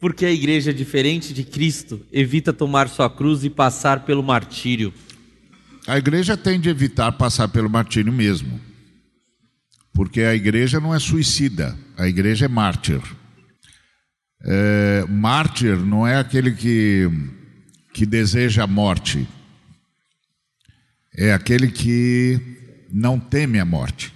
Porque 0.00 0.24
a 0.24 0.32
igreja, 0.32 0.72
diferente 0.72 1.34
de 1.34 1.44
Cristo, 1.44 2.00
evita 2.10 2.52
tomar 2.52 2.88
sua 2.88 3.10
cruz 3.10 3.44
e 3.44 3.50
passar 3.50 4.04
pelo 4.04 4.22
martírio. 4.22 4.92
A 5.86 5.98
igreja 5.98 6.36
tem 6.36 6.58
de 6.58 6.70
evitar 6.70 7.12
passar 7.12 7.48
pelo 7.48 7.68
martírio 7.68 8.12
mesmo. 8.12 8.58
Porque 9.92 10.22
a 10.22 10.34
igreja 10.34 10.80
não 10.80 10.94
é 10.94 10.98
suicida, 10.98 11.76
a 11.98 12.08
igreja 12.08 12.46
é 12.46 12.48
mártir. 12.48 13.02
É, 14.42 15.04
mártir 15.06 15.76
não 15.76 16.06
é 16.06 16.16
aquele 16.16 16.52
que, 16.52 17.10
que 17.92 18.06
deseja 18.06 18.64
a 18.64 18.66
morte, 18.66 19.28
é 21.14 21.34
aquele 21.34 21.70
que 21.70 22.40
não 22.90 23.20
teme 23.20 23.60
a 23.60 23.64
morte. 23.66 24.14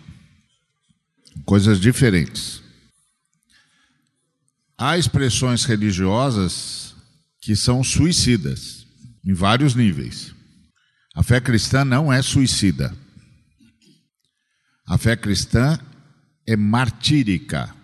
Coisas 1.45 1.79
diferentes. 1.79 2.64
Há 4.77 4.99
expressões 4.99 5.65
religiosas 5.65 6.95
que 7.41 7.55
são 7.55 7.85
suicidas, 7.85 8.87
em 9.25 9.33
vários 9.33 9.75
níveis. 9.75 10.35
A 11.15 11.23
fé 11.23 11.41
cristã 11.41 11.85
não 11.85 12.13
é 12.13 12.21
suicida. 12.23 12.95
A 14.87 14.99
fé 14.99 15.17
cristã 15.17 15.79
é 16.47 16.57
martírica, 16.57 17.75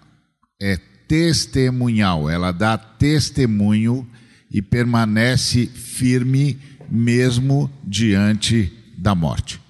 é 0.61 0.77
testemunhal, 1.07 2.29
ela 2.29 2.53
dá 2.53 2.77
testemunho 2.77 4.09
e 4.51 4.61
permanece 4.61 5.67
firme 5.67 6.59
mesmo 6.91 7.71
diante 7.85 8.73
da 8.99 9.15
morte. 9.15 9.61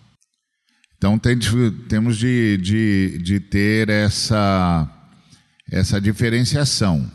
Então 0.97 1.19
tem, 1.19 1.39
temos 1.89 2.17
de, 2.17 2.57
de, 2.59 3.19
de 3.23 3.41
ter 3.41 3.89
essa 3.89 5.00
essa 5.71 6.01
diferenciação. 6.01 7.11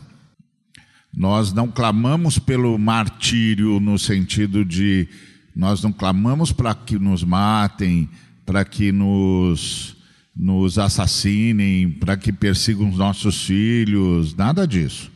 Nós 1.14 1.52
não 1.52 1.68
clamamos 1.68 2.38
pelo 2.38 2.78
martírio 2.78 3.78
no 3.80 3.98
sentido 3.98 4.64
de 4.64 5.08
nós 5.54 5.82
não 5.82 5.90
clamamos 5.90 6.52
para 6.52 6.74
que 6.74 6.98
nos 6.98 7.24
matem, 7.24 8.10
para 8.44 8.62
que 8.62 8.92
nos, 8.92 9.96
nos 10.36 10.78
assassinem, 10.78 11.90
para 11.90 12.14
que 12.14 12.30
persigam 12.30 12.90
os 12.90 12.98
nossos 12.98 13.44
filhos, 13.46 14.34
nada 14.34 14.66
disso. 14.66 15.10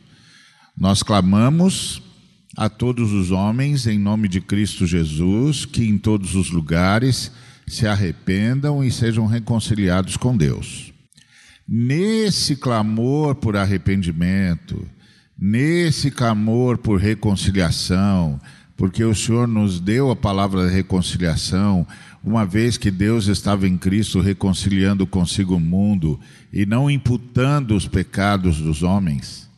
Nós 0.75 1.03
clamamos 1.03 2.01
a 2.57 2.67
todos 2.67 3.11
os 3.11 3.29
homens, 3.29 3.85
em 3.85 3.99
nome 3.99 4.27
de 4.27 4.41
Cristo 4.41 4.87
Jesus, 4.87 5.63
que 5.63 5.85
em 5.85 5.97
todos 5.97 6.33
os 6.33 6.49
lugares 6.49 7.31
se 7.67 7.85
arrependam 7.85 8.83
e 8.83 8.91
sejam 8.91 9.27
reconciliados 9.27 10.17
com 10.17 10.35
Deus. 10.35 10.90
Nesse 11.73 12.57
clamor 12.57 13.35
por 13.35 13.55
arrependimento, 13.55 14.85
nesse 15.39 16.11
clamor 16.11 16.77
por 16.77 16.99
reconciliação, 16.99 18.37
porque 18.75 19.05
o 19.05 19.15
Senhor 19.15 19.47
nos 19.47 19.79
deu 19.79 20.11
a 20.11 20.15
palavra 20.17 20.67
de 20.67 20.73
reconciliação, 20.73 21.87
uma 22.21 22.45
vez 22.45 22.75
que 22.75 22.91
Deus 22.91 23.27
estava 23.27 23.69
em 23.69 23.77
Cristo 23.77 24.19
reconciliando 24.19 25.07
consigo 25.07 25.55
o 25.55 25.61
mundo 25.61 26.19
e 26.51 26.65
não 26.65 26.91
imputando 26.91 27.73
os 27.73 27.87
pecados 27.87 28.57
dos 28.57 28.83
homens. 28.83 29.49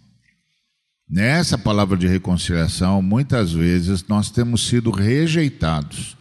Nessa 1.10 1.58
palavra 1.58 1.98
de 1.98 2.08
reconciliação, 2.08 3.02
muitas 3.02 3.52
vezes 3.52 4.06
nós 4.08 4.30
temos 4.30 4.68
sido 4.68 4.92
rejeitados. 4.92 6.16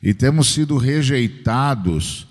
E 0.00 0.14
temos 0.14 0.46
sido 0.54 0.76
rejeitados 0.76 2.28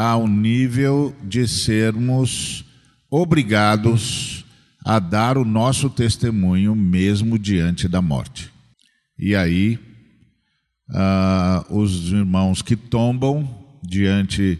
ao 0.00 0.26
nível 0.26 1.14
de 1.22 1.46
sermos 1.46 2.64
obrigados 3.10 4.46
a 4.82 4.98
dar 4.98 5.36
o 5.36 5.44
nosso 5.44 5.90
testemunho 5.90 6.74
mesmo 6.74 7.38
diante 7.38 7.86
da 7.86 8.00
morte. 8.00 8.50
E 9.18 9.36
aí, 9.36 9.78
uh, 10.88 11.76
os 11.78 12.10
irmãos 12.12 12.62
que 12.62 12.76
tombam 12.76 13.46
diante 13.82 14.58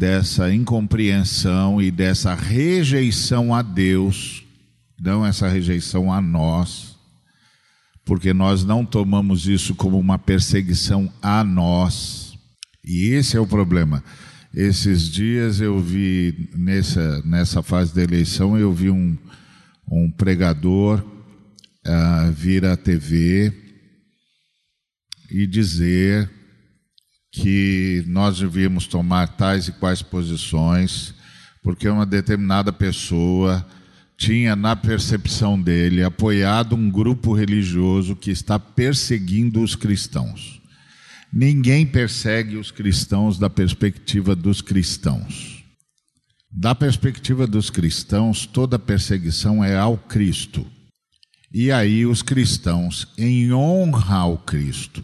dessa 0.00 0.52
incompreensão 0.52 1.80
e 1.80 1.88
dessa 1.88 2.34
rejeição 2.34 3.54
a 3.54 3.62
Deus, 3.62 4.42
não 5.00 5.24
essa 5.24 5.46
rejeição 5.46 6.12
a 6.12 6.20
nós, 6.20 6.96
porque 8.04 8.32
nós 8.32 8.64
não 8.64 8.84
tomamos 8.84 9.46
isso 9.46 9.76
como 9.76 9.96
uma 9.96 10.18
perseguição 10.18 11.08
a 11.22 11.44
nós. 11.44 12.36
E 12.84 13.10
esse 13.10 13.36
é 13.36 13.40
o 13.40 13.46
problema. 13.46 14.02
Esses 14.54 15.08
dias 15.08 15.62
eu 15.62 15.80
vi, 15.80 16.50
nessa, 16.54 17.22
nessa 17.22 17.62
fase 17.62 17.94
da 17.94 18.02
eleição, 18.02 18.58
eu 18.58 18.70
vi 18.70 18.90
um, 18.90 19.16
um 19.90 20.10
pregador 20.10 21.02
uh, 21.86 22.32
vir 22.32 22.66
à 22.66 22.76
TV 22.76 23.50
e 25.30 25.46
dizer 25.46 26.30
que 27.30 28.04
nós 28.06 28.38
devíamos 28.40 28.86
tomar 28.86 29.26
tais 29.36 29.68
e 29.68 29.72
quais 29.72 30.02
posições, 30.02 31.14
porque 31.62 31.88
uma 31.88 32.04
determinada 32.04 32.70
pessoa 32.70 33.66
tinha, 34.18 34.54
na 34.54 34.76
percepção 34.76 35.60
dele, 35.60 36.04
apoiado 36.04 36.76
um 36.76 36.90
grupo 36.90 37.32
religioso 37.32 38.14
que 38.14 38.30
está 38.30 38.58
perseguindo 38.58 39.62
os 39.62 39.74
cristãos. 39.74 40.61
Ninguém 41.32 41.86
persegue 41.86 42.58
os 42.58 42.70
cristãos 42.70 43.38
da 43.38 43.48
perspectiva 43.48 44.36
dos 44.36 44.60
cristãos. 44.60 45.64
Da 46.50 46.74
perspectiva 46.74 47.46
dos 47.46 47.70
cristãos, 47.70 48.44
toda 48.44 48.78
perseguição 48.78 49.64
é 49.64 49.74
ao 49.74 49.96
Cristo. 49.96 50.66
E 51.50 51.72
aí 51.72 52.04
os 52.04 52.20
cristãos, 52.20 53.08
em 53.16 53.50
honra 53.50 54.16
ao 54.16 54.36
Cristo, 54.36 55.02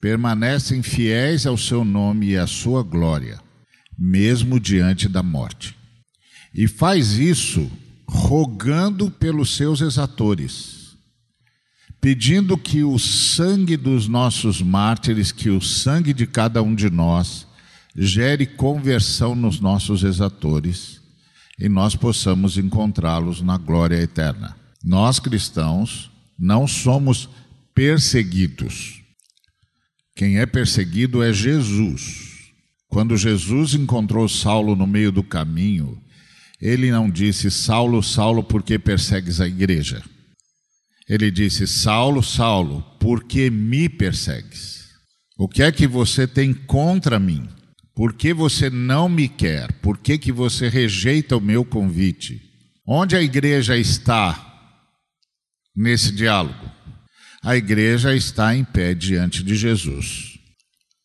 permanecem 0.00 0.82
fiéis 0.82 1.46
ao 1.46 1.56
seu 1.56 1.84
nome 1.84 2.30
e 2.30 2.36
à 2.36 2.48
sua 2.48 2.82
glória, 2.82 3.40
mesmo 3.96 4.58
diante 4.58 5.08
da 5.08 5.22
morte. 5.22 5.76
E 6.52 6.66
faz 6.66 7.12
isso 7.12 7.70
rogando 8.04 9.12
pelos 9.12 9.56
seus 9.56 9.80
exatores 9.80 10.81
pedindo 12.02 12.58
que 12.58 12.82
o 12.82 12.98
sangue 12.98 13.76
dos 13.76 14.08
nossos 14.08 14.60
mártires, 14.60 15.30
que 15.30 15.48
o 15.48 15.60
sangue 15.60 16.12
de 16.12 16.26
cada 16.26 16.60
um 16.60 16.74
de 16.74 16.90
nós, 16.90 17.46
gere 17.96 18.44
conversão 18.44 19.36
nos 19.36 19.60
nossos 19.60 20.02
exatores 20.02 21.00
e 21.60 21.68
nós 21.68 21.94
possamos 21.94 22.58
encontrá-los 22.58 23.40
na 23.40 23.56
glória 23.56 23.94
eterna. 23.94 24.56
Nós 24.82 25.20
cristãos 25.20 26.10
não 26.36 26.66
somos 26.66 27.28
perseguidos. 27.72 29.00
Quem 30.16 30.40
é 30.40 30.44
perseguido 30.44 31.22
é 31.22 31.32
Jesus. 31.32 32.30
Quando 32.88 33.16
Jesus 33.16 33.74
encontrou 33.74 34.28
Saulo 34.28 34.74
no 34.74 34.88
meio 34.88 35.12
do 35.12 35.22
caminho, 35.22 36.02
ele 36.60 36.90
não 36.90 37.08
disse: 37.08 37.48
Saulo, 37.48 38.02
Saulo, 38.02 38.42
por 38.42 38.64
que 38.64 38.76
persegues 38.76 39.40
a 39.40 39.46
igreja? 39.46 40.02
Ele 41.12 41.30
disse: 41.30 41.66
Saulo, 41.66 42.22
Saulo, 42.22 42.80
por 42.98 43.24
que 43.24 43.50
me 43.50 43.86
persegues? 43.86 44.88
O 45.36 45.46
que 45.46 45.62
é 45.62 45.70
que 45.70 45.86
você 45.86 46.26
tem 46.26 46.54
contra 46.54 47.18
mim? 47.18 47.46
Por 47.94 48.14
que 48.14 48.32
você 48.32 48.70
não 48.70 49.10
me 49.10 49.28
quer? 49.28 49.70
Por 49.82 49.98
que, 49.98 50.16
que 50.16 50.32
você 50.32 50.70
rejeita 50.70 51.36
o 51.36 51.40
meu 51.40 51.66
convite? 51.66 52.40
Onde 52.88 53.14
a 53.14 53.20
igreja 53.20 53.76
está 53.76 54.80
nesse 55.76 56.12
diálogo? 56.12 56.72
A 57.42 57.56
igreja 57.56 58.14
está 58.14 58.56
em 58.56 58.64
pé 58.64 58.94
diante 58.94 59.42
de 59.42 59.54
Jesus, 59.54 60.38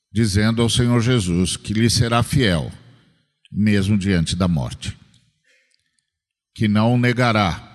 dizendo 0.09 0.61
ao 0.61 0.69
Senhor 0.69 1.01
Jesus 1.01 1.57
que 1.57 1.73
lhe 1.73 1.89
será 1.89 2.23
fiel, 2.23 2.71
mesmo 3.51 3.97
diante 3.97 4.37
da 4.37 4.47
morte, 4.47 4.97
que 6.55 6.69
não 6.69 6.93
o 6.93 6.97
negará, 6.97 7.66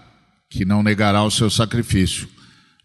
que 0.53 0.67
não 0.67 0.83
negará 0.83 1.25
o 1.25 1.31
seu 1.31 1.49
sacrifício, 1.49 2.29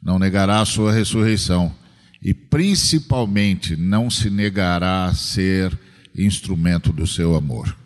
não 0.01 0.17
negará 0.17 0.61
a 0.61 0.65
sua 0.65 0.93
ressurreição 0.93 1.75
e 2.23 2.33
principalmente 2.33 3.75
não 3.75 4.09
se 4.09 4.29
negará 4.29 5.05
a 5.05 5.13
ser 5.13 5.77
instrumento 6.17 6.93
do 6.93 7.05
seu 7.05 7.35
amor. 7.35 7.77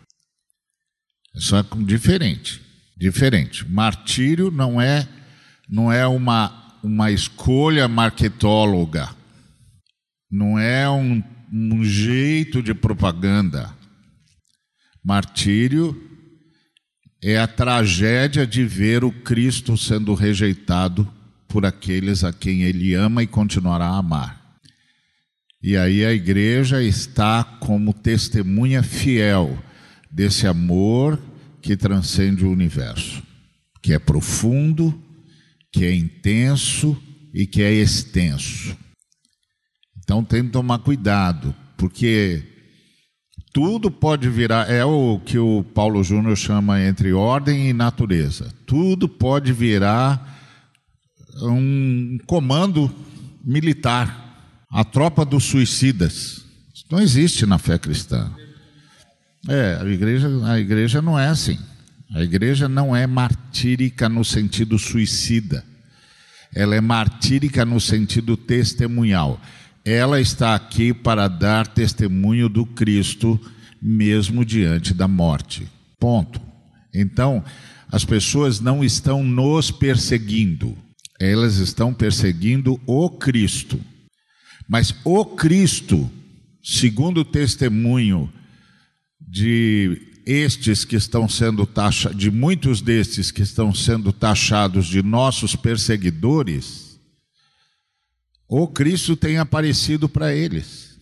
Isso 1.34 1.56
é 1.56 1.64
diferente, 1.84 2.62
diferente. 2.96 3.68
Martírio 3.68 4.52
não 4.52 4.80
é 4.80 5.08
não 5.68 5.90
é 5.90 6.06
uma 6.06 6.60
uma 6.80 7.10
escolha 7.10 7.88
marketóloga, 7.88 9.08
não 10.30 10.58
é 10.58 10.88
um, 10.88 11.22
um 11.52 11.84
jeito 11.84 12.62
de 12.62 12.72
propaganda. 12.72 13.72
Martírio 15.04 16.11
é 17.22 17.38
a 17.38 17.46
tragédia 17.46 18.44
de 18.46 18.64
ver 18.64 19.04
o 19.04 19.12
Cristo 19.12 19.76
sendo 19.76 20.12
rejeitado 20.14 21.08
por 21.46 21.64
aqueles 21.64 22.24
a 22.24 22.32
quem 22.32 22.62
ele 22.62 22.94
ama 22.94 23.22
e 23.22 23.26
continuará 23.26 23.86
a 23.86 23.98
amar. 23.98 24.58
E 25.62 25.76
aí 25.76 26.04
a 26.04 26.12
igreja 26.12 26.82
está 26.82 27.44
como 27.44 27.94
testemunha 27.94 28.82
fiel 28.82 29.56
desse 30.10 30.46
amor 30.46 31.20
que 31.60 31.76
transcende 31.76 32.44
o 32.44 32.50
universo, 32.50 33.22
que 33.80 33.92
é 33.92 33.98
profundo 33.98 35.00
que 35.72 35.86
é 35.86 35.94
intenso 35.94 37.00
e 37.32 37.46
que 37.46 37.62
é 37.62 37.72
extenso. 37.72 38.76
Então 39.98 40.22
tem 40.22 40.44
que 40.44 40.50
tomar 40.50 40.80
cuidado, 40.80 41.54
porque 41.78 42.51
tudo 43.52 43.90
pode 43.90 44.28
virar, 44.28 44.70
é 44.70 44.84
o 44.84 45.20
que 45.24 45.38
o 45.38 45.62
Paulo 45.62 46.02
Júnior 46.02 46.36
chama 46.36 46.80
entre 46.80 47.12
ordem 47.12 47.68
e 47.68 47.72
natureza. 47.72 48.52
Tudo 48.66 49.08
pode 49.08 49.52
virar 49.52 50.40
um 51.42 52.18
comando 52.26 52.90
militar, 53.44 54.64
a 54.70 54.84
tropa 54.84 55.24
dos 55.24 55.44
suicidas. 55.44 56.44
Isso 56.74 56.86
não 56.90 57.00
existe 57.00 57.44
na 57.44 57.58
fé 57.58 57.78
cristã. 57.78 58.30
É, 59.48 59.78
a 59.80 59.84
igreja, 59.84 60.28
a 60.46 60.58
igreja 60.58 61.02
não 61.02 61.18
é 61.18 61.28
assim. 61.28 61.58
A 62.14 62.22
igreja 62.22 62.68
não 62.68 62.94
é 62.94 63.06
martírica 63.06 64.08
no 64.08 64.24
sentido 64.24 64.78
suicida. 64.78 65.64
Ela 66.54 66.74
é 66.74 66.80
martírica 66.80 67.64
no 67.64 67.80
sentido 67.80 68.36
testemunhal. 68.36 69.40
Ela 69.84 70.20
está 70.20 70.54
aqui 70.54 70.94
para 70.94 71.26
dar 71.26 71.66
testemunho 71.66 72.48
do 72.48 72.64
Cristo, 72.64 73.40
mesmo 73.80 74.44
diante 74.44 74.94
da 74.94 75.08
morte. 75.08 75.66
Ponto. 75.98 76.40
Então, 76.94 77.44
as 77.90 78.04
pessoas 78.04 78.60
não 78.60 78.84
estão 78.84 79.24
nos 79.24 79.70
perseguindo, 79.70 80.76
elas 81.20 81.56
estão 81.56 81.92
perseguindo 81.92 82.80
o 82.86 83.10
Cristo. 83.10 83.80
Mas 84.68 84.94
o 85.04 85.24
Cristo, 85.24 86.10
segundo 86.62 87.20
o 87.20 87.24
testemunho 87.24 88.32
de 89.20 90.00
estes 90.24 90.84
que 90.84 90.96
estão 90.96 91.28
sendo 91.28 91.66
taxados, 91.66 92.16
de 92.18 92.30
muitos 92.30 92.80
destes 92.80 93.30
que 93.30 93.42
estão 93.42 93.74
sendo 93.74 94.12
taxados 94.12 94.86
de 94.86 95.02
nossos 95.02 95.56
perseguidores, 95.56 96.91
o 98.60 98.68
Cristo 98.68 99.16
tem 99.16 99.38
aparecido 99.38 100.10
para 100.10 100.34
eles. 100.34 100.98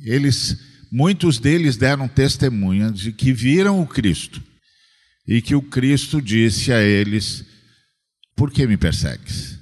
Eles, 0.00 0.56
muitos 0.90 1.38
deles 1.38 1.76
deram 1.76 2.08
testemunha 2.08 2.90
de 2.90 3.12
que 3.12 3.34
viram 3.34 3.82
o 3.82 3.86
Cristo 3.86 4.42
e 5.28 5.42
que 5.42 5.54
o 5.54 5.60
Cristo 5.60 6.22
disse 6.22 6.72
a 6.72 6.80
eles: 6.80 7.44
Por 8.34 8.50
que 8.50 8.66
me 8.66 8.78
persegues? 8.78 9.58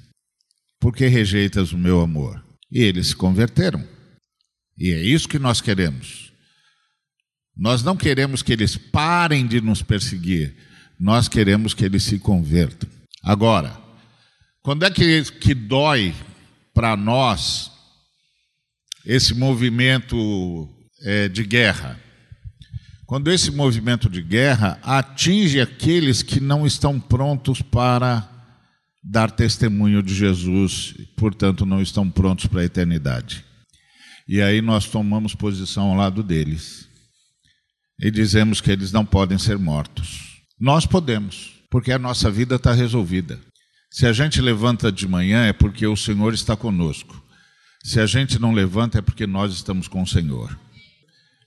Por 0.79 0.95
que 0.95 1.07
rejeitas 1.07 1.73
o 1.73 1.77
meu 1.77 1.99
amor? 1.99 2.41
E 2.71 2.81
eles 2.81 3.07
se 3.07 3.15
converteram. 3.17 3.85
E 4.77 4.91
é 4.93 5.01
isso 5.01 5.27
que 5.27 5.37
nós 5.37 5.59
queremos. 5.59 6.31
Nós 7.53 7.83
não 7.83 7.97
queremos 7.97 8.41
que 8.41 8.53
eles 8.53 8.77
parem 8.77 9.45
de 9.45 9.59
nos 9.59 9.81
perseguir, 9.81 10.55
nós 10.97 11.27
queremos 11.27 11.73
que 11.73 11.83
eles 11.83 12.03
se 12.03 12.17
convertam. 12.17 12.89
Agora, 13.21 13.77
quando 14.61 14.83
é 14.83 14.89
que, 14.89 15.23
que 15.33 15.53
dói 15.53 16.13
para 16.75 16.95
nós 16.97 17.71
esse 19.05 19.33
movimento 19.33 20.69
é, 21.01 21.29
de 21.29 21.43
guerra? 21.43 21.99
Quando 23.07 23.31
esse 23.31 23.49
movimento 23.49 24.09
de 24.09 24.21
guerra 24.21 24.77
atinge 24.83 25.61
aqueles 25.61 26.21
que 26.21 26.39
não 26.39 26.67
estão 26.67 26.99
prontos 26.99 27.61
para 27.61 28.29
dar 29.03 29.31
testemunho 29.31 30.03
de 30.03 30.13
Jesus, 30.13 30.93
portanto 31.15 31.65
não 31.65 31.81
estão 31.81 32.09
prontos 32.09 32.47
para 32.47 32.61
a 32.61 32.65
eternidade. 32.65 33.45
E 34.27 34.41
aí 34.41 34.61
nós 34.61 34.85
tomamos 34.85 35.35
posição 35.35 35.91
ao 35.91 35.95
lado 35.95 36.21
deles 36.23 36.89
e 38.01 38.11
dizemos 38.11 38.59
que 38.59 38.71
eles 38.71 38.91
não 38.91 39.05
podem 39.05 39.37
ser 39.37 39.57
mortos. 39.57 40.41
Nós 40.59 40.85
podemos, 40.85 41.53
porque 41.69 41.91
a 41.91 41.99
nossa 41.99 42.29
vida 42.31 42.55
está 42.55 42.73
resolvida. 42.73 43.39
Se 43.95 44.05
a 44.05 44.11
gente 44.11 44.41
levanta 44.41 44.91
de 44.91 45.07
manhã 45.07 45.45
é 45.45 45.53
porque 45.53 45.87
o 45.87 45.95
Senhor 45.95 46.33
está 46.33 46.53
conosco. 46.53 47.23
Se 47.81 47.97
a 47.97 48.05
gente 48.05 48.37
não 48.37 48.51
levanta 48.51 48.99
é 48.99 49.01
porque 49.01 49.25
nós 49.25 49.53
estamos 49.53 49.87
com 49.87 50.01
o 50.01 50.05
Senhor. 50.05 50.59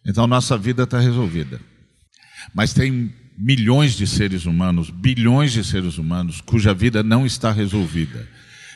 Então 0.07 0.27
nossa 0.27 0.57
vida 0.57 0.85
está 0.85 0.99
resolvida. 0.99 1.61
Mas 2.55 2.73
tem 2.73 3.15
milhões 3.37 3.99
de 3.99 4.07
seres 4.07 4.47
humanos, 4.47 4.89
bilhões 4.89 5.53
de 5.53 5.63
seres 5.63 5.99
humanos, 5.99 6.41
cuja 6.41 6.73
vida 6.73 7.03
não 7.03 7.27
está 7.27 7.53
resolvida. 7.53 8.27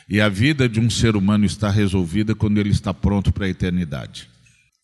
E 0.07 0.21
a 0.21 0.29
vida 0.29 0.69
de 0.69 0.79
um 0.79 0.87
ser 0.87 1.15
humano 1.15 1.43
está 1.43 1.71
resolvida 1.71 2.35
quando 2.35 2.59
ele 2.59 2.69
está 2.69 2.93
pronto 2.93 3.33
para 3.33 3.47
a 3.47 3.49
eternidade. 3.49 4.29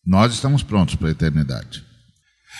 Nós 0.04 0.34
estamos 0.34 0.64
prontos 0.64 0.96
para 0.96 1.06
a 1.06 1.12
eternidade. 1.12 1.84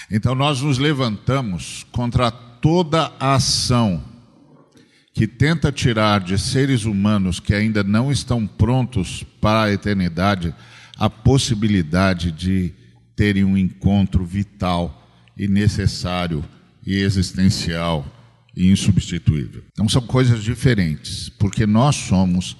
Então 0.08 0.36
nós 0.36 0.60
nos 0.60 0.78
levantamos 0.78 1.84
contra 1.90 2.30
toda 2.30 3.12
a 3.18 3.34
ação 3.34 4.09
que 5.20 5.26
tenta 5.26 5.70
tirar 5.70 6.20
de 6.20 6.38
seres 6.38 6.86
humanos 6.86 7.38
que 7.38 7.52
ainda 7.52 7.84
não 7.84 8.10
estão 8.10 8.46
prontos 8.46 9.22
para 9.38 9.64
a 9.64 9.70
eternidade 9.70 10.54
a 10.96 11.10
possibilidade 11.10 12.32
de 12.32 12.72
terem 13.14 13.44
um 13.44 13.54
encontro 13.54 14.24
vital 14.24 15.06
e 15.36 15.46
necessário 15.46 16.42
e 16.86 16.94
existencial 16.94 18.06
e 18.56 18.70
insubstituível. 18.70 19.62
Então 19.72 19.86
são 19.90 20.00
coisas 20.00 20.42
diferentes, 20.42 21.28
porque 21.28 21.66
nós 21.66 21.96
somos 21.96 22.56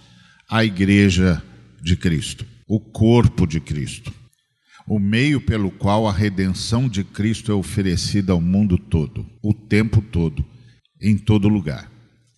a 0.47 0.63
igreja 0.63 1.43
de 1.81 1.97
Cristo, 1.97 2.45
o 2.69 2.79
corpo 2.79 3.47
de 3.47 3.59
Cristo 3.59 4.13
o 4.87 4.99
meio 4.99 5.41
pelo 5.41 5.71
qual 5.71 6.07
a 6.07 6.13
redenção 6.13 6.89
de 6.89 7.05
Cristo 7.05 7.53
é 7.53 7.55
oferecida 7.55 8.33
ao 8.33 8.41
mundo 8.41 8.77
todo, 8.77 9.25
o 9.41 9.55
tempo 9.55 10.03
todo, 10.03 10.45
em 11.01 11.17
todo 11.17 11.49
lugar. 11.49 11.89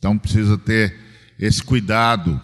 Então 0.02 0.19
precisa 0.19 0.58
ter 0.58 0.99
esse 1.38 1.62
cuidado. 1.62 2.43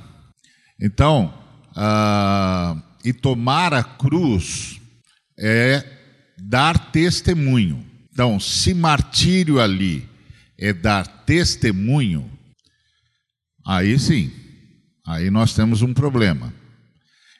Então, 0.81 1.35
ah, 1.75 2.81
e 3.05 3.13
tomar 3.13 3.75
a 3.75 3.83
cruz 3.83 4.81
é 5.37 5.85
dar 6.39 6.93
testemunho. 6.93 7.85
Então, 8.13 8.39
se 8.39 8.73
martírio 8.73 9.59
ali 9.59 10.09
é 10.57 10.73
dar 10.73 11.05
testemunho, 11.25 12.31
aí 13.67 13.99
sim, 13.99 14.31
aí 15.05 15.29
nós 15.29 15.53
temos 15.53 15.83
um 15.83 15.93
problema. 15.93 16.55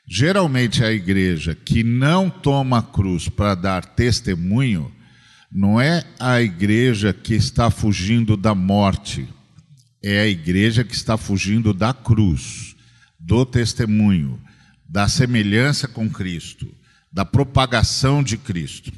Geralmente 0.05 0.83
a 0.83 0.91
igreja 0.91 1.55
que 1.55 1.81
não 1.81 2.29
toma 2.29 2.79
a 2.79 2.83
cruz 2.83 3.29
para 3.29 3.55
dar 3.55 3.85
testemunho, 3.85 4.93
não 5.49 5.79
é 5.79 6.03
a 6.19 6.41
igreja 6.41 7.13
que 7.13 7.35
está 7.35 7.71
fugindo 7.71 8.35
da 8.35 8.53
morte, 8.53 9.25
é 10.03 10.21
a 10.21 10.27
igreja 10.27 10.83
que 10.83 10.93
está 10.93 11.17
fugindo 11.17 11.73
da 11.73 11.93
cruz, 11.93 12.75
do 13.19 13.45
testemunho, 13.45 14.39
da 14.87 15.07
semelhança 15.07 15.87
com 15.87 16.09
Cristo, 16.09 16.73
da 17.11 17.25
propagação 17.25 18.23
de 18.23 18.37
Cristo. 18.37 18.91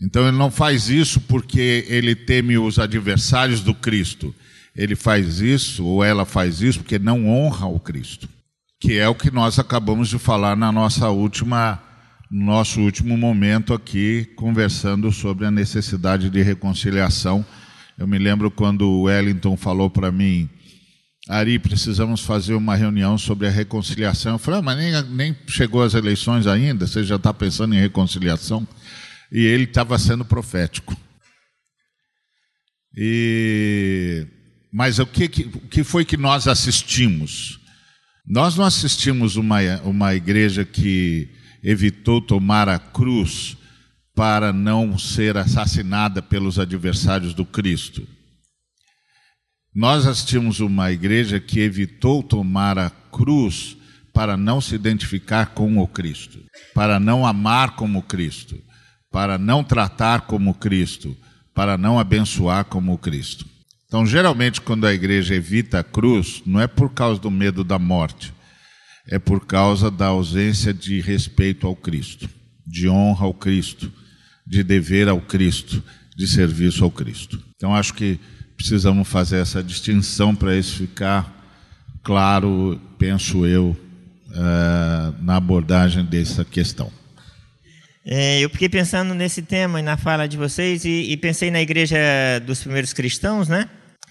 Então 0.00 0.26
ele 0.26 0.36
não 0.36 0.50
faz 0.50 0.88
isso 0.88 1.20
porque 1.20 1.86
ele 1.88 2.14
teme 2.14 2.58
os 2.58 2.78
adversários 2.78 3.60
do 3.60 3.74
Cristo. 3.74 4.34
Ele 4.74 4.96
faz 4.96 5.40
isso, 5.40 5.84
ou 5.84 6.02
ela 6.02 6.24
faz 6.24 6.60
isso, 6.60 6.80
porque 6.80 6.98
não 6.98 7.28
honra 7.28 7.66
o 7.66 7.78
Cristo 7.78 8.28
que 8.82 8.98
é 8.98 9.08
o 9.08 9.14
que 9.14 9.30
nós 9.30 9.60
acabamos 9.60 10.08
de 10.08 10.18
falar 10.18 10.56
na 10.56 10.72
nossa 10.72 11.08
última 11.08 11.80
nosso 12.28 12.80
último 12.80 13.16
momento 13.16 13.72
aqui 13.72 14.24
conversando 14.34 15.12
sobre 15.12 15.46
a 15.46 15.52
necessidade 15.52 16.28
de 16.28 16.42
reconciliação. 16.42 17.46
Eu 18.02 18.08
me 18.08 18.18
lembro 18.18 18.50
quando 18.50 18.82
o 18.82 19.02
Wellington 19.02 19.56
falou 19.56 19.88
para 19.88 20.10
mim, 20.10 20.50
Ari, 21.28 21.56
precisamos 21.60 22.20
fazer 22.20 22.52
uma 22.54 22.74
reunião 22.74 23.16
sobre 23.16 23.46
a 23.46 23.50
reconciliação. 23.50 24.32
Eu 24.32 24.38
falei, 24.40 24.58
ah, 24.58 24.62
mas 24.64 24.76
nem, 24.76 25.02
nem 25.14 25.36
chegou 25.46 25.84
as 25.84 25.94
eleições 25.94 26.48
ainda, 26.48 26.84
você 26.84 27.04
já 27.04 27.14
está 27.14 27.32
pensando 27.32 27.76
em 27.76 27.80
reconciliação? 27.80 28.66
E 29.30 29.38
ele 29.44 29.62
estava 29.62 29.96
sendo 30.00 30.24
profético. 30.24 30.96
E... 32.96 34.26
Mas 34.72 34.98
o 34.98 35.06
que, 35.06 35.26
o 35.54 35.68
que 35.68 35.84
foi 35.84 36.04
que 36.04 36.16
nós 36.16 36.48
assistimos? 36.48 37.60
Nós 38.26 38.56
não 38.56 38.64
assistimos 38.64 39.36
uma, 39.36 39.60
uma 39.84 40.12
igreja 40.12 40.64
que 40.64 41.28
evitou 41.62 42.20
tomar 42.20 42.68
a 42.68 42.80
cruz 42.80 43.56
para 44.14 44.52
não 44.52 44.98
ser 44.98 45.36
assassinada 45.36 46.20
pelos 46.20 46.58
adversários 46.58 47.34
do 47.34 47.44
Cristo. 47.44 48.06
Nós 49.74 50.06
assistimos 50.06 50.60
uma 50.60 50.92
igreja 50.92 51.40
que 51.40 51.60
evitou 51.60 52.22
tomar 52.22 52.78
a 52.78 52.90
cruz 52.90 53.76
para 54.12 54.36
não 54.36 54.60
se 54.60 54.74
identificar 54.74 55.46
com 55.54 55.78
o 55.78 55.88
Cristo, 55.88 56.38
para 56.74 57.00
não 57.00 57.26
amar 57.26 57.74
como 57.74 58.02
Cristo, 58.02 58.62
para 59.10 59.38
não 59.38 59.64
tratar 59.64 60.22
como 60.22 60.52
Cristo, 60.54 61.16
para 61.54 61.78
não 61.78 61.98
abençoar 61.98 62.66
como 62.66 62.98
Cristo. 62.98 63.46
Então, 63.86 64.06
geralmente, 64.06 64.60
quando 64.60 64.86
a 64.86 64.92
igreja 64.92 65.34
evita 65.34 65.80
a 65.80 65.84
cruz, 65.84 66.42
não 66.44 66.60
é 66.60 66.66
por 66.66 66.92
causa 66.92 67.20
do 67.20 67.30
medo 67.30 67.64
da 67.64 67.78
morte, 67.78 68.32
é 69.06 69.18
por 69.18 69.46
causa 69.46 69.90
da 69.90 70.06
ausência 70.06 70.72
de 70.72 71.00
respeito 71.00 71.66
ao 71.66 71.74
Cristo, 71.74 72.28
de 72.66 72.88
honra 72.88 73.26
ao 73.26 73.34
Cristo, 73.34 73.92
de 74.46 74.62
dever 74.62 75.08
ao 75.08 75.20
Cristo, 75.20 75.82
de 76.16 76.26
serviço 76.26 76.84
ao 76.84 76.90
Cristo. 76.90 77.42
Então, 77.56 77.74
acho 77.74 77.94
que 77.94 78.18
precisamos 78.56 79.08
fazer 79.08 79.38
essa 79.38 79.62
distinção 79.62 80.34
para 80.34 80.56
isso 80.56 80.76
ficar 80.76 81.42
claro, 82.02 82.80
penso 82.98 83.46
eu, 83.46 83.76
uh, 84.30 85.22
na 85.22 85.36
abordagem 85.36 86.04
dessa 86.04 86.44
questão. 86.44 86.90
É, 88.04 88.40
eu 88.40 88.50
fiquei 88.50 88.68
pensando 88.68 89.14
nesse 89.14 89.42
tema 89.42 89.78
e 89.78 89.82
na 89.82 89.96
fala 89.96 90.26
de 90.26 90.36
vocês 90.36 90.84
e, 90.84 91.12
e, 91.12 91.16
pensei 91.16 91.52
na 91.52 91.62
igreja 91.62 91.96
dos 92.44 92.60
primeiros 92.60 92.92
cristãos, 92.92 93.48
né? 93.48 93.68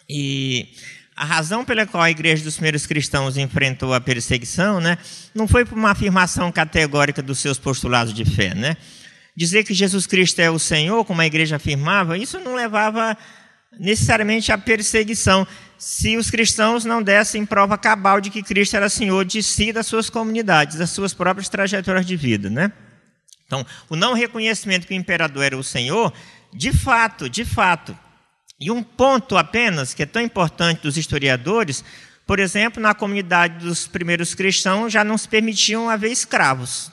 E 0.09 0.69
a 1.15 1.25
razão 1.25 1.65
pela 1.65 1.85
qual 1.85 2.01
a 2.01 2.09
igreja 2.09 2.43
dos 2.43 2.55
primeiros 2.55 2.85
cristãos 2.85 3.35
enfrentou 3.35 3.93
a 3.93 3.99
perseguição, 3.99 4.79
né, 4.79 4.97
não 5.35 5.47
foi 5.47 5.65
por 5.65 5.77
uma 5.77 5.91
afirmação 5.91 6.51
categórica 6.51 7.21
dos 7.21 7.39
seus 7.39 7.59
postulados 7.59 8.13
de 8.13 8.23
fé, 8.23 8.55
né? 8.55 8.77
Dizer 9.35 9.63
que 9.63 9.73
Jesus 9.73 10.05
Cristo 10.05 10.39
é 10.39 10.51
o 10.51 10.59
Senhor, 10.59 11.05
como 11.05 11.21
a 11.21 11.25
igreja 11.25 11.55
afirmava, 11.55 12.17
isso 12.17 12.39
não 12.39 12.55
levava 12.55 13.17
necessariamente 13.79 14.51
à 14.51 14.57
perseguição, 14.57 15.47
se 15.77 16.17
os 16.17 16.29
cristãos 16.29 16.85
não 16.85 17.01
dessem 17.01 17.45
prova 17.45 17.77
cabal 17.77 18.21
de 18.21 18.29
que 18.29 18.43
Cristo 18.43 18.75
era 18.75 18.89
Senhor 18.89 19.25
de 19.25 19.41
si, 19.41 19.71
das 19.71 19.87
suas 19.87 20.09
comunidades, 20.09 20.77
das 20.77 20.89
suas 20.89 21.13
próprias 21.13 21.49
trajetórias 21.49 22.05
de 22.05 22.15
vida, 22.15 22.49
né? 22.49 22.71
Então, 23.47 23.65
o 23.89 23.95
não 23.95 24.13
reconhecimento 24.13 24.85
que 24.85 24.93
o 24.93 24.97
imperador 24.97 25.43
era 25.43 25.57
o 25.57 25.63
Senhor, 25.63 26.13
de 26.53 26.71
fato, 26.71 27.29
de 27.29 27.43
fato. 27.43 27.97
E 28.59 28.69
um 28.69 28.83
ponto 28.83 29.37
apenas 29.37 29.93
que 29.93 30.03
é 30.03 30.05
tão 30.05 30.21
importante 30.21 30.83
dos 30.83 30.97
historiadores, 30.97 31.83
por 32.27 32.39
exemplo, 32.39 32.81
na 32.81 32.93
comunidade 32.93 33.65
dos 33.65 33.87
primeiros 33.87 34.35
cristãos 34.35 34.93
já 34.93 35.03
não 35.03 35.17
se 35.17 35.27
permitiam 35.27 35.89
haver 35.89 36.11
escravos. 36.11 36.91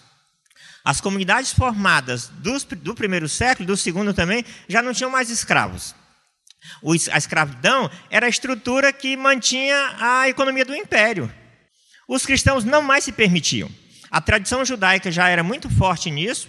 As 0.84 1.00
comunidades 1.00 1.52
formadas 1.52 2.28
do, 2.28 2.58
do 2.76 2.94
primeiro 2.94 3.28
século, 3.28 3.66
do 3.66 3.76
segundo 3.76 4.14
também, 4.14 4.44
já 4.68 4.82
não 4.82 4.92
tinham 4.92 5.10
mais 5.10 5.30
escravos. 5.30 5.94
a 7.12 7.18
escravidão 7.18 7.90
era 8.10 8.26
a 8.26 8.28
estrutura 8.30 8.92
que 8.92 9.16
mantinha 9.16 9.96
a 9.98 10.28
economia 10.28 10.64
do 10.64 10.74
império. 10.74 11.30
Os 12.08 12.24
cristãos 12.24 12.64
não 12.64 12.80
mais 12.80 13.04
se 13.04 13.12
permitiam. 13.12 13.70
A 14.10 14.20
tradição 14.20 14.64
judaica 14.64 15.10
já 15.10 15.28
era 15.28 15.42
muito 15.42 15.68
forte 15.68 16.10
nisso, 16.10 16.48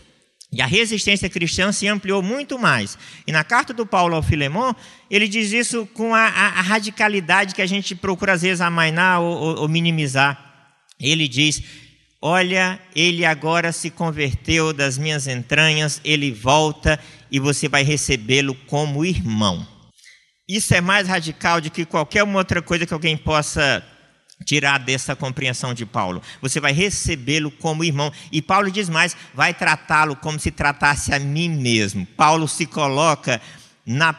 e 0.51 0.61
a 0.61 0.65
resistência 0.65 1.29
cristã 1.29 1.71
se 1.71 1.87
ampliou 1.87 2.23
muito 2.23 2.57
mais. 2.57 2.97
E 3.27 3.31
na 3.31 3.43
carta 3.43 3.71
do 3.71 3.85
Paulo 3.85 4.15
ao 4.15 4.23
Filemão, 4.23 4.75
ele 5.09 5.27
diz 5.27 5.51
isso 5.51 5.85
com 5.93 6.15
a, 6.15 6.27
a, 6.27 6.47
a 6.59 6.61
radicalidade 6.61 7.53
que 7.53 7.61
a 7.61 7.67
gente 7.67 7.93
procura 7.93 8.33
às 8.33 8.41
vezes 8.41 8.61
amainar 8.61 9.21
ou, 9.21 9.37
ou, 9.37 9.59
ou 9.59 9.67
minimizar. 9.67 10.73
Ele 10.99 11.27
diz: 11.27 11.61
Olha, 12.21 12.79
ele 12.93 13.25
agora 13.25 13.71
se 13.71 13.89
converteu 13.89 14.73
das 14.73 14.97
minhas 14.97 15.25
entranhas, 15.25 16.01
ele 16.03 16.31
volta 16.31 16.99
e 17.31 17.39
você 17.39 17.69
vai 17.69 17.83
recebê-lo 17.83 18.53
como 18.67 19.05
irmão. 19.05 19.65
Isso 20.47 20.73
é 20.73 20.81
mais 20.81 21.07
radical 21.07 21.61
do 21.61 21.69
que 21.71 21.85
qualquer 21.85 22.23
outra 22.23 22.61
coisa 22.61 22.85
que 22.85 22.93
alguém 22.93 23.15
possa 23.15 23.85
tirar 24.43 24.79
dessa 24.79 25.15
compreensão 25.15 25.73
de 25.73 25.85
Paulo. 25.85 26.21
Você 26.41 26.59
vai 26.59 26.73
recebê-lo 26.73 27.51
como 27.51 27.83
irmão. 27.83 28.11
E 28.31 28.41
Paulo 28.41 28.69
diz 28.69 28.89
mais: 28.89 29.15
vai 29.33 29.53
tratá-lo 29.53 30.15
como 30.15 30.39
se 30.39 30.51
tratasse 30.51 31.13
a 31.13 31.19
mim 31.19 31.49
mesmo. 31.49 32.05
Paulo 32.17 32.47
se 32.47 32.65
coloca 32.65 33.41
na 33.85 34.13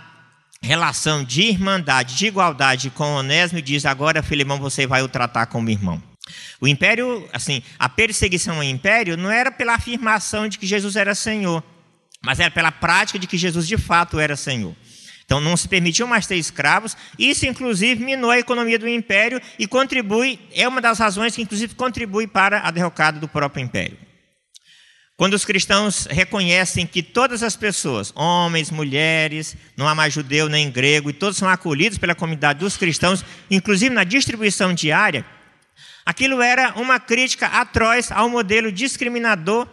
relação 0.62 1.25
de 1.25 1.42
irmandade, 1.42 2.16
de 2.16 2.26
igualdade 2.26 2.90
com 2.90 3.04
Onésimo 3.04 3.59
e 3.59 3.62
diz: 3.62 3.85
agora, 3.85 4.23
Filemão, 4.23 4.59
você 4.59 4.87
vai 4.87 5.02
o 5.02 5.09
tratar 5.09 5.47
como 5.47 5.69
irmão. 5.69 6.10
O 6.61 6.69
império, 6.69 7.29
assim, 7.33 7.63
a 7.79 7.89
perseguição 7.89 8.57
ao 8.57 8.63
império 8.63 9.17
não 9.17 9.31
era 9.31 9.51
pela 9.51 9.75
afirmação 9.75 10.49
de 10.49 10.59
que 10.59 10.67
Jesus 10.67 10.97
era 10.97 11.15
Senhor, 11.15 11.63
mas 12.23 12.41
era 12.41 12.51
pela 12.51 12.71
prática 12.73 13.19
de 13.19 13.27
que 13.27 13.39
Jesus 13.39 13.67
de 13.67 13.77
fato 13.77 14.19
era 14.19 14.37
Senhor. 14.37 14.75
Então 15.25 15.41
não 15.41 15.57
se 15.57 15.69
permitiu 15.69 16.09
mais 16.09 16.27
ter 16.27 16.35
escravos. 16.35 16.97
Isso, 17.17 17.47
inclusive, 17.47 18.05
minou 18.05 18.31
a 18.31 18.39
economia 18.41 18.79
do 18.79 18.89
império 18.89 19.41
e 19.59 19.67
contribui, 19.67 20.41
é 20.53 20.67
uma 20.67 20.81
das 20.81 20.99
razões 20.99 21.37
que, 21.37 21.43
inclusive, 21.43 21.75
contribui 21.77 22.27
para 22.27 22.67
a 22.67 22.71
derrocada 22.73 23.21
do 23.21 23.29
próprio 23.29 23.63
império. 23.63 23.97
Quando 25.17 25.35
os 25.35 25.45
cristãos 25.45 26.07
reconhecem 26.11 26.87
que 26.87 27.03
todas 27.03 27.43
as 27.43 27.55
pessoas, 27.55 28.11
homens, 28.17 28.71
mulheres, 28.71 29.55
não 29.77 29.87
há 29.87 29.95
mais 29.95 30.15
judeu 30.15 30.49
nem 30.49 30.71
grego, 30.71 31.11
e 31.11 31.13
todos 31.13 31.37
são 31.37 31.47
acolhidos 31.49 31.99
pela 31.99 32.15
comunidade 32.15 32.59
dos 32.59 32.77
cristãos, 32.77 33.25
inclusive 33.51 33.95
na 33.95 34.03
distribuição 34.03 34.73
diária, 34.73 35.25
aquilo 36.11 36.43
era 36.43 36.75
uma 36.75 36.99
crítica 36.99 37.47
atroz 37.47 38.11
ao 38.11 38.29
modelo 38.29 38.73
discriminador, 38.73 39.69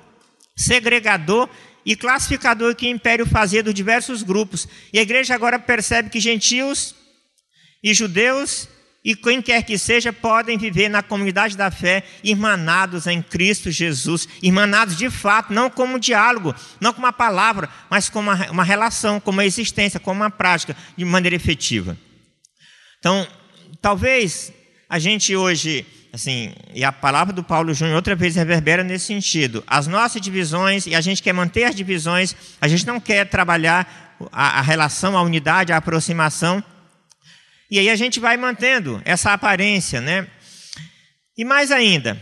segregador 0.55 1.49
e 1.83 1.95
classificador 1.95 2.75
que 2.75 2.85
o 2.85 2.89
império 2.89 3.25
fazia 3.25 3.63
dos 3.63 3.73
diversos 3.73 4.21
grupos. 4.21 4.67
E 4.93 4.99
a 4.99 5.01
igreja 5.01 5.33
agora 5.33 5.57
percebe 5.57 6.11
que 6.11 6.19
gentios 6.19 6.93
e 7.83 7.91
judeus 7.91 8.69
e 9.03 9.15
quem 9.15 9.41
quer 9.41 9.63
que 9.63 9.79
seja 9.79 10.13
podem 10.13 10.59
viver 10.59 10.89
na 10.89 11.01
comunidade 11.01 11.57
da 11.57 11.71
fé, 11.71 12.03
irmanados 12.23 13.07
em 13.07 13.19
Cristo 13.19 13.71
Jesus, 13.71 14.27
irmanados 14.43 14.95
de 14.95 15.09
fato, 15.09 15.51
não 15.51 15.71
como 15.71 15.95
um 15.95 15.99
diálogo, 15.99 16.53
não 16.79 16.93
como 16.93 17.07
uma 17.07 17.13
palavra, 17.13 17.67
mas 17.89 18.09
como 18.09 18.29
uma, 18.29 18.51
uma 18.51 18.63
relação, 18.63 19.19
como 19.19 19.37
uma 19.37 19.45
existência, 19.45 19.99
como 19.99 20.21
uma 20.21 20.29
prática, 20.29 20.77
de 20.95 21.03
maneira 21.03 21.35
efetiva. 21.35 21.97
Então, 22.99 23.25
talvez 23.81 24.53
a 24.87 24.99
gente 24.99 25.35
hoje 25.35 25.85
assim, 26.17 26.51
e 26.73 26.83
a 26.83 26.91
palavra 26.91 27.31
do 27.31 27.43
Paulo 27.43 27.73
Júnior 27.73 27.95
outra 27.95 28.15
vez 28.15 28.35
reverbera 28.35 28.83
nesse 28.83 29.05
sentido. 29.05 29.63
As 29.67 29.85
nossas 29.85 30.19
divisões, 30.19 30.87
e 30.87 30.95
a 30.95 31.01
gente 31.01 31.21
quer 31.21 31.31
manter 31.31 31.63
as 31.63 31.75
divisões, 31.75 32.35
a 32.59 32.67
gente 32.67 32.85
não 32.85 32.99
quer 32.99 33.25
trabalhar 33.29 34.17
a, 34.31 34.59
a 34.59 34.61
relação, 34.61 35.15
a 35.15 35.21
unidade, 35.21 35.71
a 35.71 35.77
aproximação. 35.77 36.63
E 37.69 37.77
aí 37.77 37.89
a 37.89 37.95
gente 37.95 38.19
vai 38.19 38.35
mantendo 38.35 38.99
essa 39.05 39.31
aparência, 39.31 40.01
né? 40.01 40.27
E 41.37 41.45
mais 41.45 41.71
ainda, 41.71 42.19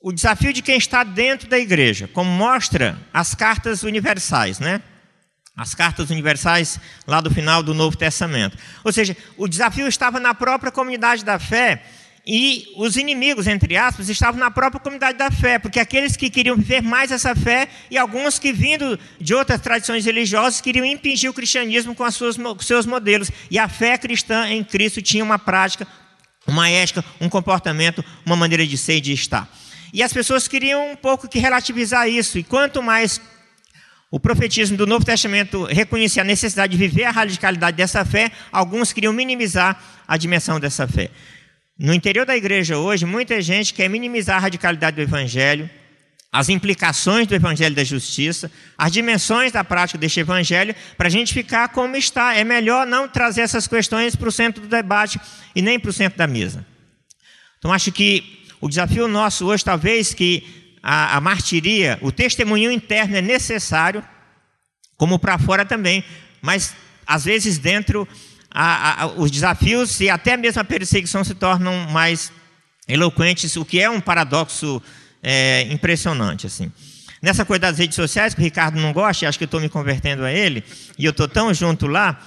o 0.00 0.10
desafio 0.10 0.52
de 0.52 0.62
quem 0.62 0.78
está 0.78 1.04
dentro 1.04 1.48
da 1.48 1.58
igreja, 1.58 2.08
como 2.08 2.30
mostra 2.30 2.98
as 3.12 3.34
cartas 3.34 3.82
universais, 3.82 4.58
né? 4.58 4.80
As 5.54 5.74
cartas 5.74 6.08
universais 6.08 6.80
lá 7.06 7.20
do 7.20 7.30
final 7.30 7.62
do 7.62 7.74
Novo 7.74 7.96
Testamento. 7.96 8.56
Ou 8.82 8.92
seja, 8.92 9.14
o 9.36 9.46
desafio 9.46 9.86
estava 9.86 10.18
na 10.18 10.32
própria 10.34 10.72
comunidade 10.72 11.24
da 11.24 11.38
fé 11.38 11.82
e 12.26 12.66
os 12.74 12.96
inimigos, 12.96 13.46
entre 13.46 13.76
aspas, 13.76 14.08
estavam 14.08 14.40
na 14.40 14.50
própria 14.50 14.80
comunidade 14.80 15.16
da 15.16 15.30
fé, 15.30 15.60
porque 15.60 15.78
aqueles 15.78 16.16
que 16.16 16.28
queriam 16.28 16.56
viver 16.56 16.82
mais 16.82 17.12
essa 17.12 17.36
fé 17.36 17.68
e 17.88 17.96
alguns 17.96 18.36
que, 18.36 18.52
vindo 18.52 18.98
de 19.20 19.32
outras 19.32 19.60
tradições 19.60 20.04
religiosas, 20.04 20.60
queriam 20.60 20.84
impingir 20.84 21.30
o 21.30 21.34
cristianismo 21.34 21.94
com, 21.94 22.02
as 22.02 22.16
suas, 22.16 22.36
com 22.36 22.58
seus 22.58 22.84
modelos. 22.84 23.30
E 23.48 23.60
a 23.60 23.68
fé 23.68 23.96
cristã 23.96 24.48
em 24.48 24.64
Cristo 24.64 25.00
tinha 25.00 25.22
uma 25.22 25.38
prática, 25.38 25.86
uma 26.48 26.68
ética, 26.68 27.04
um 27.20 27.28
comportamento, 27.28 28.04
uma 28.24 28.34
maneira 28.34 28.66
de 28.66 28.76
ser 28.76 28.96
e 28.96 29.00
de 29.00 29.12
estar. 29.12 29.48
E 29.92 30.02
as 30.02 30.12
pessoas 30.12 30.48
queriam 30.48 30.90
um 30.90 30.96
pouco 30.96 31.28
que 31.28 31.38
relativizar 31.38 32.08
isso, 32.08 32.40
e 32.40 32.42
quanto 32.42 32.82
mais 32.82 33.20
o 34.10 34.18
profetismo 34.18 34.76
do 34.76 34.86
Novo 34.86 35.04
Testamento 35.04 35.64
reconhecia 35.64 36.22
a 36.22 36.24
necessidade 36.24 36.72
de 36.72 36.78
viver 36.78 37.04
a 37.04 37.12
radicalidade 37.12 37.76
dessa 37.76 38.04
fé, 38.04 38.32
alguns 38.50 38.92
queriam 38.92 39.12
minimizar 39.12 39.80
a 40.08 40.16
dimensão 40.16 40.58
dessa 40.58 40.88
fé. 40.88 41.10
No 41.78 41.92
interior 41.92 42.24
da 42.24 42.34
igreja 42.34 42.78
hoje, 42.78 43.04
muita 43.04 43.40
gente 43.42 43.74
quer 43.74 43.88
minimizar 43.90 44.36
a 44.36 44.40
radicalidade 44.40 44.96
do 44.96 45.02
evangelho, 45.02 45.68
as 46.32 46.48
implicações 46.48 47.26
do 47.26 47.34
evangelho 47.34 47.74
da 47.74 47.84
justiça, 47.84 48.50
as 48.78 48.90
dimensões 48.90 49.52
da 49.52 49.62
prática 49.62 49.98
deste 49.98 50.20
evangelho, 50.20 50.74
para 50.96 51.08
a 51.08 51.10
gente 51.10 51.34
ficar 51.34 51.68
como 51.68 51.94
está. 51.94 52.34
É 52.34 52.44
melhor 52.44 52.86
não 52.86 53.06
trazer 53.06 53.42
essas 53.42 53.66
questões 53.66 54.16
para 54.16 54.28
o 54.28 54.32
centro 54.32 54.62
do 54.62 54.68
debate 54.68 55.20
e 55.54 55.60
nem 55.60 55.78
para 55.78 55.90
o 55.90 55.92
centro 55.92 56.16
da 56.16 56.26
mesa. 56.26 56.66
Então, 57.58 57.70
acho 57.70 57.92
que 57.92 58.42
o 58.58 58.68
desafio 58.68 59.06
nosso 59.06 59.46
hoje, 59.46 59.62
talvez, 59.62 60.14
que 60.14 60.72
a, 60.82 61.16
a 61.16 61.20
martiria, 61.20 61.98
o 62.00 62.10
testemunho 62.10 62.72
interno 62.72 63.16
é 63.16 63.22
necessário, 63.22 64.02
como 64.96 65.18
para 65.18 65.38
fora 65.38 65.64
também, 65.64 66.02
mas 66.40 66.74
às 67.06 67.26
vezes 67.26 67.58
dentro 67.58 68.08
a, 68.58 69.02
a, 69.02 69.06
os 69.06 69.30
desafios 69.30 70.00
e 70.00 70.08
até 70.08 70.34
mesmo 70.34 70.62
a 70.62 70.64
perseguição 70.64 71.22
se 71.22 71.34
tornam 71.34 71.90
mais 71.90 72.32
eloquentes, 72.88 73.54
o 73.54 73.66
que 73.66 73.78
é 73.78 73.90
um 73.90 74.00
paradoxo 74.00 74.82
é, 75.22 75.68
impressionante. 75.70 76.46
assim. 76.46 76.72
Nessa 77.20 77.44
coisa 77.44 77.60
das 77.60 77.78
redes 77.78 77.94
sociais, 77.94 78.32
que 78.32 78.40
o 78.40 78.44
Ricardo 78.44 78.80
não 78.80 78.94
gosta, 78.94 79.28
acho 79.28 79.36
que 79.36 79.44
estou 79.44 79.60
me 79.60 79.68
convertendo 79.68 80.24
a 80.24 80.32
ele, 80.32 80.64
e 80.98 81.04
eu 81.04 81.10
estou 81.10 81.28
tão 81.28 81.52
junto 81.52 81.86
lá, 81.86 82.18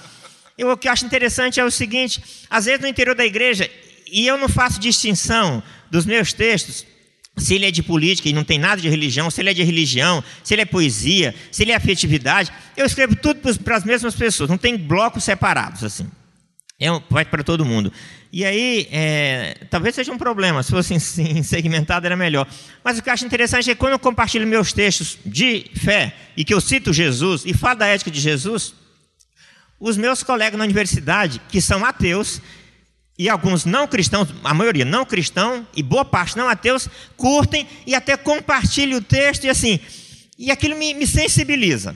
eu, 0.56 0.70
o 0.70 0.76
que 0.76 0.86
eu 0.86 0.92
acho 0.92 1.04
interessante 1.04 1.58
é 1.58 1.64
o 1.64 1.70
seguinte: 1.70 2.22
às 2.48 2.66
vezes 2.66 2.80
no 2.80 2.86
interior 2.86 3.16
da 3.16 3.26
igreja, 3.26 3.68
e 4.06 4.24
eu 4.24 4.38
não 4.38 4.48
faço 4.48 4.78
distinção 4.78 5.60
dos 5.90 6.06
meus 6.06 6.32
textos, 6.32 6.86
se 7.36 7.54
ele 7.54 7.66
é 7.66 7.72
de 7.72 7.82
política 7.82 8.28
e 8.28 8.32
não 8.32 8.44
tem 8.44 8.58
nada 8.58 8.80
de 8.80 8.88
religião, 8.88 9.30
se 9.30 9.40
ele 9.40 9.50
é 9.50 9.54
de 9.54 9.64
religião, 9.64 10.22
se 10.44 10.54
ele 10.54 10.62
é 10.62 10.64
poesia, 10.64 11.34
se 11.50 11.64
ele 11.64 11.72
é 11.72 11.74
afetividade, 11.74 12.52
eu 12.76 12.86
escrevo 12.86 13.16
tudo 13.16 13.40
para 13.64 13.76
as 13.76 13.84
mesmas 13.84 14.14
pessoas, 14.14 14.48
não 14.48 14.58
tem 14.58 14.76
blocos 14.76 15.24
separados 15.24 15.82
assim. 15.82 16.06
É, 16.80 16.88
vai 17.10 17.26
para 17.26 17.44
todo 17.44 17.62
mundo. 17.62 17.92
E 18.32 18.42
aí, 18.42 18.88
é, 18.90 19.66
talvez 19.68 19.94
seja 19.94 20.10
um 20.10 20.16
problema, 20.16 20.62
se 20.62 20.70
fosse 20.70 20.94
assim, 20.94 21.42
segmentado 21.44 22.06
era 22.06 22.16
melhor. 22.16 22.48
Mas 22.82 22.98
o 22.98 23.02
que 23.02 23.10
eu 23.10 23.12
acho 23.12 23.26
interessante 23.26 23.70
é 23.70 23.74
que 23.74 23.78
quando 23.78 23.92
eu 23.92 23.98
compartilho 23.98 24.46
meus 24.46 24.72
textos 24.72 25.18
de 25.26 25.66
fé 25.74 26.14
e 26.36 26.42
que 26.42 26.54
eu 26.54 26.60
cito 26.60 26.90
Jesus 26.90 27.44
e 27.44 27.52
falo 27.52 27.80
da 27.80 27.86
ética 27.86 28.10
de 28.10 28.18
Jesus, 28.18 28.74
os 29.78 29.98
meus 29.98 30.22
colegas 30.22 30.58
na 30.58 30.64
universidade, 30.64 31.40
que 31.50 31.60
são 31.60 31.84
ateus, 31.84 32.40
e 33.18 33.28
alguns 33.28 33.66
não 33.66 33.86
cristãos, 33.86 34.28
a 34.42 34.54
maioria 34.54 34.84
não 34.86 35.04
cristão 35.04 35.66
e 35.76 35.82
boa 35.82 36.06
parte 36.06 36.38
não 36.38 36.48
ateus, 36.48 36.88
curtem 37.18 37.68
e 37.86 37.94
até 37.94 38.16
compartilham 38.16 38.98
o 38.98 39.02
texto 39.02 39.44
e 39.44 39.50
assim, 39.50 39.78
e 40.38 40.50
aquilo 40.50 40.74
me, 40.74 40.94
me 40.94 41.06
sensibiliza. 41.06 41.94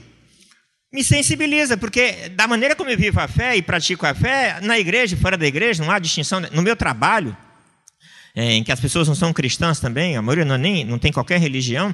Me 0.94 1.02
sensibiliza, 1.02 1.76
porque 1.76 2.28
da 2.36 2.46
maneira 2.46 2.76
como 2.76 2.88
eu 2.88 2.96
vivo 2.96 3.18
a 3.18 3.26
fé 3.26 3.56
e 3.56 3.62
pratico 3.62 4.06
a 4.06 4.14
fé, 4.14 4.60
na 4.62 4.78
igreja 4.78 5.16
fora 5.16 5.36
da 5.36 5.44
igreja, 5.44 5.82
não 5.82 5.90
há 5.90 5.98
distinção. 5.98 6.40
No 6.52 6.62
meu 6.62 6.76
trabalho, 6.76 7.36
é, 8.32 8.52
em 8.52 8.62
que 8.62 8.70
as 8.70 8.78
pessoas 8.78 9.08
não 9.08 9.14
são 9.16 9.32
cristãs 9.32 9.80
também, 9.80 10.16
a 10.16 10.22
maioria 10.22 10.44
não, 10.44 10.56
nem, 10.56 10.84
não 10.84 10.96
tem 10.96 11.10
qualquer 11.10 11.40
religião. 11.40 11.92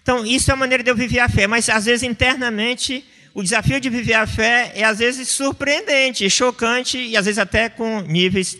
Então, 0.00 0.24
isso 0.24 0.50
é 0.50 0.54
a 0.54 0.56
maneira 0.56 0.82
de 0.82 0.90
eu 0.90 0.96
viver 0.96 1.18
a 1.18 1.28
fé, 1.28 1.46
mas 1.46 1.68
às 1.68 1.84
vezes 1.84 2.02
internamente 2.02 3.04
o 3.34 3.42
desafio 3.42 3.78
de 3.78 3.90
viver 3.90 4.14
a 4.14 4.26
fé 4.26 4.72
é 4.74 4.82
às 4.82 4.98
vezes 4.98 5.28
surpreendente, 5.28 6.30
chocante 6.30 6.96
e 6.96 7.18
às 7.18 7.26
vezes 7.26 7.38
até 7.38 7.68
com 7.68 8.00
níveis 8.00 8.56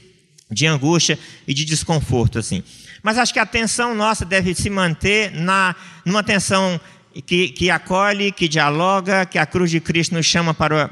de 0.51 0.67
angústia 0.67 1.19
e 1.47 1.55
de 1.55 1.65
desconforto 1.65 2.39
assim. 2.39 2.63
Mas 3.03 3.17
acho 3.17 3.33
que 3.33 3.39
a 3.39 3.45
atenção 3.45 3.95
nossa 3.95 4.27
deve 4.27 4.55
se 4.55 4.69
manter 4.69 5.33
na 5.33 5.75
numa 6.05 6.21
atenção 6.21 6.79
que, 7.23 7.49
que 7.49 7.71
acolhe, 7.71 8.31
que 8.31 8.49
dialoga, 8.49 9.27
que 9.27 9.39
a 9.39 9.47
cruz 9.47 9.71
de 9.71 9.81
Cristo 9.81 10.15
nos 10.15 10.27
chama 10.27 10.55
para 10.55 10.91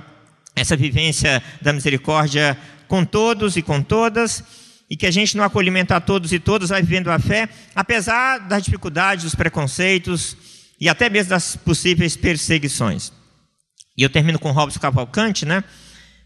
essa 0.55 0.77
vivência 0.77 1.43
da 1.61 1.73
misericórdia 1.73 2.59
com 2.89 3.05
todos 3.05 3.57
e 3.57 3.63
com 3.63 3.83
todas, 3.83 4.43
e 4.89 4.97
que 4.97 5.07
a 5.07 5.11
gente 5.11 5.37
no 5.37 5.43
acolhimento 5.43 5.93
a 5.93 6.01
todos 6.01 6.33
e 6.33 6.39
todas 6.39 6.71
vai 6.71 6.83
vivendo 6.83 7.11
a 7.11 7.19
fé, 7.19 7.49
apesar 7.75 8.39
das 8.39 8.63
dificuldades, 8.63 9.25
dos 9.25 9.35
preconceitos 9.35 10.37
e 10.81 10.89
até 10.89 11.11
mesmo 11.11 11.31
das 11.31 11.57
possíveis 11.57 12.17
perseguições. 12.17 13.13
E 13.97 14.03
eu 14.03 14.11
termino 14.11 14.39
com 14.39 14.51
Robson 14.53 14.79
Cavalcante, 14.79 15.45
né? 15.45 15.65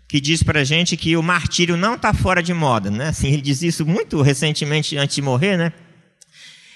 Que 0.09 0.21
diz 0.21 0.43
para 0.43 0.61
a 0.61 0.65
gente 0.65 0.97
que 0.97 1.17
o 1.17 1.23
martírio 1.23 1.77
não 1.77 1.95
está 1.95 2.13
fora 2.13 2.43
de 2.43 2.53
moda, 2.53 2.91
né? 2.91 3.09
Assim, 3.09 3.29
ele 3.29 3.43
diz 3.43 3.63
isso 3.63 3.87
muito 3.87 4.21
recentemente 4.23 4.97
antes 4.97 5.15
de 5.15 5.23
morrer, 5.23 5.57
né? 5.57 5.73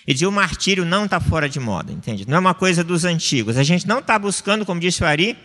E 0.07 0.13
diz: 0.13 0.23
o 0.23 0.33
martírio 0.33 0.85
não 0.85 1.05
está 1.05 1.19
fora 1.19 1.49
de 1.49 1.59
moda, 1.59 1.93
entende? 1.93 2.29
Não 2.29 2.37
é 2.37 2.41
uma 2.41 2.55
coisa 2.55 2.85
dos 2.85 3.05
antigos. 3.05 3.57
A 3.57 3.63
gente 3.63 3.87
não 3.87 4.01
está 4.01 4.19
buscando, 4.19 4.65
como 4.67 4.81
disse 4.81 5.03
o 5.03 5.07
Ari, 5.07 5.37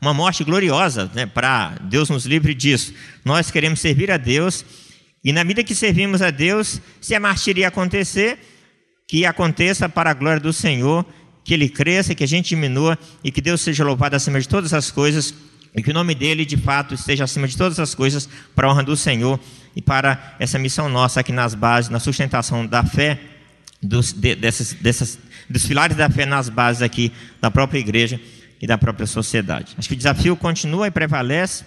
uma 0.00 0.14
morte 0.14 0.42
gloriosa, 0.42 1.10
né, 1.14 1.26
para 1.26 1.74
Deus 1.82 2.08
nos 2.08 2.24
livre 2.24 2.54
disso. 2.54 2.94
Nós 3.24 3.50
queremos 3.50 3.80
servir 3.80 4.10
a 4.10 4.16
Deus, 4.16 4.64
e 5.22 5.32
na 5.32 5.44
medida 5.44 5.62
que 5.62 5.74
servimos 5.74 6.22
a 6.22 6.30
Deus, 6.30 6.80
se 7.00 7.14
a 7.14 7.20
martíria 7.20 7.68
acontecer, 7.68 8.38
que 9.06 9.26
aconteça 9.26 9.88
para 9.88 10.10
a 10.10 10.14
glória 10.14 10.40
do 10.40 10.52
Senhor, 10.52 11.04
que 11.44 11.52
Ele 11.52 11.68
cresça, 11.68 12.14
que 12.14 12.24
a 12.24 12.28
gente 12.28 12.50
diminua, 12.50 12.98
e 13.22 13.30
que 13.30 13.42
Deus 13.42 13.60
seja 13.60 13.84
louvado 13.84 14.16
acima 14.16 14.40
de 14.40 14.48
todas 14.48 14.72
as 14.72 14.90
coisas, 14.90 15.34
e 15.74 15.82
que 15.82 15.90
o 15.90 15.94
nome 15.94 16.14
dele, 16.14 16.44
de 16.44 16.56
fato, 16.56 16.94
esteja 16.94 17.24
acima 17.24 17.46
de 17.46 17.56
todas 17.56 17.78
as 17.78 17.94
coisas, 17.94 18.28
para 18.54 18.66
a 18.66 18.70
honra 18.70 18.82
do 18.82 18.96
Senhor 18.96 19.38
e 19.76 19.82
para 19.82 20.34
essa 20.38 20.58
missão 20.58 20.88
nossa 20.88 21.20
aqui 21.20 21.30
nas 21.30 21.54
bases, 21.54 21.90
na 21.90 22.00
sustentação 22.00 22.66
da 22.66 22.82
fé 22.82 23.20
dos, 23.82 24.12
de, 24.12 24.34
dessas, 24.34 24.72
dessas, 24.74 25.18
dos 25.48 25.66
pilares 25.66 25.96
da 25.96 26.08
fé 26.10 26.26
nas 26.26 26.48
bases 26.48 26.82
aqui 26.82 27.12
da 27.40 27.50
própria 27.50 27.78
igreja 27.78 28.20
e 28.60 28.66
da 28.66 28.76
própria 28.76 29.06
sociedade. 29.06 29.74
Acho 29.78 29.88
que 29.88 29.94
o 29.94 29.96
desafio 29.96 30.36
continua 30.36 30.86
e 30.86 30.90
prevalece. 30.90 31.64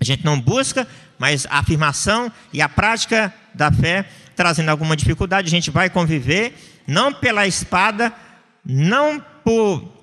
A 0.00 0.04
gente 0.04 0.24
não 0.24 0.38
busca, 0.38 0.86
mas 1.18 1.46
a 1.46 1.58
afirmação 1.58 2.30
e 2.52 2.60
a 2.60 2.68
prática 2.68 3.32
da 3.54 3.72
fé 3.72 4.06
trazendo 4.36 4.68
alguma 4.68 4.94
dificuldade, 4.94 5.48
a 5.48 5.50
gente 5.50 5.70
vai 5.70 5.88
conviver, 5.88 6.52
não 6.86 7.12
pela 7.12 7.46
espada, 7.46 8.12
não 8.64 9.18
por 9.42 9.96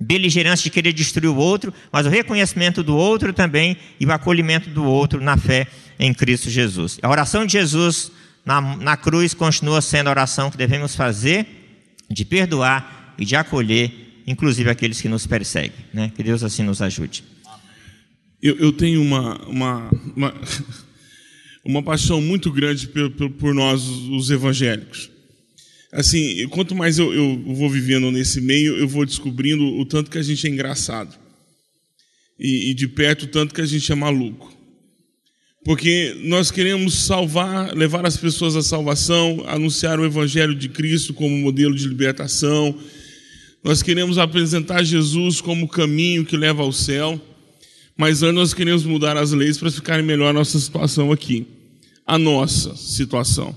beligerância 0.00 0.64
de 0.64 0.70
querer 0.70 0.92
destruir 0.92 1.28
o 1.28 1.36
outro, 1.36 1.72
mas 1.92 2.06
o 2.06 2.10
reconhecimento 2.10 2.82
do 2.82 2.96
outro 2.96 3.32
também 3.32 3.76
e 4.00 4.06
o 4.06 4.12
acolhimento 4.12 4.70
do 4.70 4.84
outro 4.84 5.20
na 5.20 5.36
fé 5.36 5.66
em 5.98 6.12
Cristo 6.12 6.50
Jesus. 6.50 6.98
A 7.02 7.08
oração 7.08 7.44
de 7.44 7.52
Jesus 7.52 8.10
na, 8.44 8.76
na 8.76 8.96
cruz 8.96 9.32
continua 9.32 9.80
sendo 9.80 10.08
a 10.08 10.10
oração 10.10 10.50
que 10.50 10.56
devemos 10.56 10.94
fazer 10.94 11.46
de 12.10 12.24
perdoar 12.24 13.14
e 13.18 13.24
de 13.24 13.34
acolher, 13.34 13.90
inclusive 14.26 14.68
aqueles 14.68 15.00
que 15.00 15.08
nos 15.08 15.26
perseguem. 15.26 15.84
Né? 15.92 16.12
Que 16.14 16.22
Deus 16.22 16.42
assim 16.42 16.62
nos 16.62 16.82
ajude. 16.82 17.24
Eu, 18.42 18.56
eu 18.56 18.72
tenho 18.72 19.00
uma, 19.00 19.38
uma, 19.46 19.90
uma, 20.14 20.34
uma, 21.64 21.82
paixão 21.82 22.20
muito 22.20 22.52
grande 22.52 22.88
por, 22.88 23.30
por, 23.30 23.54
nós, 23.54 23.82
os 23.82 24.30
evangélicos. 24.30 25.10
Assim, 25.90 26.46
quanto 26.48 26.74
mais 26.74 26.98
eu, 26.98 27.14
eu 27.14 27.54
vou 27.54 27.70
vivendo 27.70 28.10
nesse 28.10 28.40
meio, 28.40 28.76
eu 28.76 28.86
vou 28.86 29.06
descobrindo 29.06 29.64
o 29.64 29.86
tanto 29.86 30.10
que 30.10 30.18
a 30.18 30.22
gente 30.22 30.46
é 30.46 30.50
engraçado. 30.50 31.16
E, 32.38 32.70
e 32.70 32.74
de 32.74 32.88
perto 32.88 33.22
o 33.22 33.28
tanto 33.28 33.54
que 33.54 33.60
a 33.60 33.66
gente 33.66 33.90
é 33.90 33.94
maluco 33.94 34.54
porque 35.64 36.14
nós 36.22 36.50
queremos 36.50 37.06
salvar, 37.06 37.74
levar 37.74 38.04
as 38.04 38.18
pessoas 38.18 38.54
à 38.54 38.62
salvação, 38.62 39.42
anunciar 39.46 39.98
o 39.98 40.04
Evangelho 40.04 40.54
de 40.54 40.68
Cristo 40.68 41.14
como 41.14 41.34
modelo 41.38 41.74
de 41.74 41.88
libertação. 41.88 42.78
Nós 43.64 43.82
queremos 43.82 44.18
apresentar 44.18 44.84
Jesus 44.84 45.40
como 45.40 45.66
caminho 45.66 46.26
que 46.26 46.36
leva 46.36 46.62
ao 46.62 46.70
céu, 46.70 47.18
mas 47.96 48.22
antes 48.22 48.34
nós 48.34 48.54
queremos 48.54 48.84
mudar 48.84 49.16
as 49.16 49.32
leis 49.32 49.56
para 49.56 49.70
ficarem 49.70 50.04
melhor 50.04 50.28
a 50.28 50.32
nossa 50.34 50.60
situação 50.60 51.10
aqui, 51.10 51.46
a 52.06 52.18
nossa 52.18 52.76
situação, 52.76 53.56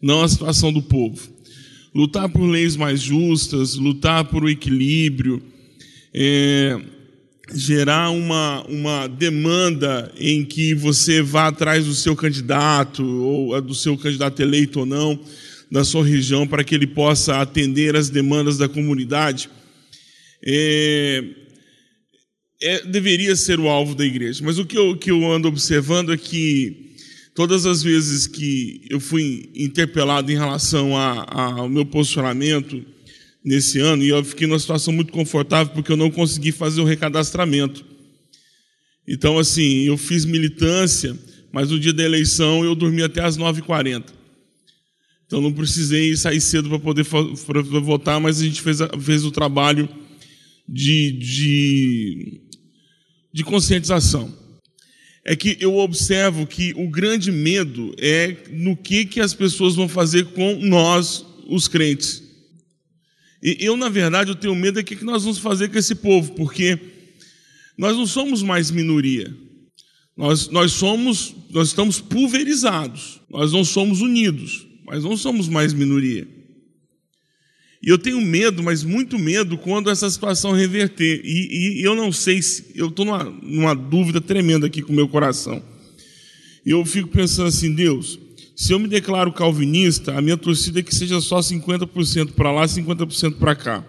não 0.00 0.22
a 0.22 0.28
situação 0.28 0.72
do 0.72 0.80
povo. 0.80 1.30
Lutar 1.94 2.28
por 2.30 2.46
leis 2.46 2.74
mais 2.74 3.02
justas, 3.02 3.74
lutar 3.74 4.24
por 4.24 4.44
o 4.44 4.48
equilíbrio, 4.48 5.42
é, 6.12 6.80
gerar 7.52 8.10
uma, 8.10 8.64
uma 8.68 9.06
demanda 9.06 10.12
em 10.18 10.44
que 10.44 10.74
você 10.74 11.20
vá 11.20 11.48
atrás 11.48 11.84
do 11.84 11.94
seu 11.94 12.16
candidato, 12.16 13.04
ou 13.04 13.60
do 13.60 13.74
seu 13.74 13.96
candidato 13.96 14.40
eleito 14.40 14.80
ou 14.80 14.86
não, 14.86 15.18
da 15.70 15.84
sua 15.84 16.04
região, 16.04 16.46
para 16.46 16.64
que 16.64 16.74
ele 16.74 16.86
possa 16.86 17.40
atender 17.40 17.96
as 17.96 18.08
demandas 18.08 18.56
da 18.56 18.68
comunidade, 18.68 19.50
é, 20.44 21.24
é, 22.62 22.82
deveria 22.86 23.34
ser 23.36 23.58
o 23.58 23.68
alvo 23.68 23.94
da 23.94 24.04
igreja. 24.04 24.42
Mas 24.44 24.58
o 24.58 24.64
que 24.64 24.78
eu, 24.78 24.96
que 24.96 25.10
eu 25.10 25.30
ando 25.30 25.48
observando 25.48 26.12
é 26.12 26.16
que 26.16 26.94
todas 27.34 27.66
as 27.66 27.82
vezes 27.82 28.26
que 28.26 28.86
eu 28.88 29.00
fui 29.00 29.50
interpelado 29.54 30.30
em 30.30 30.36
relação 30.36 30.96
ao 30.96 31.68
meu 31.68 31.84
posicionamento, 31.84 32.84
nesse 33.44 33.78
ano 33.78 34.02
e 34.02 34.08
eu 34.08 34.24
fiquei 34.24 34.46
numa 34.46 34.58
situação 34.58 34.92
muito 34.92 35.12
confortável 35.12 35.74
porque 35.74 35.92
eu 35.92 35.96
não 35.96 36.10
consegui 36.10 36.50
fazer 36.50 36.80
o 36.80 36.84
recadastramento. 36.84 37.84
Então, 39.06 39.38
assim, 39.38 39.82
eu 39.82 39.98
fiz 39.98 40.24
militância, 40.24 41.16
mas 41.52 41.70
no 41.70 41.78
dia 41.78 41.92
da 41.92 42.02
eleição 42.02 42.64
eu 42.64 42.74
dormi 42.74 43.02
até 43.02 43.20
as 43.20 43.36
9h40. 43.36 44.04
Então, 45.26 45.40
não 45.42 45.52
precisei 45.52 46.16
sair 46.16 46.40
cedo 46.40 46.68
para 46.70 46.78
poder 46.78 47.04
pra 47.04 47.80
votar, 47.80 48.18
mas 48.18 48.40
a 48.40 48.44
gente 48.44 48.62
fez, 48.62 48.78
fez 49.00 49.24
o 49.24 49.30
trabalho 49.30 49.88
de, 50.66 51.12
de, 51.12 52.40
de 53.32 53.44
conscientização. 53.44 54.34
É 55.26 55.34
que 55.34 55.56
eu 55.60 55.76
observo 55.76 56.46
que 56.46 56.74
o 56.76 56.88
grande 56.88 57.32
medo 57.32 57.94
é 57.98 58.36
no 58.50 58.76
que, 58.76 59.06
que 59.06 59.20
as 59.20 59.32
pessoas 59.32 59.74
vão 59.74 59.88
fazer 59.88 60.26
com 60.26 60.56
nós, 60.56 61.24
os 61.48 61.66
crentes. 61.66 62.23
E 63.44 63.58
eu, 63.60 63.76
na 63.76 63.90
verdade, 63.90 64.30
eu 64.30 64.34
tenho 64.34 64.54
medo 64.54 64.82
do 64.82 64.84
que 64.84 65.04
nós 65.04 65.22
vamos 65.22 65.38
fazer 65.38 65.68
com 65.68 65.78
esse 65.78 65.94
povo, 65.94 66.32
porque 66.32 66.78
nós 67.76 67.94
não 67.94 68.06
somos 68.06 68.42
mais 68.42 68.70
minoria. 68.70 69.36
Nós, 70.16 70.48
nós 70.48 70.72
somos, 70.72 71.34
nós 71.50 71.68
estamos 71.68 72.00
pulverizados. 72.00 73.20
Nós 73.28 73.52
não 73.52 73.62
somos 73.62 74.00
unidos, 74.00 74.66
mas 74.86 75.04
não 75.04 75.14
somos 75.14 75.46
mais 75.46 75.74
minoria. 75.74 76.26
E 77.82 77.90
eu 77.90 77.98
tenho 77.98 78.18
medo, 78.18 78.62
mas 78.62 78.82
muito 78.82 79.18
medo, 79.18 79.58
quando 79.58 79.90
essa 79.90 80.08
situação 80.08 80.52
reverter. 80.52 81.20
E, 81.22 81.80
e 81.80 81.82
eu 81.82 81.94
não 81.94 82.10
sei 82.10 82.40
se. 82.40 82.72
Eu 82.74 82.88
estou 82.88 83.04
numa, 83.04 83.24
numa 83.24 83.74
dúvida 83.74 84.22
tremenda 84.22 84.66
aqui 84.68 84.80
com 84.80 84.92
o 84.92 84.96
meu 84.96 85.06
coração. 85.06 85.62
E 86.64 86.70
eu 86.70 86.82
fico 86.86 87.08
pensando 87.08 87.48
assim, 87.48 87.74
Deus, 87.74 88.18
se 88.56 88.72
eu 88.72 88.78
me 88.78 88.86
declaro 88.86 89.32
calvinista, 89.32 90.16
a 90.16 90.22
minha 90.22 90.36
torcida 90.36 90.78
é 90.78 90.82
que 90.82 90.94
seja 90.94 91.20
só 91.20 91.40
50% 91.40 92.32
para 92.32 92.52
lá, 92.52 92.64
50% 92.64 93.36
para 93.36 93.56
cá. 93.56 93.84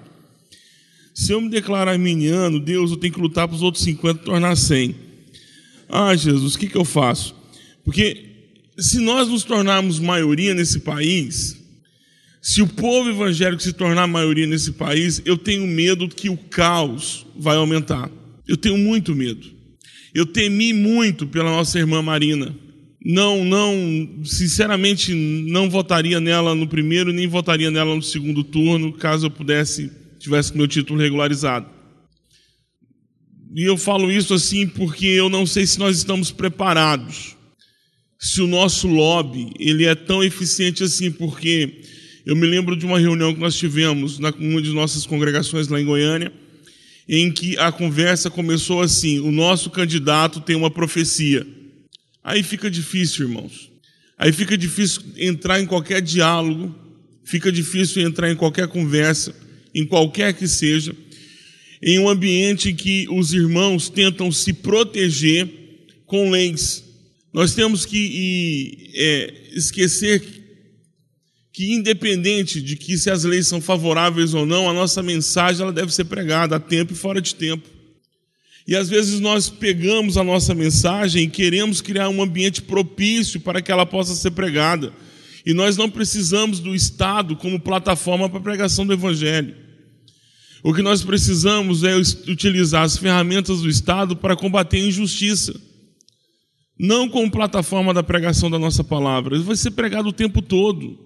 Se 1.13 1.31
eu 1.31 1.39
me 1.39 1.49
declarar 1.49 1.91
arminiano, 1.91 2.59
Deus, 2.59 2.91
eu 2.91 2.97
tenho 2.97 3.13
que 3.13 3.21
lutar 3.21 3.47
para 3.47 3.55
os 3.55 3.61
outros 3.61 3.83
50 3.83 4.23
tornar 4.23 4.55
100. 4.55 4.95
Ah, 5.87 6.15
Jesus, 6.15 6.55
o 6.55 6.59
que, 6.59 6.67
que 6.67 6.77
eu 6.77 6.83
faço? 6.83 7.35
Porque 7.83 8.25
se 8.77 8.99
nós 8.99 9.29
nos 9.29 9.43
tornarmos 9.43 9.99
maioria 9.99 10.53
nesse 10.55 10.79
país, 10.79 11.57
se 12.41 12.61
o 12.61 12.67
povo 12.67 13.09
evangélico 13.09 13.61
se 13.61 13.71
tornar 13.71 14.07
maioria 14.07 14.47
nesse 14.47 14.71
país, 14.71 15.21
eu 15.25 15.37
tenho 15.37 15.65
medo 15.67 16.09
que 16.09 16.29
o 16.29 16.35
caos 16.35 17.25
vai 17.37 17.55
aumentar. 17.55 18.09
Eu 18.47 18.57
tenho 18.57 18.77
muito 18.77 19.15
medo. 19.15 19.47
Eu 20.13 20.25
temi 20.25 20.73
muito 20.73 21.27
pela 21.27 21.51
nossa 21.51 21.77
irmã 21.77 22.01
Marina 22.01 22.64
não, 23.07 23.45
não, 23.45 24.25
sinceramente, 24.25 25.13
não 25.13 25.69
votaria 25.69 26.19
nela 26.19 26.55
no 26.55 26.67
primeiro, 26.67 27.13
nem 27.13 27.27
votaria 27.27 27.69
nela 27.69 27.95
no 27.95 28.01
segundo 28.01 28.43
turno, 28.43 28.91
caso 28.91 29.27
eu 29.27 29.31
pudesse, 29.31 29.91
tivesse 30.17 30.57
meu 30.57 30.67
título 30.67 30.99
regularizado. 30.99 31.67
E 33.53 33.61
eu 33.61 33.77
falo 33.77 34.11
isso 34.11 34.33
assim 34.33 34.67
porque 34.67 35.05
eu 35.05 35.29
não 35.29 35.45
sei 35.45 35.67
se 35.67 35.77
nós 35.77 35.97
estamos 35.97 36.31
preparados. 36.31 37.35
se 38.17 38.41
o 38.41 38.47
nosso 38.47 38.87
lobby 38.87 39.51
ele 39.59 39.85
é 39.85 39.93
tão 39.93 40.23
eficiente 40.23 40.83
assim, 40.83 41.11
porque 41.11 41.81
eu 42.25 42.35
me 42.35 42.47
lembro 42.47 42.75
de 42.75 42.87
uma 42.87 42.97
reunião 42.97 43.35
que 43.35 43.39
nós 43.39 43.55
tivemos 43.55 44.17
na 44.17 44.33
uma 44.39 44.61
de 44.61 44.71
nossas 44.71 45.05
congregações 45.05 45.67
lá 45.67 45.79
em 45.79 45.85
Goiânia, 45.85 46.33
em 47.07 47.31
que 47.31 47.55
a 47.59 47.71
conversa 47.71 48.31
começou 48.31 48.81
assim: 48.81 49.19
o 49.19 49.31
nosso 49.31 49.69
candidato 49.69 50.41
tem 50.41 50.55
uma 50.55 50.71
profecia. 50.71 51.45
Aí 52.25 52.41
fica 52.41 52.71
difícil, 52.71 53.27
irmãos. 53.27 53.71
Aí 54.17 54.31
fica 54.31 54.57
difícil 54.57 55.03
entrar 55.15 55.61
em 55.61 55.65
qualquer 55.67 56.01
diálogo, 56.01 56.73
fica 57.23 57.51
difícil 57.51 58.01
entrar 58.01 58.31
em 58.31 58.35
qualquer 58.35 58.67
conversa, 58.67 59.35
em 59.75 59.85
qualquer 59.85 60.33
que 60.33 60.47
seja, 60.47 60.95
em 61.83 61.99
um 61.99 62.09
ambiente 62.09 62.73
que 62.73 63.07
os 63.11 63.31
irmãos 63.31 63.89
tentam 63.89 64.31
se 64.31 64.53
proteger 64.53 65.47
com 66.07 66.31
leis. 66.31 66.83
Nós 67.31 67.53
temos 67.53 67.85
que 67.85 67.97
e, 67.97 68.91
é, 68.95 69.33
esquecer 69.53 70.23
que, 71.53 71.73
independente 71.73 72.59
de 72.59 72.75
que 72.75 72.97
se 72.97 73.11
as 73.11 73.23
leis 73.23 73.45
são 73.47 73.61
favoráveis 73.61 74.33
ou 74.33 74.47
não, 74.47 74.67
a 74.67 74.73
nossa 74.73 75.03
mensagem 75.03 75.61
ela 75.61 75.71
deve 75.71 75.93
ser 75.93 76.05
pregada 76.05 76.55
a 76.55 76.59
tempo 76.59 76.93
e 76.93 76.95
fora 76.95 77.21
de 77.21 77.35
tempo. 77.35 77.74
E 78.67 78.75
às 78.75 78.89
vezes 78.89 79.19
nós 79.19 79.49
pegamos 79.49 80.17
a 80.17 80.23
nossa 80.23 80.55
mensagem 80.55 81.23
e 81.23 81.29
queremos 81.29 81.81
criar 81.81 82.09
um 82.09 82.21
ambiente 82.21 82.61
propício 82.61 83.39
para 83.39 83.61
que 83.61 83.71
ela 83.71 83.85
possa 83.85 84.15
ser 84.15 84.31
pregada. 84.31 84.91
E 85.45 85.53
nós 85.53 85.77
não 85.77 85.89
precisamos 85.89 86.59
do 86.59 86.73
Estado 86.73 87.35
como 87.35 87.59
plataforma 87.59 88.27
para 88.27 88.39
a 88.39 88.43
pregação 88.43 88.85
do 88.85 88.93
Evangelho. 88.93 89.55
O 90.63 90.73
que 90.73 90.81
nós 90.81 91.03
precisamos 91.03 91.83
é 91.83 91.95
utilizar 91.95 92.81
as 92.81 92.97
ferramentas 92.97 93.61
do 93.61 93.69
Estado 93.69 94.15
para 94.15 94.35
combater 94.35 94.77
a 94.77 94.87
injustiça. 94.87 95.53
Não 96.77 97.07
como 97.07 97.29
plataforma 97.29 97.93
da 97.93 98.01
pregação 98.01 98.49
da 98.49 98.57
nossa 98.57 98.83
palavra. 98.83 99.35
Isso 99.35 99.45
vai 99.45 99.55
ser 99.55 99.71
pregado 99.71 100.09
o 100.09 100.13
tempo 100.13 100.41
todo. 100.41 100.97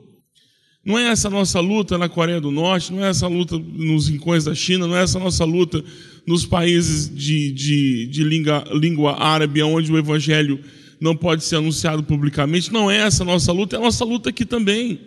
Não 0.86 0.98
é 0.98 1.10
essa 1.10 1.28
a 1.28 1.32
nossa 1.32 1.60
luta 1.60 1.98
na 1.98 2.08
Coreia 2.08 2.40
do 2.40 2.52
Norte, 2.52 2.94
não 2.94 3.04
é 3.04 3.10
essa 3.10 3.28
luta 3.28 3.60
nos 3.60 4.08
rincões 4.08 4.46
da 4.46 4.56
China, 4.56 4.88
não 4.88 4.96
é 4.96 5.04
essa 5.04 5.20
nossa 5.20 5.44
luta 5.44 5.84
nos 6.30 6.46
países 6.46 7.10
de, 7.10 7.52
de, 7.52 8.06
de 8.06 8.24
língua, 8.24 8.64
língua 8.72 9.20
árabe, 9.20 9.64
onde 9.64 9.92
o 9.92 9.98
evangelho 9.98 10.64
não 11.02 11.16
pode 11.16 11.44
ser 11.44 11.56
anunciado 11.56 12.04
publicamente. 12.04 12.72
Não 12.72 12.90
é 12.90 12.98
essa 12.98 13.24
a 13.24 13.26
nossa 13.26 13.52
luta, 13.52 13.76
é 13.76 13.80
a 13.80 13.82
nossa 13.82 14.06
luta 14.06 14.30
aqui 14.30 14.46
também. 14.46 15.00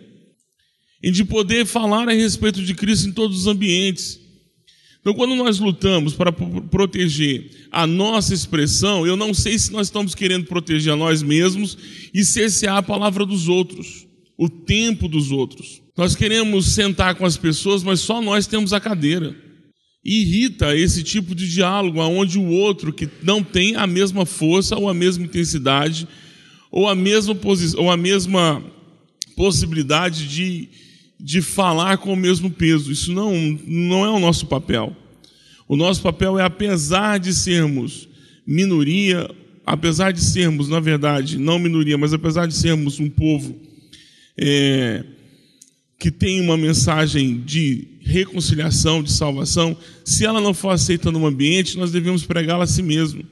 E 1.01 1.09
de 1.09 1.23
poder 1.23 1.65
falar 1.65 2.09
a 2.09 2.11
respeito 2.11 2.61
de 2.61 2.75
Cristo 2.75 3.07
em 3.07 3.13
todos 3.13 3.39
os 3.39 3.47
ambientes. 3.47 4.19
Então, 4.99 5.13
quando 5.13 5.33
nós 5.35 5.59
lutamos 5.59 6.13
para 6.13 6.29
proteger 6.33 7.49
a 7.71 7.87
nossa 7.87 8.33
expressão, 8.33 9.07
eu 9.07 9.15
não 9.15 9.33
sei 9.33 9.57
se 9.57 9.71
nós 9.71 9.87
estamos 9.87 10.13
querendo 10.13 10.45
proteger 10.47 10.91
a 10.91 10.97
nós 10.97 11.23
mesmos 11.23 11.77
e 12.13 12.25
cercear 12.25 12.75
a 12.75 12.83
palavra 12.83 13.25
dos 13.25 13.47
outros, 13.47 14.05
o 14.37 14.49
tempo 14.49 15.07
dos 15.07 15.31
outros. 15.31 15.81
Nós 15.95 16.17
queremos 16.17 16.73
sentar 16.73 17.15
com 17.15 17.25
as 17.25 17.37
pessoas, 17.37 17.81
mas 17.81 18.01
só 18.01 18.21
nós 18.21 18.45
temos 18.45 18.73
a 18.73 18.79
cadeira. 18.81 19.33
Irrita 20.03 20.75
esse 20.75 21.03
tipo 21.03 21.33
de 21.33 21.49
diálogo, 21.49 21.99
onde 22.01 22.37
o 22.37 22.47
outro 22.47 22.91
que 22.91 23.07
não 23.21 23.43
tem 23.43 23.75
a 23.75 23.87
mesma 23.87 24.25
força 24.25 24.75
ou 24.75 24.89
a 24.89 24.93
mesma 24.93 25.25
intensidade 25.25 26.07
ou 26.71 26.89
a 26.89 26.95
mesma, 26.95 27.37
ou 27.77 27.89
a 27.89 27.97
mesma 27.97 28.63
possibilidade 29.35 30.27
de 30.27 30.69
de 31.23 31.41
falar 31.41 31.99
com 31.99 32.11
o 32.11 32.17
mesmo 32.17 32.51
peso. 32.51 32.91
Isso 32.91 33.13
não, 33.13 33.33
não 33.65 34.03
é 34.03 34.09
o 34.09 34.19
nosso 34.19 34.45
papel. 34.45 34.93
O 35.69 35.77
nosso 35.77 36.01
papel 36.01 36.37
é, 36.37 36.43
apesar 36.43 37.17
de 37.17 37.33
sermos 37.33 38.09
minoria, 38.45 39.33
apesar 39.65 40.11
de 40.11 40.19
sermos, 40.21 40.67
na 40.67 40.81
verdade, 40.81 41.37
não 41.37 41.57
minoria, 41.57 41.97
mas 41.97 42.13
apesar 42.13 42.45
de 42.45 42.53
sermos 42.53 42.99
um 42.99 43.09
povo 43.09 43.55
é, 44.37 45.05
que 45.97 46.11
tem 46.11 46.41
uma 46.41 46.57
mensagem 46.57 47.39
de 47.39 47.87
reconciliação, 48.03 49.01
de 49.01 49.11
salvação, 49.11 49.77
se 50.03 50.25
ela 50.25 50.41
não 50.41 50.53
for 50.53 50.69
aceita 50.69 51.11
no 51.11 51.25
ambiente, 51.25 51.77
nós 51.77 51.91
devemos 51.91 52.25
pregá-la 52.25 52.65
a 52.65 52.67
si 52.67 52.81
mesmo. 52.81 53.25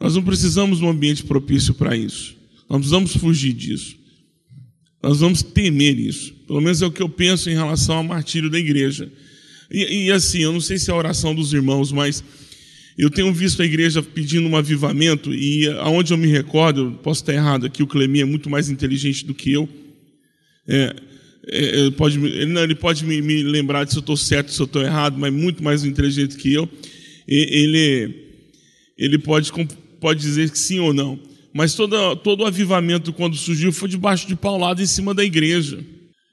Nós 0.00 0.14
não 0.14 0.22
precisamos 0.22 0.78
de 0.78 0.84
um 0.84 0.90
ambiente 0.90 1.22
propício 1.22 1.74
para 1.74 1.96
isso. 1.96 2.36
Nós 2.68 2.78
precisamos 2.78 3.14
fugir 3.16 3.52
disso. 3.52 3.96
Nós 5.02 5.20
vamos 5.20 5.42
temer 5.42 5.98
isso. 5.98 6.32
Pelo 6.46 6.60
menos 6.60 6.80
é 6.80 6.86
o 6.86 6.90
que 6.90 7.02
eu 7.02 7.08
penso 7.08 7.50
em 7.50 7.54
relação 7.54 7.96
ao 7.96 8.04
martírio 8.04 8.48
da 8.48 8.58
igreja. 8.58 9.10
E, 9.70 10.06
e, 10.06 10.12
assim, 10.12 10.40
eu 10.40 10.52
não 10.52 10.60
sei 10.60 10.78
se 10.78 10.90
é 10.90 10.94
a 10.94 10.96
oração 10.96 11.34
dos 11.34 11.52
irmãos, 11.52 11.92
mas 11.92 12.22
eu 12.96 13.10
tenho 13.10 13.32
visto 13.32 13.62
a 13.62 13.64
igreja 13.64 14.02
pedindo 14.02 14.46
um 14.48 14.56
avivamento, 14.56 15.34
e 15.34 15.66
aonde 15.80 16.12
eu 16.12 16.18
me 16.18 16.26
recordo, 16.26 16.98
posso 17.02 17.22
estar 17.22 17.32
errado 17.32 17.64
aqui, 17.64 17.82
o 17.82 17.86
Clemi 17.86 18.20
é 18.20 18.24
muito 18.24 18.50
mais 18.50 18.68
inteligente 18.68 19.24
do 19.24 19.34
que 19.34 19.52
eu. 19.52 19.68
É, 20.68 20.94
ele 21.48 21.90
pode, 21.90 22.18
ele, 22.18 22.46
não, 22.46 22.62
ele 22.62 22.74
pode 22.74 23.04
me, 23.04 23.20
me, 23.20 23.42
lembrar 23.42 23.84
de 23.84 23.90
se 23.90 23.98
eu 23.98 24.00
estou 24.00 24.16
certo, 24.16 24.52
se 24.52 24.60
eu 24.60 24.66
estou 24.66 24.82
errado, 24.82 25.18
mas 25.18 25.32
muito 25.32 25.62
mais 25.62 25.84
inteligente 25.84 26.36
que 26.36 26.52
eu. 26.52 26.68
Ele, 27.26 28.14
ele 28.96 29.18
pode, 29.18 29.50
pode 30.00 30.20
dizer 30.20 30.50
que 30.50 30.58
sim 30.58 30.78
ou 30.78 30.92
não. 30.92 31.18
Mas 31.52 31.74
todo, 31.74 32.16
todo 32.16 32.42
o 32.42 32.46
avivamento, 32.46 33.12
quando 33.12 33.36
surgiu, 33.36 33.72
foi 33.72 33.88
debaixo 33.88 34.26
de 34.26 34.36
paulada 34.36 34.82
em 34.82 34.86
cima 34.86 35.12
da 35.12 35.24
igreja. 35.24 35.84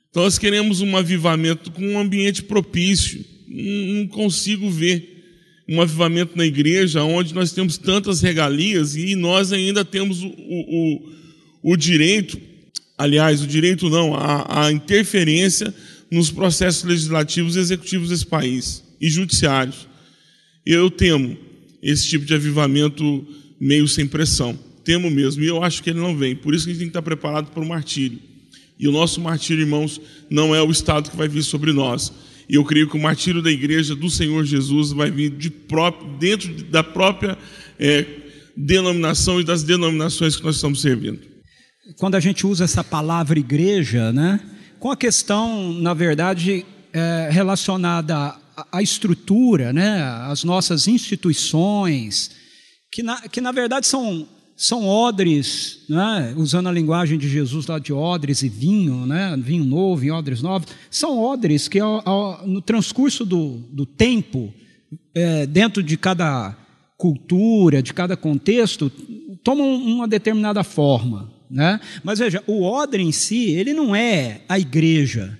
Então 0.10 0.24
nós 0.24 0.38
queremos 0.38 0.82
um 0.82 0.96
avivamento 0.96 1.72
com 1.72 1.86
um 1.86 2.00
ambiente 2.00 2.44
propício. 2.44 3.24
Não 3.48 4.08
consigo 4.08 4.70
ver 4.70 5.18
um 5.68 5.82
avivamento 5.82 6.36
na 6.36 6.46
igreja 6.46 7.04
onde 7.04 7.34
nós 7.34 7.52
temos 7.52 7.78
tantas 7.78 8.22
regalias 8.22 8.96
e 8.96 9.16
nós 9.16 9.52
ainda 9.52 9.86
temos 9.86 10.24
o, 10.24 10.28
o, 10.28 11.12
o 11.64 11.78
direito, 11.78 12.40
aliás, 13.00 13.42
o 13.42 13.48
direito 13.48 13.90
não, 13.90 14.14
a, 14.14 14.66
a 14.66 14.72
interferência 14.72 15.74
nos 16.12 16.30
processos 16.30 16.84
legislativos 16.84 17.56
e 17.56 17.60
executivos 17.60 18.10
desse 18.10 18.26
país 18.26 18.84
e 19.02 19.10
judiciários. 19.10 19.88
Eu 20.66 20.92
temo 20.92 21.38
esse 21.82 22.08
tipo 22.08 22.26
de 22.26 22.34
avivamento 22.34 23.26
meio 23.60 23.88
sem 23.88 24.06
pressão 24.06 24.58
temo 24.90 25.12
mesmo, 25.12 25.44
e 25.44 25.48
eu 25.48 25.64
acho 25.64 25.84
que 25.84 25.92
ele 25.92 26.00
não 26.00 26.18
vem. 26.18 26.36
Por 26.36 26.56
isso 26.56 26.66
que 26.66 26.72
a 26.72 26.74
gente 26.74 26.80
tem 26.80 26.88
que 26.88 26.98
estar 26.98 27.04
preparado 27.04 27.52
para 27.52 27.62
o 27.62 27.68
martírio. 27.68 28.18
E 28.80 28.88
o 28.88 28.92
nosso 28.92 29.22
martírio, 29.22 29.62
irmãos, 29.62 30.02
não 30.32 30.56
é 30.56 30.64
o 30.64 30.72
estado 30.72 31.12
que 31.12 31.16
vai 31.16 31.28
vir 31.28 31.44
sobre 31.44 31.72
nós. 31.72 32.12
E 32.50 32.56
eu 32.56 32.66
creio 32.66 32.90
que 32.90 32.98
o 32.98 33.00
martírio 33.00 33.40
da 33.40 33.52
igreja 33.52 33.96
do 33.96 34.10
Senhor 34.10 34.44
Jesus 34.44 34.92
vai 34.92 35.12
vir 35.12 35.30
de 35.30 35.52
próprio, 35.52 36.10
dentro 36.18 36.52
da 36.64 36.84
própria 36.84 37.38
é, 37.78 38.04
denominação 38.58 39.40
e 39.40 39.44
das 39.44 39.62
denominações 39.62 40.36
que 40.36 40.44
nós 40.44 40.56
estamos 40.56 40.82
servindo. 40.82 41.20
Quando 41.98 42.16
a 42.16 42.20
gente 42.20 42.46
usa 42.46 42.66
essa 42.66 42.84
palavra 42.84 43.40
igreja, 43.40 44.12
né, 44.12 44.40
com 44.80 44.92
a 44.92 44.98
questão, 44.98 45.74
na 45.74 45.94
verdade, 45.94 46.66
é, 46.94 47.30
relacionada 47.32 48.36
à, 48.72 48.82
estrutura, 48.82 49.74
né, 49.74 50.02
às 50.28 50.44
nossas 50.44 50.88
instituições, 50.88 52.32
que 52.92 53.02
na, 53.04 53.22
que 53.22 53.42
na 53.42 53.52
verdade 53.52 53.88
são 53.88 54.28
são 54.56 54.86
odres, 54.86 55.86
né? 55.88 56.34
usando 56.36 56.68
a 56.68 56.72
linguagem 56.74 57.18
de 57.18 57.30
Jesus 57.30 57.66
lá 57.66 57.80
de 57.80 57.94
odres 57.94 58.44
e 58.44 58.50
vinho, 58.50 59.06
né? 59.06 59.34
vinho 59.42 59.64
novo 59.64 60.04
e 60.04 60.12
odres 60.12 60.42
novos, 60.42 60.68
são 60.92 61.18
odres 61.18 61.70
que 61.70 61.80
ao, 61.80 62.02
ao, 62.06 62.46
no 62.46 62.62
transcurso 62.62 63.26
do, 63.26 63.60
do 63.72 63.86
tempo, 63.86 64.54
é, 65.16 65.46
dentro 65.46 65.82
de 65.82 65.96
cada 65.96 66.58
cultura, 66.98 67.82
de 67.82 67.94
cada 67.94 68.18
contexto, 68.18 68.92
tomam 69.46 69.76
uma 69.76 70.06
determinada 70.06 70.62
forma. 70.62 71.39
Né? 71.50 71.80
Mas 72.04 72.20
veja, 72.20 72.44
o 72.46 72.64
odre 72.64 73.02
em 73.02 73.12
si, 73.12 73.52
ele 73.52 73.74
não 73.74 73.96
é 73.96 74.42
a 74.48 74.60
igreja. 74.60 75.38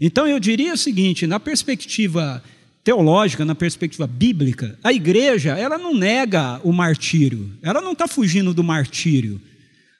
Então 0.00 0.26
eu 0.26 0.38
diria 0.38 0.74
o 0.74 0.76
seguinte, 0.76 1.26
na 1.26 1.40
perspectiva 1.40 2.42
teológica, 2.84 3.44
na 3.44 3.54
perspectiva 3.54 4.06
bíblica, 4.06 4.78
a 4.84 4.92
igreja 4.92 5.58
ela 5.58 5.78
não 5.78 5.94
nega 5.94 6.60
o 6.62 6.72
martírio, 6.72 7.50
ela 7.62 7.80
não 7.80 7.92
está 7.92 8.06
fugindo 8.06 8.52
do 8.52 8.62
martírio. 8.62 9.40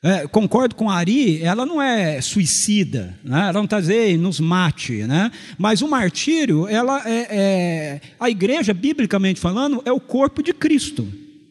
É, 0.02 0.26
concordo 0.28 0.76
com 0.76 0.88
a 0.88 0.94
Ari, 0.94 1.42
ela 1.42 1.66
não 1.66 1.82
é 1.82 2.20
suicida, 2.20 3.18
né? 3.24 3.40
ela 3.40 3.54
não 3.54 3.64
está 3.64 3.80
dizendo 3.80 4.22
nos 4.22 4.38
mate, 4.38 5.02
né? 5.04 5.32
mas 5.58 5.82
o 5.82 5.88
martírio, 5.88 6.68
ela 6.68 7.02
é, 7.08 7.26
é, 7.28 8.00
a 8.20 8.30
igreja, 8.30 8.72
biblicamente 8.72 9.40
falando, 9.40 9.82
é 9.84 9.90
o 9.90 9.98
corpo 9.98 10.42
de 10.42 10.52
Cristo. 10.52 11.08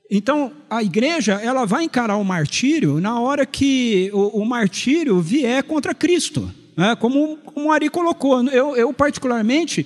Então, 0.10 0.52
a 0.70 0.84
igreja 0.84 1.34
ela 1.34 1.66
vai 1.66 1.84
encarar 1.84 2.18
o 2.18 2.24
martírio 2.24 3.00
na 3.00 3.20
hora 3.20 3.46
que 3.46 4.10
o, 4.14 4.42
o 4.42 4.46
martírio 4.46 5.20
vier 5.20 5.64
contra 5.64 5.96
Cristo, 5.96 6.52
né? 6.78 6.96
como, 6.96 7.38
como 7.38 7.68
o 7.68 7.72
Ari 7.72 7.90
colocou. 7.90 8.44
Eu, 8.50 8.76
eu 8.76 8.94
particularmente, 8.94 9.86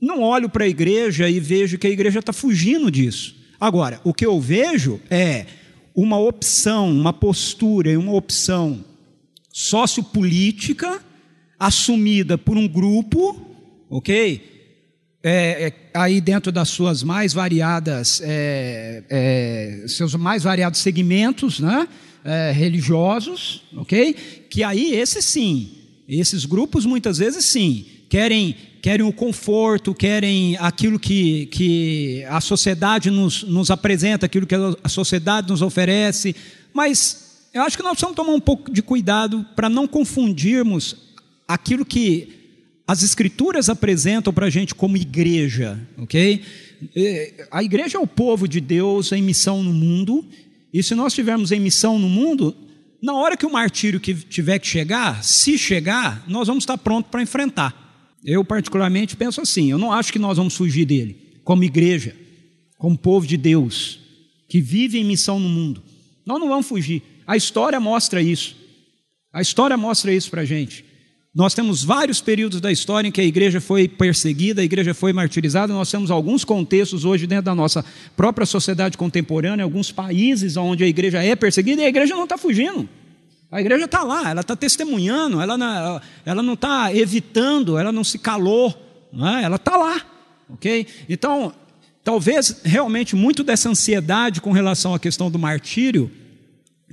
não 0.00 0.22
olho 0.22 0.48
para 0.48 0.64
a 0.64 0.68
igreja 0.68 1.28
e 1.28 1.38
vejo 1.38 1.78
que 1.78 1.86
a 1.86 1.90
igreja 1.90 2.18
está 2.18 2.32
fugindo 2.32 2.90
disso. 2.90 3.36
Agora, 3.60 4.00
o 4.04 4.12
que 4.12 4.26
eu 4.26 4.40
vejo 4.40 5.00
é 5.10 5.46
uma 5.94 6.18
opção, 6.18 6.90
uma 6.90 7.12
postura 7.12 7.90
e 7.90 7.96
uma 7.96 8.12
opção 8.12 8.84
sociopolítica 9.52 11.00
assumida 11.58 12.38
por 12.38 12.56
um 12.56 12.68
grupo, 12.68 13.36
ok? 13.90 14.57
É, 15.22 15.66
é, 15.66 15.72
aí 15.94 16.20
dentro 16.20 16.52
das 16.52 16.68
suas 16.68 17.02
mais 17.02 17.32
variadas, 17.32 18.20
é, 18.22 19.02
é 19.08 19.84
seus 19.88 20.14
mais 20.14 20.44
variados 20.44 20.80
segmentos, 20.80 21.58
né? 21.58 21.88
é, 22.24 22.52
religiosos, 22.52 23.62
ok? 23.76 24.14
Que 24.50 24.62
aí, 24.62 24.94
esses 24.94 25.24
sim, 25.24 25.70
esses 26.08 26.44
grupos 26.44 26.84
muitas 26.84 27.18
vezes 27.18 27.44
sim, 27.44 27.86
querem, 28.08 28.54
querem 28.82 29.06
o 29.06 29.12
conforto, 29.12 29.94
querem 29.94 30.56
aquilo 30.58 30.98
que, 30.98 31.46
que 31.46 32.24
a 32.28 32.40
sociedade 32.40 33.10
nos, 33.10 33.42
nos 33.44 33.70
apresenta, 33.70 34.26
aquilo 34.26 34.46
que 34.46 34.54
a 34.54 34.88
sociedade 34.88 35.48
nos 35.48 35.62
oferece, 35.62 36.36
mas 36.72 37.48
eu 37.52 37.62
acho 37.62 37.76
que 37.76 37.82
nós 37.82 37.92
precisamos 37.92 38.16
tomar 38.16 38.32
um 38.32 38.40
pouco 38.40 38.70
de 38.70 38.82
cuidado 38.82 39.44
para 39.56 39.68
não 39.68 39.88
confundirmos 39.88 40.96
aquilo 41.46 41.84
que 41.84 42.37
as 42.88 43.02
escrituras 43.02 43.68
apresentam 43.68 44.32
para 44.32 44.46
a 44.46 44.50
gente 44.50 44.74
como 44.74 44.96
igreja, 44.96 45.78
ok? 45.98 46.42
A 47.50 47.62
igreja 47.62 47.98
é 47.98 48.00
o 48.00 48.06
povo 48.06 48.48
de 48.48 48.62
Deus 48.62 49.12
em 49.12 49.20
missão 49.20 49.62
no 49.62 49.74
mundo, 49.74 50.24
e 50.72 50.82
se 50.82 50.94
nós 50.94 51.12
estivermos 51.12 51.52
em 51.52 51.60
missão 51.60 51.98
no 51.98 52.08
mundo, 52.08 52.56
na 53.02 53.12
hora 53.12 53.36
que 53.36 53.44
o 53.44 53.52
martírio 53.52 54.00
que 54.00 54.14
tiver 54.14 54.58
que 54.58 54.66
chegar, 54.66 55.22
se 55.22 55.58
chegar, 55.58 56.24
nós 56.26 56.48
vamos 56.48 56.62
estar 56.62 56.78
prontos 56.78 57.10
para 57.10 57.20
enfrentar. 57.20 58.16
Eu, 58.24 58.42
particularmente, 58.42 59.16
penso 59.16 59.42
assim: 59.42 59.70
eu 59.70 59.76
não 59.76 59.92
acho 59.92 60.10
que 60.10 60.18
nós 60.18 60.38
vamos 60.38 60.56
fugir 60.56 60.86
dele, 60.86 61.40
como 61.44 61.64
igreja, 61.64 62.16
como 62.78 62.96
povo 62.96 63.26
de 63.26 63.36
Deus, 63.36 64.00
que 64.48 64.62
vive 64.62 64.98
em 64.98 65.04
missão 65.04 65.38
no 65.38 65.48
mundo. 65.48 65.82
Nós 66.24 66.40
não 66.40 66.48
vamos 66.48 66.66
fugir. 66.66 67.02
A 67.26 67.36
história 67.36 67.78
mostra 67.78 68.22
isso. 68.22 68.56
A 69.30 69.42
história 69.42 69.76
mostra 69.76 70.10
isso 70.10 70.30
para 70.30 70.40
a 70.40 70.46
gente. 70.46 70.87
Nós 71.38 71.54
temos 71.54 71.84
vários 71.84 72.20
períodos 72.20 72.60
da 72.60 72.72
história 72.72 73.06
em 73.06 73.12
que 73.12 73.20
a 73.20 73.24
igreja 73.24 73.60
foi 73.60 73.86
perseguida, 73.86 74.60
a 74.60 74.64
igreja 74.64 74.92
foi 74.92 75.12
martirizada. 75.12 75.72
Nós 75.72 75.88
temos 75.88 76.10
alguns 76.10 76.44
contextos 76.44 77.04
hoje 77.04 77.28
dentro 77.28 77.44
da 77.44 77.54
nossa 77.54 77.84
própria 78.16 78.44
sociedade 78.44 78.98
contemporânea, 78.98 79.62
alguns 79.62 79.92
países 79.92 80.56
onde 80.56 80.82
a 80.82 80.88
igreja 80.88 81.22
é 81.22 81.36
perseguida 81.36 81.80
e 81.80 81.84
a 81.84 81.88
igreja 81.88 82.16
não 82.16 82.24
está 82.24 82.36
fugindo. 82.36 82.88
A 83.52 83.60
igreja 83.60 83.84
está 83.84 84.02
lá, 84.02 84.28
ela 84.30 84.40
está 84.40 84.56
testemunhando, 84.56 85.40
ela 85.40 85.56
não, 85.56 86.00
ela 86.26 86.52
está 86.54 86.92
evitando, 86.92 87.78
ela 87.78 87.92
não 87.92 88.02
se 88.02 88.18
calou, 88.18 88.74
não 89.12 89.28
é? 89.28 89.44
ela 89.44 89.54
está 89.54 89.76
lá, 89.76 90.02
ok? 90.50 90.88
Então, 91.08 91.52
talvez 92.02 92.62
realmente 92.64 93.14
muito 93.14 93.44
dessa 93.44 93.68
ansiedade 93.68 94.40
com 94.40 94.50
relação 94.50 94.92
à 94.92 94.98
questão 94.98 95.30
do 95.30 95.38
martírio, 95.38 96.10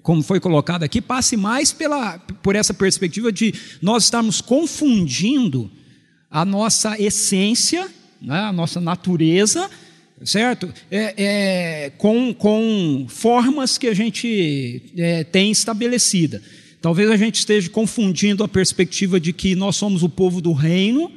como 0.06 0.22
foi 0.22 0.39
colocado 0.39 0.84
aqui, 0.84 1.02
passe 1.02 1.36
mais 1.36 1.74
pela, 1.74 2.20
por 2.20 2.56
essa 2.56 2.76
perspectiva 2.76 3.32
de 3.32 3.52
nós 3.82 4.04
estarmos 4.04 4.39
confundindo 4.39 5.72
a 6.30 6.46
nossa 6.46 7.02
essência, 7.02 7.89
né, 8.22 8.38
a 8.41 8.54
nossa 8.54 8.80
natureza, 8.80 9.68
certo? 10.24 10.72
É, 10.91 11.13
é, 11.18 11.89
com, 11.98 12.32
com 12.36 13.08
formas 13.10 13.80
que 13.80 13.88
a 13.88 13.96
gente 13.96 14.94
é, 14.96 15.24
tem 15.24 15.50
estabelecida. 15.50 16.39
Talvez 16.80 17.10
a 17.10 17.18
gente 17.18 17.39
esteja 17.39 17.68
confundindo 17.72 18.44
a 18.44 18.48
perspectiva 18.48 19.20
de 19.20 19.34
que 19.34 19.56
nós 19.56 19.76
somos 19.76 20.04
o 20.04 20.10
povo 20.10 20.39
do 20.39 20.54
reino, 20.54 21.12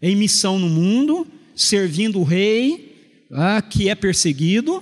em 0.00 0.14
missão 0.14 0.60
no 0.60 0.68
mundo, 0.68 1.26
servindo 1.56 2.20
o 2.20 2.24
rei, 2.24 3.26
ah, 3.32 3.60
que 3.60 3.88
é 3.88 3.96
perseguido, 3.96 4.80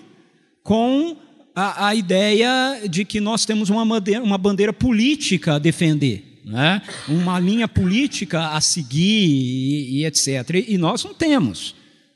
com 0.62 1.16
a, 1.61 1.88
a, 1.88 1.94
ideia 1.94 2.88
de 2.88 3.05
que 3.05 3.20
nós 3.20 3.44
temos 3.44 3.68
uma 3.68 3.85
bandeira, 3.85 4.23
uma 4.23 4.38
bandeira 4.38 4.73
política 4.73 5.57
a 5.57 5.59
defender, 5.59 6.40
né? 6.42 6.81
uma 7.07 7.38
linha 7.38 7.68
política 7.68 8.49
a 8.49 8.61
seguir 8.61 9.27
e, 9.27 9.99
e 9.99 10.07
etc. 10.07 10.64
E, 10.66 10.79
nós 10.79 11.05
não 11.05 11.12
temos. 11.12 11.75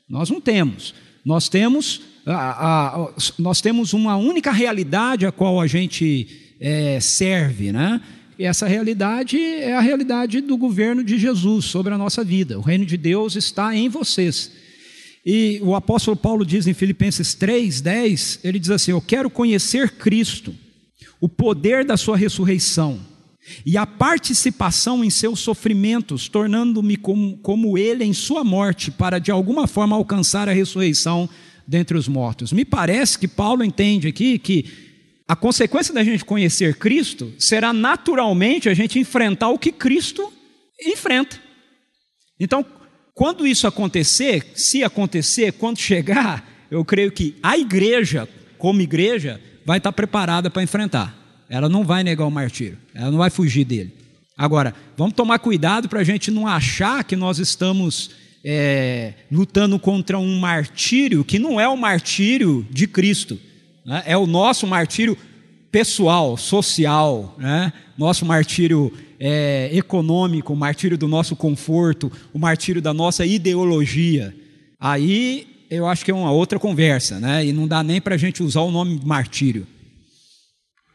Nós 0.09 0.31
não 0.31 0.41
temos. 0.41 0.95
Nós 1.23 1.47
temos, 1.47 2.01
a, 2.25 2.95
a, 2.95 3.13
nós 3.37 3.61
temos 3.61 3.93
uma 3.93 4.17
única 4.17 4.51
realidade 4.51 5.27
a 5.27 5.31
qual 5.31 5.61
a 5.61 5.67
gente 5.67 6.55
é, 6.59 6.99
serve, 6.99 7.71
né? 7.71 8.01
E 8.37 8.43
essa 8.43 8.67
realidade 8.67 9.39
é 9.39 9.75
a 9.75 9.79
realidade 9.79 10.41
do 10.41 10.57
governo 10.57 11.03
de 11.03 11.17
Jesus 11.17 11.65
sobre 11.65 11.93
a 11.93 11.97
nossa 11.97 12.23
vida. 12.23 12.57
O 12.57 12.61
reino 12.61 12.85
de 12.85 12.97
Deus 12.97 13.35
está 13.35 13.75
em 13.75 13.87
vocês. 13.89 14.51
E 15.25 15.59
o 15.63 15.73
apóstolo 15.73 16.15
Paulo 16.15 16.45
diz 16.45 16.67
em 16.67 16.73
Filipenses 16.73 17.33
3:10, 17.33 18.39
ele 18.43 18.59
diz 18.59 18.69
assim: 18.69 18.91
"Eu 18.91 19.01
quero 19.01 19.29
conhecer 19.29 19.91
Cristo, 19.91 20.53
o 21.19 21.27
poder 21.27 21.83
da 21.83 21.97
sua 21.97 22.15
ressurreição 22.15 22.99
e 23.65 23.77
a 23.77 23.85
participação 23.85 25.03
em 25.03 25.09
seus 25.09 25.39
sofrimentos, 25.39 26.27
tornando-me 26.27 26.97
como, 26.97 27.37
como 27.37 27.77
ele 27.77 28.03
em 28.03 28.13
sua 28.13 28.43
morte, 28.43 28.91
para 28.91 29.19
de 29.19 29.31
alguma 29.31 29.67
forma 29.67 29.95
alcançar 29.95 30.49
a 30.49 30.53
ressurreição 30.53 31.29
dentre 31.67 31.97
os 31.97 32.07
mortos. 32.07 32.51
Me 32.51 32.65
parece 32.65 33.17
que 33.17 33.27
Paulo 33.27 33.63
entende 33.63 34.07
aqui 34.07 34.37
que 34.37 34.65
a 35.27 35.35
consequência 35.35 35.93
da 35.93 36.03
gente 36.03 36.23
conhecer 36.23 36.75
Cristo 36.75 37.33
será 37.39 37.73
naturalmente 37.73 38.69
a 38.69 38.73
gente 38.73 38.99
enfrentar 38.99 39.49
o 39.49 39.57
que 39.57 39.71
Cristo 39.71 40.31
enfrenta. 40.79 41.39
Então, 42.39 42.63
quando 43.15 43.47
isso 43.47 43.65
acontecer, 43.65 44.45
se 44.55 44.83
acontecer, 44.83 45.53
quando 45.53 45.79
chegar, 45.79 46.45
eu 46.69 46.83
creio 46.83 47.09
que 47.13 47.37
a 47.41 47.57
igreja, 47.57 48.27
como 48.57 48.81
igreja, 48.81 49.39
vai 49.65 49.77
estar 49.77 49.93
preparada 49.93 50.49
para 50.49 50.61
enfrentar. 50.61 51.17
Ela 51.49 51.69
não 51.69 51.85
vai 51.85 52.03
negar 52.03 52.25
o 52.25 52.31
martírio, 52.31 52.77
ela 52.93 53.09
não 53.09 53.19
vai 53.19 53.29
fugir 53.29 53.63
dele. 53.63 53.93
Agora, 54.37 54.75
vamos 54.97 55.13
tomar 55.13 55.39
cuidado 55.39 55.87
para 55.87 56.01
a 56.01 56.03
gente 56.03 56.29
não 56.29 56.45
achar 56.45 57.05
que 57.05 57.15
nós 57.15 57.39
estamos 57.39 58.11
é, 58.43 59.13
lutando 59.31 59.79
contra 59.79 60.19
um 60.19 60.37
martírio 60.37 61.23
que 61.23 61.39
não 61.39 61.57
é 61.57 61.69
o 61.69 61.77
martírio 61.77 62.67
de 62.69 62.85
Cristo, 62.85 63.39
né? 63.85 64.03
é 64.05 64.17
o 64.17 64.27
nosso 64.27 64.67
martírio 64.67 65.17
pessoal, 65.75 66.37
social, 66.37 67.35
né? 67.37 67.73
nosso 67.97 68.25
martírio 68.25 68.93
é, 69.19 69.69
econômico, 69.73 70.53
o 70.53 70.55
martírio 70.55 70.97
do 70.97 71.05
nosso 71.05 71.35
conforto, 71.35 72.09
o 72.33 72.39
martírio 72.39 72.81
da 72.81 72.93
nossa 72.93 73.25
ideologia. 73.25 74.33
Aí 74.79 75.65
eu 75.69 75.85
acho 75.85 76.05
que 76.05 76.11
é 76.11 76.13
uma 76.13 76.31
outra 76.31 76.57
conversa, 76.57 77.19
né? 77.19 77.45
e 77.45 77.51
não 77.51 77.67
dá 77.67 77.83
nem 77.83 77.99
para 77.99 78.15
a 78.15 78.17
gente 78.17 78.41
usar 78.41 78.61
o 78.61 78.71
nome 78.71 79.01
martírio. 79.03 79.67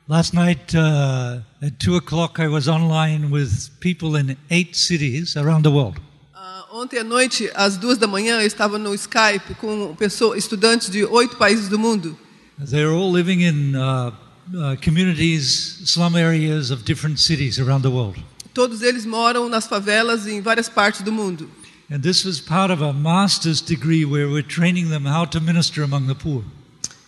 Last 0.08 0.34
night 0.34 0.74
uh, 0.74 1.44
at 1.62 1.74
2 1.78 1.98
o'clock, 1.98 2.40
I 2.40 2.48
was 2.48 2.66
online 2.66 3.26
with 3.26 3.72
people 3.80 4.18
in 4.18 4.34
eight 4.48 4.74
cities 4.78 5.36
around 5.36 5.62
the 5.62 5.68
world. 5.68 6.00
Uh, 6.34 6.80
ontem 6.80 6.98
à 6.98 7.04
noite, 7.04 7.50
às 7.54 7.76
duas 7.76 7.98
da 7.98 8.06
manhã, 8.06 8.40
eu 8.40 8.46
estava 8.46 8.78
no 8.78 8.94
Skype 8.94 9.56
com 9.60 9.94
pessoas, 9.94 10.38
estudantes 10.38 10.88
de 10.88 11.04
oito 11.04 11.36
países 11.36 11.68
do 11.68 11.78
mundo. 11.78 12.18
They're 12.58 12.90
all 12.90 13.12
living 13.12 13.42
in 13.42 13.76
uh, 13.76 14.12
uh, 14.54 14.76
communities, 14.82 15.80
slum 15.84 16.16
areas 16.16 16.70
of 16.70 16.84
different 16.84 17.18
cities 17.18 17.58
around 17.58 17.82
the 17.82 17.90
world. 17.90 18.18
Todos 18.52 18.82
eles 18.82 19.06
moram 19.06 19.48
nas 19.48 19.66
favelas 19.66 20.26
em 20.26 20.40
várias 20.40 20.68
partes 20.68 21.02
do 21.02 21.12
mundo. 21.12 21.48
And 21.90 22.00
this 22.00 22.24
was 22.24 22.40
part 22.40 22.72
of 22.72 22.82
a 22.82 22.92
master's 22.92 23.60
degree 23.60 24.04
where 24.04 24.28
we're 24.28 24.46
training 24.46 24.90
them 24.90 25.06
how 25.06 25.24
to 25.26 25.40
minister 25.40 25.82
among 25.82 26.06
the 26.06 26.14
poor. 26.14 26.44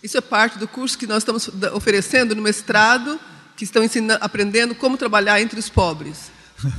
Isso 0.03 0.17
é 0.17 0.21
parte 0.21 0.59
do 0.59 0.67
curso 0.67 0.99
que 0.99 1.07
nós 1.07 1.19
estamos 1.19 1.49
oferecendo 1.73 2.35
no 2.35 2.43
mestrado, 2.43 3.19
que 3.57 3.65
estão 3.65 3.85
ensinando, 3.85 4.19
aprendendo 4.23 4.75
como 4.75 4.97
trabalhar 4.97 5.41
entre 5.41 5.59
os 5.59 5.69
pobres. 5.69 6.31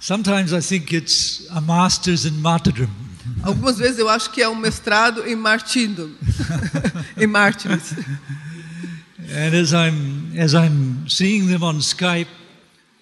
Sometimes 0.00 0.52
I 0.52 0.60
think 0.60 0.94
it's 0.94 1.46
a 1.50 1.60
master's 1.60 2.26
in 2.26 2.32
martyrdom. 2.32 2.90
Algumas 3.42 3.78
vezes 3.78 3.98
eu 3.98 4.08
acho 4.08 4.30
que 4.30 4.42
é 4.42 4.48
um 4.48 4.54
mestrado 4.54 5.26
em 5.26 5.34
martírio, 5.34 6.14
em 7.16 7.26
mártires. 7.26 7.94
And 9.28 9.54
as 9.54 9.72
I'm 9.72 10.32
as 10.38 10.54
I'm 10.54 11.08
seeing 11.08 11.48
them 11.48 11.62
on 11.62 11.80
Skype, 11.80 12.28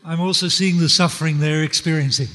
I'm 0.05 0.21
also 0.21 0.49
seeing 0.49 0.79
the 0.79 0.89
suffering 0.89 1.39
they're 1.39 1.65
experiencing. 1.65 2.29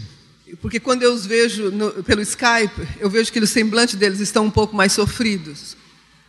Porque 0.61 0.79
quando 0.79 1.03
eu 1.03 1.13
os 1.13 1.25
vejo 1.25 1.71
no, 1.71 2.03
pelo 2.03 2.21
Skype, 2.21 2.87
eu 2.99 3.09
vejo 3.09 3.31
que 3.31 3.39
o 3.39 3.47
semblante 3.47 3.95
deles 3.95 4.19
estão 4.19 4.45
um 4.45 4.51
pouco 4.51 4.75
mais 4.75 4.93
sofridos. 4.93 5.77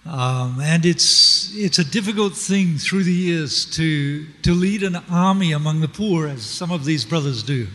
Um, 0.07 0.61
and 0.61 0.87
it's 0.87 1.51
it's 1.55 1.79
a 1.79 1.85
difficult 1.85 2.35
thing 2.35 2.79
through 2.79 3.05
the 3.05 3.12
years 3.12 3.66
to 3.66 4.27
to 4.42 4.55
lead 4.55 4.83
an 4.83 5.03
army 5.11 5.53
among 5.53 5.81
the 5.81 5.88
poor, 5.88 6.27
as 6.27 6.42
some 6.42 6.73
of 6.73 6.85
these 6.85 7.07
brothers 7.07 7.42
do. 7.42 7.66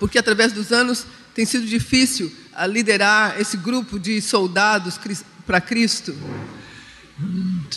Porque 0.00 0.18
através 0.18 0.52
dos 0.52 0.72
anos 0.72 1.06
tem 1.34 1.44
sido 1.44 1.66
difícil 1.66 2.32
liderar 2.68 3.40
esse 3.40 3.56
grupo 3.56 3.98
de 3.98 4.20
soldados 4.20 4.98
para 5.46 5.60
Cristo. 5.60 6.12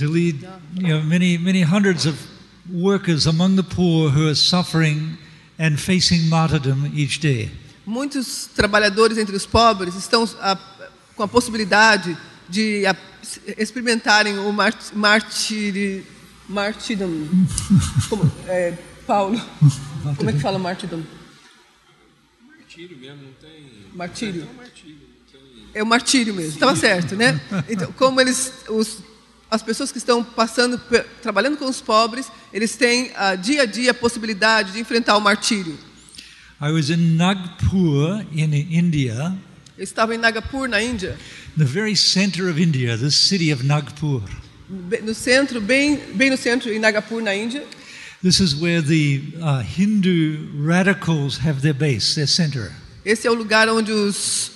To 0.01 0.09
lead, 0.09 0.41
you 0.73 0.87
know, 0.87 1.03
many 1.03 1.37
many 1.37 1.61
hundreds 1.61 2.07
of 2.07 2.17
workers 2.73 3.27
among 3.27 3.55
the 3.55 3.61
poor 3.61 4.09
who 4.09 4.29
are 4.29 4.35
suffering 4.35 5.15
and 5.59 5.79
facing 5.79 6.27
martyrdom 6.27 6.91
each 6.95 7.19
day. 7.19 7.51
Muitos 7.85 8.49
trabalhadores 8.55 9.19
entre 9.19 9.35
os 9.35 9.45
pobres 9.45 9.93
estão 9.93 10.27
a, 10.39 10.57
com 11.15 11.21
a 11.21 11.27
possibilidade 11.27 12.17
de 12.49 12.83
a, 12.87 12.95
experimentarem 13.59 14.39
o 14.39 14.51
martírio, 14.51 16.03
martírio, 16.49 17.07
como, 18.09 18.31
é, 18.47 18.75
Paulo, 19.05 19.39
como 20.17 20.31
é 20.31 20.33
que 20.33 20.39
fala 20.39 20.57
martírio? 20.57 21.05
Martírio 22.57 22.97
mesmo, 22.97 23.21
não 23.21 23.33
tem. 23.33 23.67
Martírio. 23.93 24.41
É, 24.41 24.51
um 24.51 24.55
martírio, 24.55 24.97
é 25.75 25.83
o 25.83 25.85
martírio 25.85 26.33
mesmo, 26.33 26.53
estava 26.53 26.75
certo, 26.75 27.15
né? 27.15 27.39
Então, 27.69 27.91
como 27.91 28.19
eles, 28.19 28.51
os 28.67 29.10
as 29.51 29.61
pessoas 29.61 29.91
que 29.91 29.97
estão 29.97 30.23
passando, 30.23 30.81
trabalhando 31.21 31.57
com 31.57 31.65
os 31.65 31.81
pobres, 31.81 32.31
eles 32.53 32.75
têm 32.77 33.11
ah, 33.15 33.35
dia 33.35 33.63
a 33.63 33.65
dia 33.65 33.91
a 33.91 33.93
possibilidade 33.93 34.71
de 34.71 34.79
enfrentar 34.79 35.17
o 35.17 35.21
martírio. 35.21 35.77
I 36.61 36.71
was 36.71 36.89
in 36.89 37.17
Nagpur 37.17 38.25
in 38.31 38.53
India, 38.53 39.37
Eu 39.81 39.83
estava 39.83 40.13
em 40.13 40.17
Nagapur, 40.19 40.67
na 40.69 40.79
Índia, 40.79 41.17
the 41.57 41.65
very 41.65 41.95
center 41.95 42.47
of 42.47 42.61
India, 42.61 42.95
the 42.95 43.09
city 43.09 43.51
of 43.51 43.65
Nagpur. 43.65 44.21
no 45.03 45.15
centro, 45.15 45.59
bem, 45.59 45.99
bem 46.13 46.29
no 46.29 46.37
centro, 46.37 46.71
em 46.71 46.77
Nagapur, 46.77 47.19
na 47.19 47.33
Índia. 47.33 47.63
This 48.21 48.39
is 48.39 48.53
where 48.53 48.79
the 48.79 49.23
uh, 49.41 49.63
Hindu 49.63 50.63
radicals 50.63 51.39
have 51.39 51.61
their 51.61 51.73
base, 51.73 52.13
their 52.13 52.27
center. 52.27 52.71
Esse 53.03 53.27
é 53.27 53.31
o 53.31 53.33
lugar 53.33 53.67
onde 53.69 53.91
os 53.91 54.50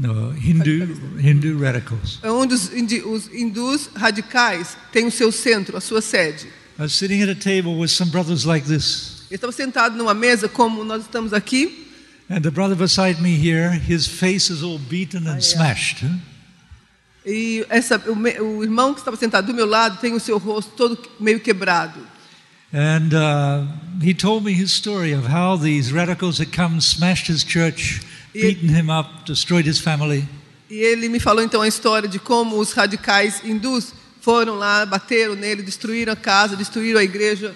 No, 0.00 0.30
Hindu, 0.32 0.96
Hindu 1.18 1.58
radicals. 1.58 2.20
é 2.22 2.30
onde 2.30 2.54
os, 2.54 2.72
indi- 2.72 3.02
os 3.02 3.26
hindus 3.34 3.90
radicais 3.96 4.76
têm 4.92 5.06
o 5.06 5.10
seu 5.10 5.32
centro, 5.32 5.76
a 5.76 5.80
sua 5.80 6.00
sede. 6.00 6.46
I 6.78 6.82
was 6.82 6.92
sitting 6.92 7.20
at 7.20 7.28
a 7.28 7.34
table 7.34 7.76
with 7.76 7.88
some 7.88 8.08
brothers 8.10 8.44
like 8.44 8.64
this, 8.66 9.26
Eu 9.30 9.34
estava 9.34 9.52
sentado 9.52 9.96
numa 9.96 10.14
mesa 10.14 10.48
como 10.48 10.84
nós 10.84 11.02
estamos 11.02 11.32
aqui, 11.32 11.88
and 12.30 12.42
the 12.42 12.50
brother 12.50 12.76
beside 12.76 13.20
me 13.20 13.34
here, 13.34 13.76
his 13.76 14.06
face 14.06 14.52
is 14.52 14.62
all 14.62 14.78
beaten 14.78 15.26
and 15.26 15.40
smashed. 15.40 16.04
huh? 16.06 16.14
e 17.26 17.66
essa, 17.68 18.00
o, 18.06 18.14
o 18.58 18.62
irmão 18.62 18.94
que 18.94 19.00
estava 19.00 19.16
sentado 19.16 19.48
do 19.48 19.54
meu 19.54 19.66
lado 19.66 19.98
tem 20.00 20.14
o 20.14 20.20
seu 20.20 20.38
rosto 20.38 20.70
todo 20.76 20.96
meio 21.18 21.40
quebrado. 21.40 21.98
And 22.72 23.10
uh, 23.14 23.66
he 24.00 24.14
told 24.14 24.44
me 24.44 24.52
his 24.52 24.70
story 24.70 25.12
of 25.12 25.26
how 25.26 25.56
these 25.58 25.92
radicals 25.92 26.38
had 26.38 26.52
come, 26.54 26.80
smashed 26.80 27.28
his 27.32 27.42
church, 27.42 28.00
beaten 28.40 28.68
him 28.68 28.90
up, 28.90 29.08
destroyed 29.24 29.68
his 29.68 29.78
family. 29.78 30.26
E 30.70 30.76
ele 30.76 31.08
me 31.08 31.18
falou 31.18 31.42
então 31.42 31.62
a 31.62 31.68
história 31.68 32.08
de 32.08 32.18
como 32.18 32.58
os 32.58 32.72
radicais 32.72 33.42
hindus 33.44 33.92
foram 34.20 34.56
lá, 34.56 34.84
bateram 34.84 35.34
nele, 35.34 35.62
destruíram 35.62 36.12
a 36.12 36.16
casa, 36.16 36.56
destruíram 36.56 37.00
a 37.00 37.04
igreja. 37.04 37.54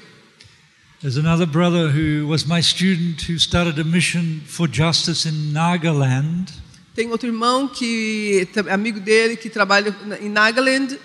There's 1.00 1.16
another 1.16 1.46
brother 1.46 1.90
who 1.90 2.28
was 2.28 2.44
my 2.44 2.62
student 2.62 3.28
who 3.28 3.36
started 3.38 3.78
a 3.80 3.84
mission 3.84 4.40
for 4.46 4.68
justice 4.72 5.28
in 5.28 5.52
Nagaland. 5.52 6.46
Tem 6.94 7.10
outro 7.10 7.28
irmão 7.28 7.66
que 7.66 8.46
é 8.54 8.72
amigo 8.72 9.00
dele 9.00 9.36
que 9.36 9.50
trabalha 9.50 9.94
em 10.20 10.28
Nagaland, 10.28 10.98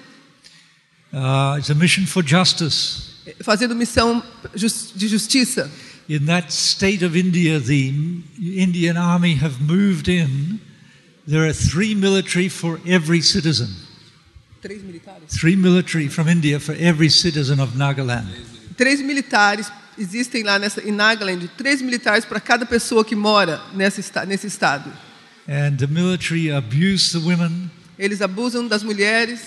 Uh, 1.14 1.58
it's 1.58 1.70
a 1.70 1.76
mission 1.76 2.06
for 2.06 2.22
justice. 2.22 3.08
fazendo 3.42 3.74
missão 3.76 4.22
de 4.54 5.08
justiça. 5.08 5.72
In 6.10 6.26
that 6.28 6.52
state 6.54 7.04
of 7.04 7.16
India, 7.18 7.60
the 7.60 7.94
Indian 8.40 8.96
army 8.96 9.36
have 9.36 9.60
moved 9.60 10.08
in. 10.08 10.60
There 11.28 11.46
are 11.46 11.54
three 11.54 11.94
military 11.94 12.48
for 12.48 12.80
every 12.88 13.22
citizen. 13.22 13.68
Three 15.28 15.56
military 15.56 16.08
from 16.08 16.30
India 16.30 16.60
for 16.60 16.74
every 16.80 17.10
citizen 17.10 17.60
of 17.60 17.76
Nagaland. 17.76 18.28
Três 18.78 19.02
militares 19.02 19.72
existem 19.98 20.44
lá 20.44 20.58
nessa, 20.58 20.82
em 20.82 20.92
Nagaland, 20.92 21.50
três 21.58 21.82
militares 21.82 22.24
para 22.24 22.40
cada 22.40 22.66
pessoa 22.66 23.04
que 23.04 23.16
mora 23.16 23.62
nessa, 23.74 24.26
nesse 24.26 24.48
estado. 24.48 24.92
And 25.48 25.78
the 25.78 25.88
military 25.88 26.52
abuse 26.52 27.12
the 27.12 27.20
women, 27.20 27.70
Eles 27.98 28.22
abusam 28.22 28.68
das 28.68 28.84
mulheres 28.84 29.40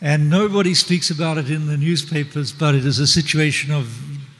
and 0.00 0.28
nobody 0.28 0.74
speaks 0.74 1.10
about 1.10 1.38
it 1.38 1.50
in 1.50 1.66
the 1.66 1.76
newspapers, 1.76 2.52
but 2.52 2.74
it 2.74 2.84
is 2.84 2.98
a 2.98 3.06
situation 3.06 3.72
of 3.72 3.86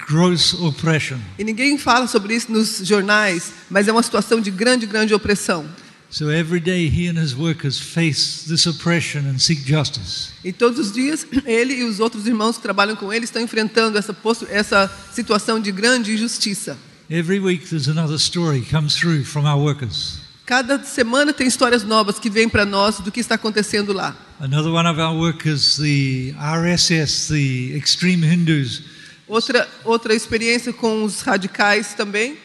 gross 0.06 0.54
oppression. 0.54 1.18
e 1.38 1.44
ninguém 1.44 1.78
fala 1.78 2.06
sobre 2.06 2.34
isso 2.34 2.50
nos 2.50 2.78
jornais, 2.86 3.52
mas 3.70 3.88
é 3.88 3.92
uma 3.92 4.02
situação 4.02 4.40
de 4.40 4.50
grande, 4.50 4.86
grande 4.86 5.14
opressão. 5.14 5.66
So 6.10 6.30
every 6.30 6.60
day 6.60 6.86
he 6.86 7.08
and 7.08 7.18
his 7.18 7.34
workers 7.34 7.76
face 7.76 8.46
this 8.46 8.66
oppression 8.66 9.26
and 9.26 9.40
seek 9.40 9.66
justice. 9.66 10.28
E 10.44 10.52
todos 10.52 10.78
os 10.78 10.92
dias, 10.92 11.26
ele 11.44 11.74
e 11.74 11.84
os 11.84 11.98
outros 11.98 12.26
irmãos 12.26 12.56
que 12.56 12.62
trabalham 12.62 12.94
com 12.94 13.12
ele 13.12 13.24
estão 13.24 13.42
enfrentando 13.42 13.98
essa, 13.98 14.16
essa 14.48 14.88
situação 15.12 15.58
de 15.58 15.72
grande 15.72 16.12
injustiça. 16.12 16.78
Every 17.10 17.40
week 17.40 17.68
there's 17.68 17.88
another 17.88 18.16
story 18.16 18.62
comes 18.70 18.94
through 18.94 19.24
from 19.24 19.44
our 19.44 19.60
workers. 19.60 20.20
Cada 20.46 20.84
semana 20.84 21.32
tem 21.32 21.46
histórias 21.48 21.82
novas 21.82 22.18
que 22.18 22.30
vêm 22.30 22.48
para 22.48 22.64
nós 22.64 23.00
do 23.00 23.10
que 23.10 23.18
está 23.18 23.34
acontecendo 23.34 23.92
lá. 23.92 24.14
Another 24.38 24.70
one 24.70 24.86
of 24.86 25.00
our 25.00 25.16
workers, 25.18 25.76
the 25.78 26.34
RSS, 26.38 27.28
the 27.28 27.76
extreme 27.76 28.24
Hindus, 28.24 28.82
Outra, 29.26 29.68
outra 29.84 30.14
experiência 30.14 30.72
com 30.72 31.04
os 31.04 31.20
radicais 31.22 31.94
também. 31.94 32.36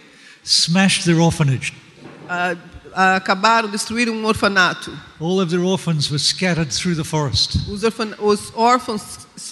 smashed 0.43 1.03
their 1.05 1.19
orphanage. 1.19 1.73
ah, 2.27 2.55
acabaram, 3.15 3.69
destruíram 3.69 4.13
um 4.13 4.25
orfanato. 4.25 4.91
All 5.19 5.39
of 5.41 5.49
their 5.51 5.63
orphans 5.63 6.09
were 6.09 6.19
scattered 6.19 6.73
through 6.73 6.95
the 6.95 7.03
forest. 7.03 7.57
Os, 7.69 7.83
orfan 7.83 8.15
os 8.19 8.51
órfãos 8.55 9.01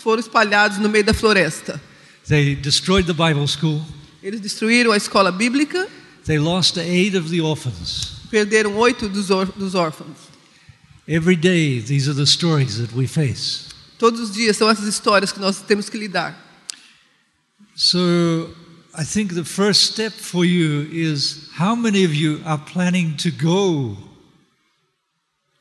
foram 0.01 0.19
espalhados 0.19 0.77
no 0.79 0.87
meio 0.89 1.03
da 1.03 1.13
floresta. 1.13 1.81
They 2.27 2.55
destroyed 2.55 3.05
the 3.05 3.13
Bible 3.13 3.47
school. 3.47 3.81
Eles 4.23 4.39
destruíram 4.41 4.91
a 4.91 4.97
escola 4.97 5.31
bíblica, 5.31 5.87
They 6.25 6.39
lost 6.39 6.77
eight 6.77 7.15
of 7.17 7.29
the 7.29 7.41
orphans. 7.41 8.13
perderam 8.29 8.75
oito 8.77 9.07
dos, 9.07 9.29
or 9.29 9.45
dos 9.55 9.75
órfãos. 9.75 10.17
Every 11.07 11.37
day, 11.37 11.81
these 11.81 12.09
are 12.09 12.17
the 12.17 12.25
stories 12.25 12.77
that 12.77 12.93
we 12.93 13.07
face. 13.07 13.67
Todos 13.97 14.19
os 14.19 14.31
dias 14.33 14.57
são 14.57 14.69
essas 14.69 14.85
histórias 14.85 15.31
que 15.31 15.39
nós 15.39 15.61
temos 15.61 15.89
que 15.89 15.97
lidar. 15.97 16.46
So, 17.79 18.49
I 18.95 19.03
think 19.03 19.35
the 19.35 19.45
first 19.45 19.93
step 19.93 20.11
for 20.11 20.43
you 20.43 20.89
is 20.91 21.47
how 21.53 21.75
many 21.75 22.03
of 22.03 22.15
you 22.15 22.41
are 22.43 22.57
planning 22.57 23.15
to 23.17 23.29
go 23.29 23.95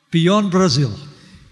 beyond 0.09 0.49
Brazil? 0.49 0.91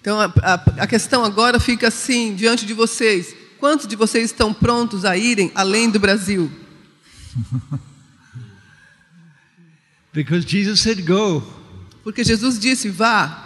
Então 0.01 0.19
a, 0.19 0.25
a, 0.25 0.53
a 0.81 0.87
questão 0.87 1.23
agora 1.23 1.59
fica 1.59 1.89
assim 1.89 2.33
diante 2.33 2.65
de 2.65 2.73
vocês: 2.73 3.35
quantos 3.59 3.85
de 3.85 3.95
vocês 3.95 4.31
estão 4.31 4.51
prontos 4.51 5.05
a 5.05 5.15
irem 5.15 5.51
além 5.53 5.91
do 5.91 5.99
Brasil? 5.99 6.51
Because 10.11 10.47
Jesus 10.47 10.81
said, 10.81 11.05
Go. 11.05 11.43
Porque 12.03 12.23
Jesus 12.23 12.57
disse: 12.59 12.89
vá. 12.89 13.43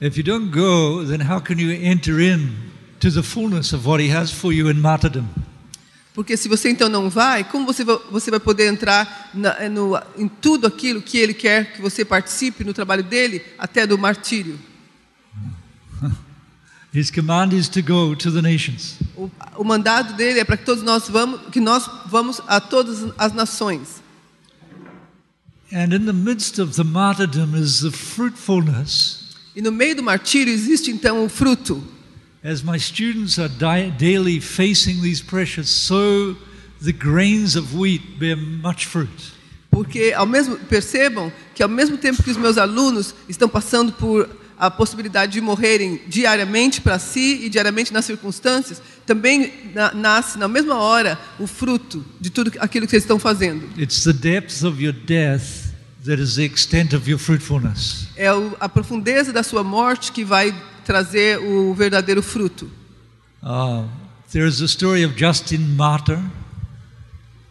If 0.00 0.16
you 0.16 0.24
don't 0.24 0.50
go, 0.50 1.04
then 1.04 1.20
how 1.20 1.38
can 1.40 1.60
you 1.60 1.70
enter 1.70 2.20
in 2.20 2.52
to 2.98 3.12
the 3.12 3.22
fullness 3.22 3.72
of 3.72 3.86
what 3.86 4.02
He 4.02 4.08
has 4.08 4.32
for 4.32 4.52
you 4.52 4.68
in 4.68 4.80
martyrdom? 4.80 5.28
Porque 6.16 6.34
se 6.34 6.48
você 6.48 6.70
então 6.70 6.88
não 6.88 7.10
vai, 7.10 7.44
como 7.44 7.66
você 7.66 7.84
vai, 7.84 7.98
você 8.10 8.30
vai 8.30 8.40
poder 8.40 8.72
entrar 8.72 9.30
na, 9.34 9.68
no, 9.68 10.00
em 10.16 10.26
tudo 10.26 10.66
aquilo 10.66 11.02
que 11.02 11.18
Ele 11.18 11.34
quer 11.34 11.74
que 11.74 11.82
você 11.82 12.06
participe 12.06 12.64
no 12.64 12.72
trabalho 12.72 13.02
dele, 13.02 13.44
até 13.58 13.86
do 13.86 13.98
martírio? 13.98 14.58
His 16.90 17.10
command 17.10 17.52
is 17.52 17.68
to 17.68 17.82
go 17.82 18.16
to 18.16 18.32
the 18.32 18.40
nations. 18.40 18.94
O, 19.14 19.30
o 19.56 19.62
mandado 19.62 20.14
dele 20.14 20.40
é 20.40 20.44
para 20.44 20.56
que 20.56 20.64
todos 20.64 20.82
nós 20.82 21.06
vamos, 21.06 21.50
que 21.52 21.60
nós 21.60 21.86
vamos 22.06 22.40
a 22.48 22.62
todas 22.62 23.12
as 23.18 23.34
nações. 23.34 24.02
And 25.70 25.94
in 25.94 26.06
the 26.06 26.14
midst 26.14 26.58
of 26.58 26.74
the 26.76 26.84
martyrdom 26.84 27.54
is 27.54 27.80
the 27.80 27.90
fruitfulness. 27.90 29.34
E 29.54 29.60
no 29.60 29.70
meio 29.70 29.94
do 29.94 30.02
martírio 30.02 30.50
existe 30.50 30.90
então 30.90 31.22
o 31.22 31.28
fruto. 31.28 31.86
As 32.46 32.62
my 32.62 32.78
students 32.78 33.40
are 33.40 33.48
daily 33.98 34.38
facing 34.38 35.02
these 35.02 35.20
pressures, 35.20 35.68
so 35.68 36.36
the 36.80 36.92
grains 36.92 37.56
of 37.56 37.76
wheat 37.76 38.20
bear 38.20 38.36
much 38.36 38.86
fruit. 38.86 39.32
Porque 39.68 40.12
ao 40.14 40.26
mesmo 40.26 40.56
percebam 40.56 41.32
que 41.56 41.62
ao 41.62 41.68
mesmo 41.68 41.98
tempo 41.98 42.22
que 42.22 42.30
os 42.30 42.36
meus 42.36 42.56
alunos 42.56 43.16
estão 43.28 43.48
passando 43.48 43.92
por 43.92 44.28
a 44.56 44.70
possibilidade 44.70 45.32
de 45.32 45.40
morrerem 45.40 46.00
diariamente 46.06 46.80
para 46.80 47.00
si 47.00 47.44
e 47.44 47.48
diariamente 47.48 47.92
nas 47.92 48.04
circunstâncias, 48.04 48.80
também 49.04 49.52
na, 49.74 49.92
nasce 49.92 50.38
na 50.38 50.46
mesma 50.46 50.76
hora 50.76 51.18
o 51.40 51.48
fruto 51.48 52.04
de 52.20 52.30
tudo 52.30 52.52
aquilo 52.60 52.86
que 52.86 52.92
vocês 52.92 53.02
estão 53.02 53.18
fazendo. 53.18 53.68
It's 53.76 54.04
the 54.04 54.12
depth 54.12 54.62
of 54.62 54.80
your 54.80 54.94
death 54.94 55.74
that 56.04 56.22
is 56.22 56.36
the 56.36 56.44
extent 56.44 56.94
of 56.94 57.10
your 57.10 57.18
fruitfulness. 57.18 58.06
É 58.16 58.28
a 58.60 58.68
profundeza 58.68 59.32
da 59.32 59.42
sua 59.42 59.64
morte 59.64 60.12
que 60.12 60.24
vai 60.24 60.54
trazer 60.86 61.38
o 61.38 61.74
verdadeiro 61.74 62.22
fruto. 62.22 62.70
Uh, 63.42 63.84
there 64.30 64.46
is 64.46 64.62
a 64.62 64.68
story 64.68 65.04
of 65.04 65.18
Justin 65.18 65.74
Martyr, 65.76 66.18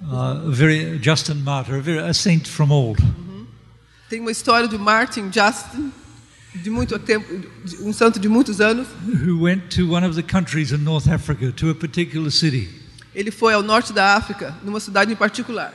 uh, 0.02 0.50
very 0.50 0.98
Justin 1.04 1.44
Martyr, 1.44 1.82
very, 1.82 2.00
a 2.00 2.14
saint 2.14 2.48
from 2.48 2.72
old. 2.72 2.98
Tem 4.10 4.22
uma 4.22 4.32
história 4.32 4.68
do 4.68 4.80
Martin 4.80 5.30
Justin 5.32 5.92
de 6.56 6.70
muito 6.70 6.98
tempo, 6.98 7.26
um 7.82 7.92
santo 7.92 8.20
de 8.20 8.30
muitos 8.30 8.62
anos. 8.62 8.88
who 9.06 9.38
went 9.44 9.64
to 9.70 9.94
one 9.94 10.06
of 10.06 10.16
the 10.16 10.24
countries 10.24 10.72
in 10.72 10.78
North 10.78 11.10
Africa 11.10 11.52
to 11.52 11.70
a 11.70 11.76
particular 11.76 12.32
city. 12.32 12.70
Ele 13.14 13.32
foi 13.32 13.54
ao 13.54 13.62
norte 13.62 13.92
da 13.92 14.16
África, 14.16 14.56
numa 14.64 14.80
cidade 14.80 15.12
em 15.12 15.16
particular. 15.16 15.74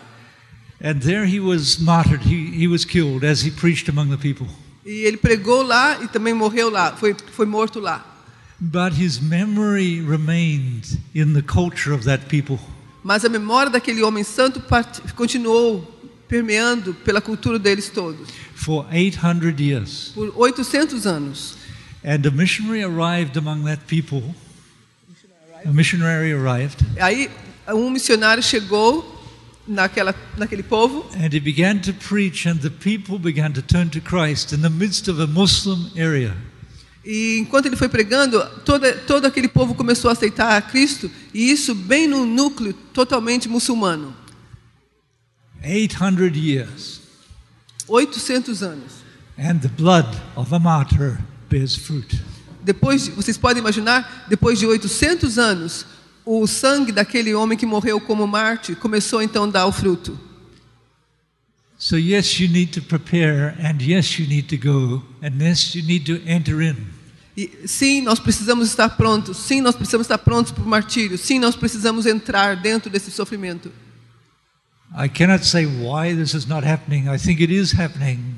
And 0.82 1.00
there 1.00 1.26
he 1.26 1.38
was 1.40 1.78
martyred, 1.78 2.24
he, 2.24 2.56
he 2.56 2.66
was 2.66 2.86
killed 2.86 3.22
as 3.22 3.44
he 3.44 3.50
preached 3.50 3.90
among 3.90 4.08
the 4.08 4.16
people. 4.16 4.48
E 4.85 5.05
ele 5.05 5.16
pregou 5.16 5.62
lá 5.62 6.03
e 6.03 6.09
também 6.09 6.33
morreu 6.33 6.70
lá, 6.70 6.93
foi, 6.97 7.14
foi 7.33 7.47
morto 7.47 7.78
lá. 7.81 8.07
But 8.61 8.93
his 8.99 9.18
memory 9.20 10.01
remained 10.03 10.99
in 11.14 11.33
the 11.33 11.43
culture 11.43 11.93
of 11.95 12.05
that 12.05 12.26
people. 12.26 12.59
Mas 13.03 13.24
a 13.24 13.28
memória 13.28 13.70
daquele 13.70 14.03
homem 14.03 14.22
santo 14.22 14.62
continuou 15.16 15.83
permeando 16.28 16.95
pela 16.95 17.20
cultura 17.20 17.59
deles 17.59 17.89
todos, 17.89 18.28
For 18.55 18.87
800 18.93 19.59
years. 19.59 20.12
por 20.14 20.33
800 20.37 21.07
anos. 21.07 21.57
And 22.05 22.26
a 22.26 22.31
missionary 22.31 22.83
arrived 22.83 23.37
among 23.39 23.64
that 23.64 23.83
people. 23.87 24.22
A 25.64 25.70
missionary 25.70 26.33
arrived, 26.33 26.76
Aí 26.99 27.31
um 27.68 27.91
missionário 27.91 28.43
chegou 28.43 29.20
naquela, 29.71 30.14
naquele 30.37 30.62
povo 30.62 31.07
and 31.14 31.33
he 31.33 31.39
began 31.41 31.79
to 31.81 31.93
preach, 31.93 32.47
and 32.47 32.59
the 32.61 32.71
people 32.71 33.18
began 33.18 33.53
to 33.53 33.62
turn 33.62 33.89
to 33.89 34.01
Christ 34.01 34.53
in 34.53 34.61
the 34.62 34.68
midst 34.71 35.09
of 35.09 35.21
a 35.21 35.27
Muslim 35.27 35.91
area. 35.97 36.37
e 37.05 37.39
enquanto 37.39 37.66
ele 37.66 37.77
foi 37.77 37.89
pregando, 37.89 38.45
toda, 38.64 38.93
todo 39.07 39.25
aquele 39.27 39.49
povo 39.49 39.75
começou 39.75 40.11
a 40.11 40.12
aceitar 40.12 40.57
a 40.57 40.61
Cristo 40.62 41.11
e 41.33 41.51
isso 41.51 41.75
bem 41.75 42.07
no 42.07 42.27
núcleo 42.27 42.75
totalmente 42.93 43.49
muçulmano. 43.49 44.14
800 45.62 46.37
years. 46.37 47.01
800 47.89 48.62
anos. 48.62 48.93
And 49.39 49.59
the 49.61 49.68
blood 49.68 50.07
of 50.37 50.55
a 50.55 50.59
martyr 50.59 51.18
bears 51.49 51.75
fruit. 51.77 52.21
Depois, 52.62 53.05
de- 53.05 53.11
vocês 53.12 53.39
podem 53.39 53.61
imaginar, 53.61 54.27
depois 54.29 54.59
de 54.59 54.66
800 54.66 55.39
anos, 55.39 55.87
o 56.39 56.47
sangue 56.47 56.93
daquele 56.93 57.35
homem 57.35 57.59
que 57.59 57.66
morreu 57.66 58.01
como 58.01 58.24
Marte 58.24 58.76
começou 58.76 59.20
então 59.20 59.45
a 59.45 59.47
dar 59.49 59.66
o 59.66 59.72
fruto. 59.72 60.16
So, 61.76 61.97
yes, 61.97 62.39
you 62.39 62.49
need 62.49 62.72
to 62.72 62.83
prepare, 62.83 63.57
and 63.59 63.83
yes, 63.83 64.18
you 64.18 64.28
need 64.28 64.47
to 64.55 64.57
go, 64.57 65.03
and 65.22 65.43
yes, 65.43 65.74
you 65.74 65.83
need 65.83 66.05
to 66.05 66.20
enter 66.31 66.61
in. 66.61 66.76
E 67.37 67.66
sim, 67.66 68.03
nós 68.03 68.20
precisamos 68.20 68.68
estar 68.68 68.91
prontos. 68.91 69.39
Sim, 69.39 69.61
nós 69.61 69.74
precisamos 69.74 70.05
estar 70.05 70.18
prontos 70.18 70.53
para 70.53 70.62
o 70.62 70.68
martírio. 70.68 71.18
Sim, 71.18 71.41
nós 71.41 71.57
precisamos 71.57 72.07
entrar 72.07 72.55
dentro 72.55 72.91
desse 72.91 73.11
sofrimento. 73.11 73.72
I 74.95 75.09
cannot 75.09 75.45
say 75.45 75.66
why 75.66 76.14
this 76.14 76.35
is 76.35 76.47
not 76.47 76.64
happening. 76.66 77.09
I 77.12 77.18
think 77.18 77.43
it 77.43 77.53
is 77.53 77.72
happening. 77.72 78.37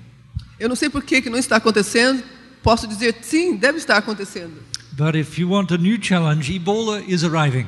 Eu 0.59 0.69
não 0.69 0.77
sei 0.77 0.89
por 0.89 1.03
que, 1.03 1.21
que 1.21 1.29
não 1.29 1.39
está 1.39 1.57
acontecendo. 1.57 2.23
Posso 2.63 2.87
dizer, 2.87 3.17
sim, 3.23 3.57
deve 3.57 3.79
estar 3.79 3.97
acontecendo. 3.97 4.55
But 4.97 5.15
if 5.17 5.39
you 5.39 5.49
want 5.49 5.71
a 5.73 5.79
new 5.79 5.99
challenge, 5.99 6.51
Ebola 6.51 7.03
is 7.09 7.25
arriving. 7.25 7.67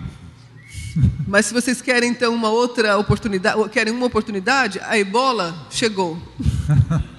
Mas 1.27 1.47
se 1.47 1.55
vocês 1.55 1.81
querem 1.83 2.11
então 2.11 2.35
uma 2.35 2.51
outra 2.51 2.97
oportunidade, 2.99 3.69
querem 3.71 3.93
uma 3.93 4.07
oportunidade, 4.07 4.79
a 4.81 4.97
ebola 4.99 5.67
chegou. 5.71 6.21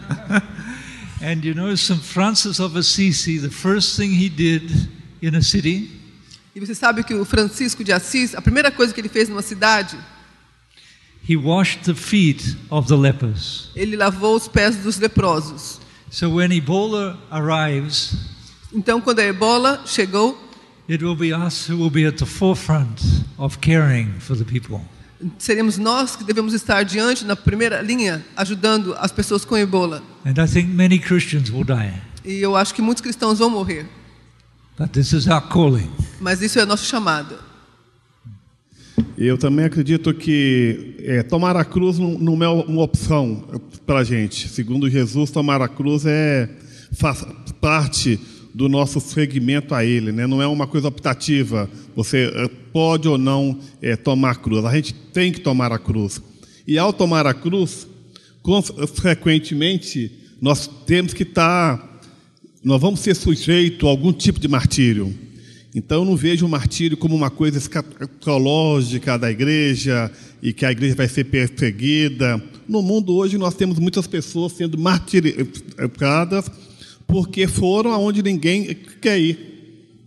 And 1.22 1.44
you 1.44 1.54
know, 1.56 1.76
St. 1.76 2.00
Francis 2.02 2.60
of 2.60 2.78
Assisi, 2.78 3.40
the 3.40 3.50
first 3.50 3.96
thing 3.98 4.12
he 4.14 4.30
did 4.30 4.90
in 5.22 5.36
a 5.36 5.42
city, 5.42 5.90
E 6.56 6.60
você 6.60 6.74
sabe 6.74 7.04
que 7.04 7.14
o 7.14 7.26
Francisco 7.26 7.84
de 7.84 7.92
Assis, 7.92 8.34
a 8.34 8.42
primeira 8.42 8.72
coisa 8.72 8.94
que 8.94 9.02
ele 9.02 9.10
fez 9.10 9.28
numa 9.28 9.42
cidade, 9.42 9.98
he 11.28 11.36
washed 11.36 11.82
the 11.84 11.94
feet 11.94 12.56
of 12.70 12.88
the 12.88 12.96
lepers. 12.96 13.70
ele 13.76 13.98
lavou 13.98 14.36
os 14.38 14.48
pés 14.48 14.78
dos 14.78 14.98
leprosos. 14.98 15.82
So 16.10 16.30
when 16.30 16.52
Ebola 16.52 17.20
arrives, 17.30 18.16
Então, 18.76 19.00
quando 19.00 19.20
a 19.20 19.24
ebola 19.24 19.82
chegou, 19.86 20.38
it 20.90 21.04
will 21.04 21.16
be 21.16 21.34
us 21.34 21.70
who 21.70 21.78
will 21.78 21.90
be 21.90 22.06
at 22.06 22.18
the 22.18 22.26
forefront 22.26 23.02
of 23.38 23.58
caring 23.60 24.12
for 24.20 24.36
the 24.36 24.44
people. 24.44 24.82
seremos 25.38 25.78
nós 25.78 26.16
que 26.16 26.24
devemos 26.24 26.54
estar 26.54 26.84
diante, 26.84 27.24
na 27.24 27.36
primeira 27.36 27.82
linha, 27.82 28.24
ajudando 28.36 28.94
as 29.00 29.12
pessoas 29.12 29.46
com 29.46 29.58
ebola. 29.58 30.04
And 30.26 30.34
I 30.44 30.48
think 30.48 30.70
many 30.70 31.00
Christians 31.00 31.50
will 31.50 31.64
die. 31.64 31.94
E 32.26 32.42
eu 32.42 32.56
acho 32.56 32.76
que 32.76 32.82
muitos 32.82 33.02
cristãos 33.02 33.40
vão 33.40 33.50
morrer. 33.50 33.86
But 34.78 34.90
this 34.90 35.14
is 35.14 35.26
our 35.28 35.42
calling. 35.42 35.90
Mas 36.20 36.42
isso 36.42 36.60
é 36.60 36.66
nosso 36.66 36.86
chamado. 36.86 37.36
Eu 39.18 39.38
também 39.38 39.64
acredito 39.64 40.14
que 40.14 40.98
é, 41.00 41.24
tomar 41.24 41.56
a 41.56 41.64
cruz 41.64 41.98
não, 41.98 42.18
não 42.18 42.44
é 42.44 42.50
uma 42.50 42.82
opção 42.82 43.62
para 43.86 44.00
a 44.00 44.04
gente. 44.04 44.50
Segundo 44.50 44.90
Jesus, 44.90 45.32
tomar 45.32 45.62
a 45.62 45.70
cruz 45.70 46.06
é 46.06 46.50
faz 46.92 47.26
parte 47.62 48.20
do 48.56 48.70
nosso 48.70 49.02
segmento 49.02 49.76
a 49.76 49.84
Ele, 49.84 50.14
né? 50.14 50.26
não 50.26 50.42
é 50.42 50.48
uma 50.48 50.66
coisa 50.66 50.88
optativa. 50.88 51.70
Você 51.94 52.32
é, 52.34 52.48
pode 52.72 53.06
ou 53.06 53.18
não 53.18 53.60
é, 53.82 53.98
tomar 53.98 54.32
a 54.32 54.36
cruz. 54.36 54.64
A 54.64 54.74
gente 54.74 54.94
tem 54.94 55.30
que 55.30 55.42
tomar 55.42 55.74
a 55.74 55.78
cruz. 55.78 56.22
E 56.66 56.78
ao 56.78 56.94
tomar 56.94 57.28
a 57.28 57.34
cruz, 57.34 57.86
consequentemente, 58.42 60.10
nós 60.42 60.70
temos 60.86 61.14
que 61.14 61.24
estar 61.24 62.00
nós 62.64 62.82
vamos 62.82 63.02
ser 63.02 63.14
sujeitos 63.14 63.88
a 63.88 63.92
algum 63.92 64.12
tipo 64.12 64.40
de 64.40 64.48
martírio. 64.48 65.14
Então 65.76 66.00
eu 66.00 66.06
não 66.06 66.16
vejo 66.16 66.46
o 66.46 66.50
martírio 66.50 66.98
como 66.98 67.14
uma 67.14 67.30
coisa 67.30 67.58
escatológica 67.58 69.20
da 69.20 69.30
igreja 69.30 70.10
e 70.42 70.54
que 70.54 70.66
a 70.66 70.72
igreja 70.72 70.96
vai 70.96 71.10
ser 71.10 71.26
perseguida. 71.26 72.42
No 72.68 72.82
mundo 72.82 73.14
hoje 73.14 73.38
nós 73.38 73.54
temos 73.54 73.78
muitas 73.78 74.08
pessoas 74.08 74.54
sendo 74.54 74.80
martirizadas 74.80 76.50
porque 77.08 77.48
foram 77.48 77.92
aonde 77.92 78.22
ninguém 78.22 78.76
quer 79.02 79.20
ir. 79.20 79.56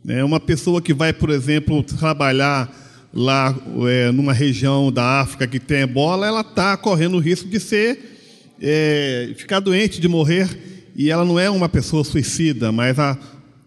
É 0.07 0.25
uma 0.25 0.41
pessoa 0.41 0.81
que 0.81 0.95
vai, 0.95 1.13
por 1.13 1.31
exemplo, 1.31 1.83
trabalhar 1.83 2.73
lá 3.13 3.55
é, 3.89 4.11
numa 4.13 4.33
região 4.33 4.93
da 4.93 5.21
África 5.21 5.47
que 5.47 5.59
tem 5.59 5.81
ebola, 5.81 6.27
ela 6.27 6.41
está 6.41 6.77
correndo 6.77 7.17
o 7.17 7.21
risco 7.21 7.49
de 7.49 7.59
ser, 7.59 8.55
é, 8.61 9.33
ficar 9.37 9.61
doente, 9.61 10.01
de 10.01 10.09
morrer 10.09 10.49
e 10.99 11.11
ela 11.11 11.25
não 11.25 11.39
é 11.39 11.49
uma 11.49 11.69
pessoa 11.69 12.03
suicida, 12.03 12.73
mas 12.73 12.99
a, 12.99 13.17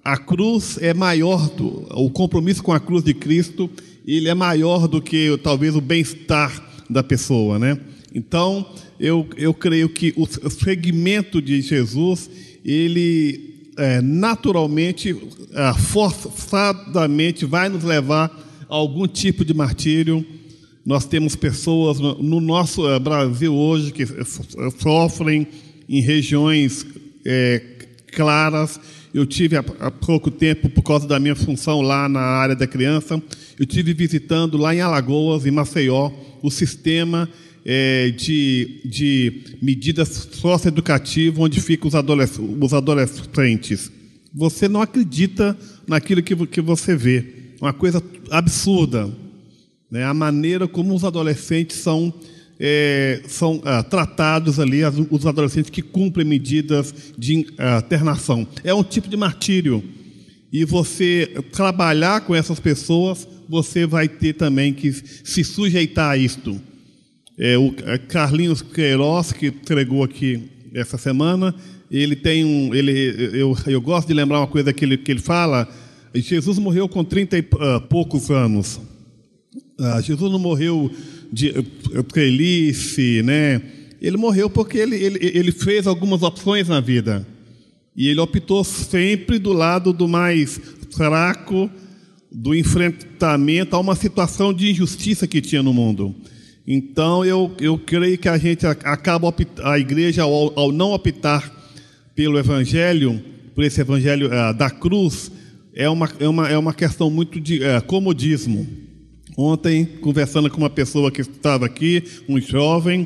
a 0.04 0.18
cruz 0.18 0.78
é 0.82 0.94
maior, 0.94 1.50
do, 1.50 1.88
o 1.92 2.10
compromisso 2.10 2.62
com 2.62 2.74
a 2.74 2.80
cruz 2.80 3.04
de 3.04 3.14
Cristo, 3.14 3.70
ele 4.06 4.28
é 4.28 4.34
maior 4.34 4.88
do 4.88 5.02
que 5.02 5.38
talvez 5.44 5.76
o 5.76 5.82
bem-estar 5.82 6.62
da 6.90 7.02
pessoa, 7.02 7.58
né? 7.58 7.78
Então, 8.14 8.66
eu, 9.00 9.26
eu 9.38 9.54
creio 9.54 9.88
que 9.88 10.14
o 10.18 10.28
segmento 10.50 11.42
de 11.42 11.62
Jesus, 11.62 12.30
ele 12.64 13.52
é, 13.78 14.02
naturalmente, 14.02 15.16
é, 15.54 15.74
forçadamente 15.74 17.46
vai 17.46 17.70
nos 17.70 17.84
levar 17.84 18.28
a 18.70 18.76
algum 18.76 19.08
tipo 19.08 19.44
de 19.44 19.54
martírio. 19.54 20.26
Nós 20.86 21.06
temos 21.06 21.36
pessoas 21.36 22.00
no, 22.00 22.22
no 22.22 22.42
nosso 22.42 22.88
é, 22.88 23.00
Brasil 23.00 23.54
hoje 23.54 23.92
que 23.92 24.06
sofrem 24.80 25.48
em 25.88 26.02
regiões 26.02 26.86
é, 27.26 27.62
claras. 28.14 28.80
Eu 29.14 29.26
tive 29.26 29.58
há, 29.58 29.64
há, 29.80 29.92
pouco 29.92 30.32
tempo, 30.32 30.70
por 30.70 30.84
causa 30.84 31.08
da 31.08 31.20
minha 31.20 31.36
função 31.36 31.82
lá 31.82 32.08
na 32.08 32.22
área 32.22 32.56
da 32.56 32.66
criança, 32.66 33.22
eu 33.60 33.66
tive 33.66 33.94
visitando 33.94 34.58
lá 34.58 34.74
em 34.74 34.80
Alagoas, 34.80 35.46
em 35.46 35.52
Maceió, 35.52 36.12
o 36.42 36.50
sistema 36.50 37.28
é, 37.66 38.10
de, 38.10 38.82
de 38.86 39.58
medidas 39.62 40.30
socioeducativas 40.32 41.40
onde 41.40 41.62
ficam 41.62 41.88
os, 41.88 41.96
adolesc 41.96 42.40
os 42.40 42.74
adolescentes. 42.74 43.92
Você 44.34 44.68
não 44.68 44.82
acredita 44.82 45.58
naquilo 45.88 46.24
que, 46.24 46.36
que 46.48 46.62
você 46.62 46.96
vê. 46.96 47.26
Uma 47.60 47.74
coisa 47.74 48.02
absurda. 48.30 49.10
Né? 49.90 50.04
A 50.04 50.14
maneira 50.14 50.68
como 50.68 50.96
os 50.96 51.04
adolescentes 51.04 51.78
são 51.78 52.14
é, 52.64 53.24
são 53.28 53.60
ah, 53.66 53.82
tratados 53.82 54.60
ali 54.60 54.84
as, 54.84 54.94
os 55.10 55.26
adolescentes 55.26 55.72
que 55.72 55.82
cumprem 55.82 56.26
medidas 56.26 56.94
de 57.18 57.48
ah, 57.58 57.82
internação. 57.84 58.48
É 58.64 58.72
um 58.72 58.84
tipo 58.84 59.10
de 59.10 59.18
martírio. 59.18 59.84
E 60.54 60.64
você 60.64 61.44
trabalhar 61.52 62.22
com 62.22 62.36
essas 62.36 62.60
pessoas, 62.60 63.28
você 63.50 63.88
vai 63.88 64.08
ter 64.08 64.34
também 64.34 64.74
que 64.74 64.94
se 64.94 65.44
sujeitar 65.44 66.12
a 66.12 66.18
isto. 66.18 66.62
É, 67.38 67.58
o 67.58 67.74
Carlinhos 68.08 68.62
Queiroz, 68.62 69.32
que 69.32 69.48
entregou 69.48 70.04
aqui 70.04 70.50
essa 70.74 70.98
semana, 70.98 71.56
ele 71.90 72.16
tem 72.16 72.46
um. 72.46 72.74
Ele, 72.74 72.92
eu, 73.34 73.56
eu 73.68 73.82
gosto 73.82 74.08
de 74.08 74.14
lembrar 74.14 74.40
uma 74.40 74.48
coisa 74.48 74.72
que 74.72 74.86
ele, 74.86 74.98
que 74.98 75.12
ele 75.12 75.20
fala. 75.20 75.68
Jesus 76.14 76.58
morreu 76.58 76.88
com 76.88 77.04
30 77.04 77.38
e 77.38 77.42
uh, 77.42 77.82
poucos 77.90 78.30
anos. 78.30 78.80
Uh, 79.80 80.02
Jesus 80.02 80.32
não 80.32 80.40
morreu 80.40 80.92
de 81.32 81.54
velhice, 82.14 83.22
né? 83.24 83.62
Ele 84.02 84.18
morreu 84.18 84.50
porque 84.50 84.78
ele, 84.78 84.96
ele, 84.96 85.20
ele 85.22 85.52
fez 85.52 85.88
algumas 85.88 86.24
opções 86.24 86.68
na 86.68 86.80
vida. 86.80 87.26
E 87.96 88.08
ele 88.08 88.20
optou 88.20 88.64
sempre 88.64 89.38
do 89.38 89.54
lado 89.54 89.94
do 89.94 90.08
mais 90.08 90.60
fraco, 90.92 91.70
do 92.32 92.56
enfrentamento 92.56 93.76
a 93.76 93.80
uma 93.80 93.96
situação 93.96 94.54
de 94.54 94.72
injustiça 94.72 95.28
que 95.28 95.42
tinha 95.42 95.62
no 95.62 95.74
mundo. 95.74 96.16
Então, 96.74 97.26
eu, 97.26 97.52
eu 97.60 97.78
creio 97.78 98.18
que 98.18 98.30
a 98.30 98.38
gente 98.38 98.66
acaba, 98.66 99.36
a 99.62 99.78
igreja, 99.78 100.24
ao, 100.24 100.58
ao 100.58 100.72
não 100.72 100.94
optar 100.94 101.52
pelo 102.16 102.40
evangelho, 102.40 103.22
por 103.54 103.66
esse 103.66 103.82
evangelho 103.82 104.28
uh, 104.28 104.54
da 104.54 104.70
cruz, 104.70 105.30
é 105.76 105.90
uma, 105.90 106.10
é, 106.18 106.30
uma, 106.30 106.48
é 106.48 106.58
uma 106.58 106.74
questão 106.74 107.10
muito 107.10 107.42
de 107.42 107.58
uh, 107.58 107.84
comodismo. 107.86 108.66
Ontem, 109.36 109.84
conversando 109.84 110.50
com 110.50 110.60
uma 110.60 110.70
pessoa 110.70 111.12
que 111.12 111.20
estava 111.20 111.66
aqui, 111.66 112.06
um 112.30 112.40
jovem, 112.40 113.06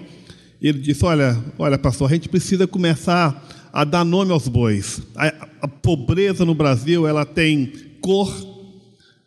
ele 0.61 0.77
disse: 0.77 1.03
Olha, 1.03 1.35
olha, 1.57 1.79
pastor, 1.79 2.07
a 2.07 2.13
gente 2.13 2.29
precisa 2.29 2.67
começar 2.67 3.49
a 3.73 3.83
dar 3.83 4.05
nome 4.05 4.31
aos 4.31 4.47
bois. 4.47 5.01
A, 5.15 5.47
a 5.61 5.67
pobreza 5.67 6.45
no 6.45 6.53
Brasil, 6.53 7.07
ela 7.07 7.25
tem 7.25 7.73
cor, 7.99 8.31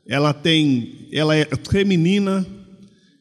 ela 0.06 0.32
tem, 0.32 1.08
ela 1.10 1.36
é 1.36 1.44
feminina, 1.68 2.46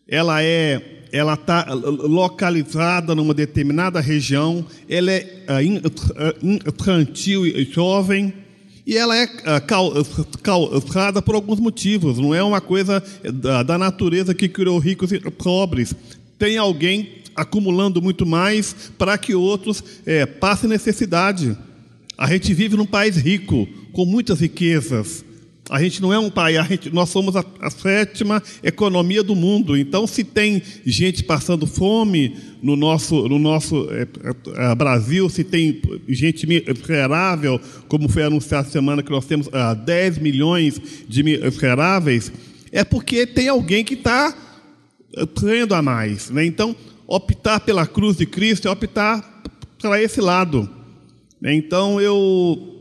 ela 0.08 0.44
é 0.44 0.97
ela 1.12 1.34
está 1.34 1.66
localizada 1.74 3.16
numa 3.16 3.34
determinada 3.34 4.00
região, 4.00 4.66
ela 4.90 5.12
é 5.12 5.26
infantil 6.42 7.46
e 7.46 7.64
jovem, 7.66 8.34
E 8.86 8.96
ela 8.96 9.18
é 9.18 9.28
ah, 9.44 9.62
causada 10.42 11.22
por 11.22 11.36
alguns 11.36 11.60
motivos, 11.60 12.18
não 12.20 12.34
é 12.34 12.42
uma 12.42 12.62
coisa 12.62 13.04
da, 13.34 13.62
da 13.62 13.78
natureza 13.78 14.34
que 14.34 14.48
criou 14.48 14.80
ricos 14.80 15.12
e 15.12 15.20
pobres. 15.20 15.94
Tem 16.40 16.58
alguém 16.58 17.18
acumulando 17.36 18.02
muito 18.02 18.26
mais 18.26 18.92
para 18.98 19.18
que 19.18 19.36
outros 19.36 19.84
eh, 20.06 20.26
passem 20.26 20.70
necessidade. 20.70 21.56
A 22.18 22.28
gente 22.28 22.52
vive 22.54 22.76
num 22.76 22.86
país 22.86 23.16
rico, 23.16 23.68
com 23.92 24.06
muitas 24.06 24.40
riquezas. 24.40 25.24
A 25.70 25.82
gente 25.82 26.02
não 26.02 26.14
é 26.14 26.18
um 26.20 26.30
país, 26.30 26.66
gente- 26.68 26.90
nós 26.94 27.10
somos 27.10 27.36
a, 27.36 27.44
a 27.60 27.70
sétima 27.70 28.42
economia 28.64 29.22
do 29.22 29.36
mundo. 29.36 29.76
Então, 29.78 30.08
se 30.08 30.24
tem 30.24 30.62
gente 30.86 31.24
passando 31.24 31.68
fome 31.68 32.36
no 32.64 32.76
nosso, 32.78 33.28
no 33.28 33.38
nosso 33.38 33.88
eh, 33.92 34.08
eh, 34.56 34.76
Brasil, 34.76 35.28
se 35.30 35.44
tem 35.44 35.82
gente 36.08 36.48
miserável, 36.48 37.60
como 37.90 38.08
foi 38.08 38.24
anunciado 38.24 38.70
semana 38.70 39.04
que 39.04 39.12
nós 39.12 39.26
temos 39.26 39.50
ah, 39.52 39.74
10 39.74 40.20
milhões 40.20 40.80
de 41.08 41.22
miseráveis, 41.22 42.32
é 42.72 42.84
porque 42.84 43.26
tem 43.28 43.50
alguém 43.50 43.84
que 43.84 43.94
está 43.96 44.36
crendo 45.36 45.74
a 45.76 45.82
mais. 45.82 46.30
Né? 46.30 46.46
Então, 46.46 46.76
optar 47.06 47.60
pela 47.60 47.86
cruz 47.86 48.16
de 48.18 48.26
Cristo 48.26 48.68
é 48.68 48.72
optar 48.72 49.44
para 49.82 50.02
esse 50.02 50.22
lado. 50.22 50.70
né? 51.42 51.54
Então, 51.54 52.00
eu 52.00 52.77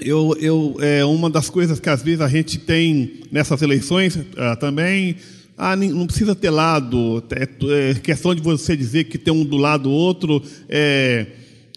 eu, 0.00 0.36
eu, 0.38 0.76
é 0.80 1.04
uma 1.04 1.30
das 1.30 1.48
coisas 1.48 1.80
que 1.80 1.88
às 1.88 2.02
vezes 2.02 2.20
a 2.20 2.28
gente 2.28 2.58
tem 2.58 3.20
nessas 3.30 3.62
eleições 3.62 4.18
ah, 4.36 4.54
também. 4.54 5.16
Ah, 5.56 5.74
não 5.74 6.06
precisa 6.06 6.34
ter 6.34 6.50
lado. 6.50 7.24
É, 7.30 7.90
é 7.90 7.94
questão 7.94 8.34
de 8.34 8.42
você 8.42 8.76
dizer 8.76 9.04
que 9.04 9.16
tem 9.16 9.32
um 9.32 9.44
do 9.44 9.56
lado 9.56 9.84
do 9.84 9.90
outro. 9.90 10.42
É, 10.68 11.26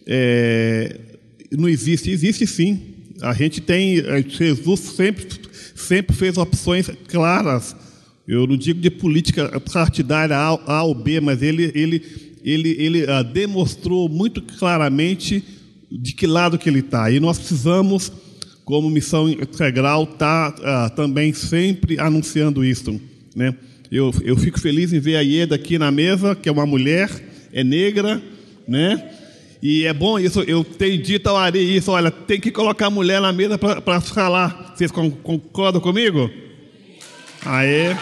é, 0.05 0.99
não 1.51 1.69
existe. 1.69 2.11
Existe 2.11 2.45
sim. 2.45 2.81
A 3.21 3.33
gente 3.33 3.61
tem. 3.61 3.99
eh, 3.99 4.25
Jesus 4.27 4.79
sempre, 4.81 5.25
sempre 5.75 6.15
fez 6.15 6.37
opções 6.37 6.89
claras. 7.07 7.75
Eu 8.27 8.45
não 8.45 8.57
digo 8.57 8.81
de 8.81 8.89
política 8.89 9.59
partidária 9.61 10.35
A, 10.35 10.59
A 10.71 10.83
ou 10.83 10.93
B, 10.93 11.19
mas 11.21 11.41
ele, 11.41 11.71
ele, 11.73 12.03
ele, 12.43 12.75
ele 12.77 13.09
ah, 13.09 13.23
demonstrou 13.23 14.09
muito 14.09 14.41
claramente 14.41 15.43
de 15.91 16.13
que 16.13 16.27
lado 16.27 16.57
que 16.57 16.69
ele 16.69 16.79
está. 16.79 17.09
E 17.11 17.19
nós 17.19 17.37
precisamos, 17.37 18.11
como 18.65 18.89
missão 18.89 19.29
integral, 19.29 20.03
estar 20.03 20.53
ah, 20.63 20.89
também 20.89 21.33
sempre 21.33 21.99
anunciando 21.99 22.63
isso. 22.63 22.99
Né? 23.35 23.55
Eu, 23.91 24.13
eu 24.23 24.37
fico 24.37 24.59
feliz 24.59 24.93
em 24.93 24.99
ver 24.99 25.15
a 25.15 25.21
Ieda 25.21 25.55
aqui 25.55 25.79
na 25.79 25.89
mesa, 25.91 26.35
que 26.35 26.47
é 26.47 26.51
uma 26.51 26.65
mulher, 26.65 27.09
é 27.51 27.63
negra, 27.63 28.21
né? 28.67 29.11
E 29.61 29.83
é 29.85 29.93
bom 29.93 30.17
isso, 30.17 30.41
eu 30.43 30.63
tenho 30.63 31.01
dito 31.01 31.27
ao 31.27 31.35
Ari 31.35 31.75
isso, 31.75 31.91
olha, 31.91 32.09
tem 32.09 32.39
que 32.39 32.49
colocar 32.49 32.85
a 32.85 32.89
mulher 32.89 33.19
na 33.19 33.33
mesa 33.33 33.57
para 33.57 33.99
falar. 33.99 34.73
Vocês 34.73 34.89
con- 34.89 35.11
concordam 35.11 35.81
comigo? 35.81 36.29
Aê. 37.45 37.95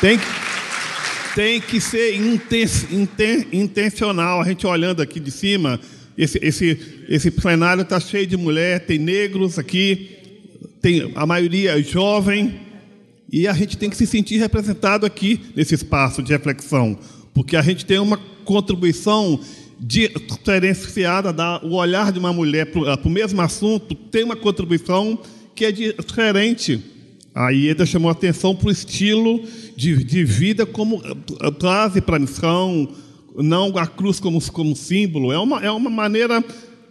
Tem 0.00 0.18
que, 0.18 0.24
tem 1.34 1.60
que 1.60 1.78
ser 1.78 2.14
inten, 2.16 2.66
inten- 2.90 3.46
intencional. 3.52 4.40
A 4.40 4.44
gente 4.44 4.66
olhando 4.66 5.02
aqui 5.02 5.20
de 5.20 5.30
cima, 5.30 5.78
esse, 6.20 6.38
esse, 6.42 6.78
esse 7.08 7.30
plenário 7.30 7.80
está 7.80 7.98
cheio 7.98 8.26
de 8.26 8.36
mulher, 8.36 8.80
tem 8.80 8.98
negros 8.98 9.58
aqui, 9.58 10.10
tem 10.82 11.10
a 11.14 11.24
maioria 11.24 11.80
é 11.80 11.82
jovem, 11.82 12.60
e 13.32 13.48
a 13.48 13.54
gente 13.54 13.78
tem 13.78 13.88
que 13.88 13.96
se 13.96 14.06
sentir 14.06 14.36
representado 14.36 15.06
aqui 15.06 15.40
nesse 15.56 15.74
espaço 15.74 16.22
de 16.22 16.30
reflexão, 16.30 16.98
porque 17.32 17.56
a 17.56 17.62
gente 17.62 17.86
tem 17.86 17.98
uma 17.98 18.18
contribuição 18.44 19.40
diferenciada, 19.80 21.32
da, 21.32 21.58
o 21.64 21.76
olhar 21.76 22.12
de 22.12 22.18
uma 22.18 22.34
mulher 22.34 22.66
para 22.66 23.00
o 23.02 23.08
mesmo 23.08 23.40
assunto 23.40 23.94
tem 23.94 24.22
uma 24.22 24.36
contribuição 24.36 25.18
que 25.54 25.64
é 25.64 25.72
diferente. 25.72 26.82
A 27.34 27.48
Ieda 27.48 27.86
chamou 27.86 28.10
atenção 28.10 28.54
para 28.54 28.68
o 28.68 28.70
estilo 28.70 29.42
de, 29.74 30.04
de 30.04 30.22
vida 30.22 30.66
como 30.66 31.00
base 31.58 32.02
para 32.02 32.16
a 32.16 32.18
missão, 32.18 32.90
não 33.36 33.76
a 33.76 33.86
cruz 33.86 34.20
como, 34.20 34.40
como 34.50 34.76
símbolo. 34.76 35.32
É 35.32 35.38
uma, 35.38 35.64
é 35.64 35.70
uma 35.70 35.90
maneira 35.90 36.44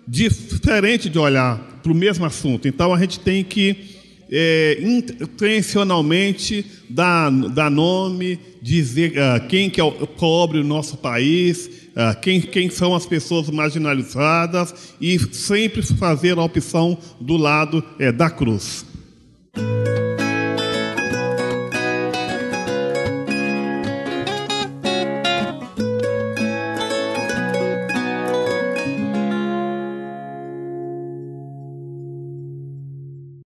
diferente 0.07 1.09
de 1.09 1.19
olhar 1.19 1.57
para 1.81 1.91
o 1.91 1.95
mesmo 1.95 2.25
assunto. 2.25 2.67
Então 2.67 2.93
a 2.93 2.99
gente 2.99 3.19
tem 3.19 3.43
que 3.43 3.97
é, 4.31 4.77
intencionalmente 4.81 6.65
dar, 6.89 7.31
dar 7.31 7.71
nome, 7.71 8.39
dizer 8.61 9.17
ah, 9.19 9.39
quem 9.39 9.69
que 9.69 9.81
é 9.81 9.83
o 9.83 9.91
pobre 9.91 10.59
no 10.59 10.67
nosso 10.67 10.97
país, 10.97 11.69
ah, 11.95 12.13
quem, 12.13 12.39
quem 12.41 12.69
são 12.69 12.95
as 12.95 13.05
pessoas 13.05 13.49
marginalizadas 13.49 14.95
e 15.01 15.17
sempre 15.33 15.81
fazer 15.81 16.37
a 16.37 16.43
opção 16.43 16.97
do 17.19 17.37
lado 17.37 17.83
eh, 17.97 18.11
da 18.11 18.29
cruz. 18.29 18.85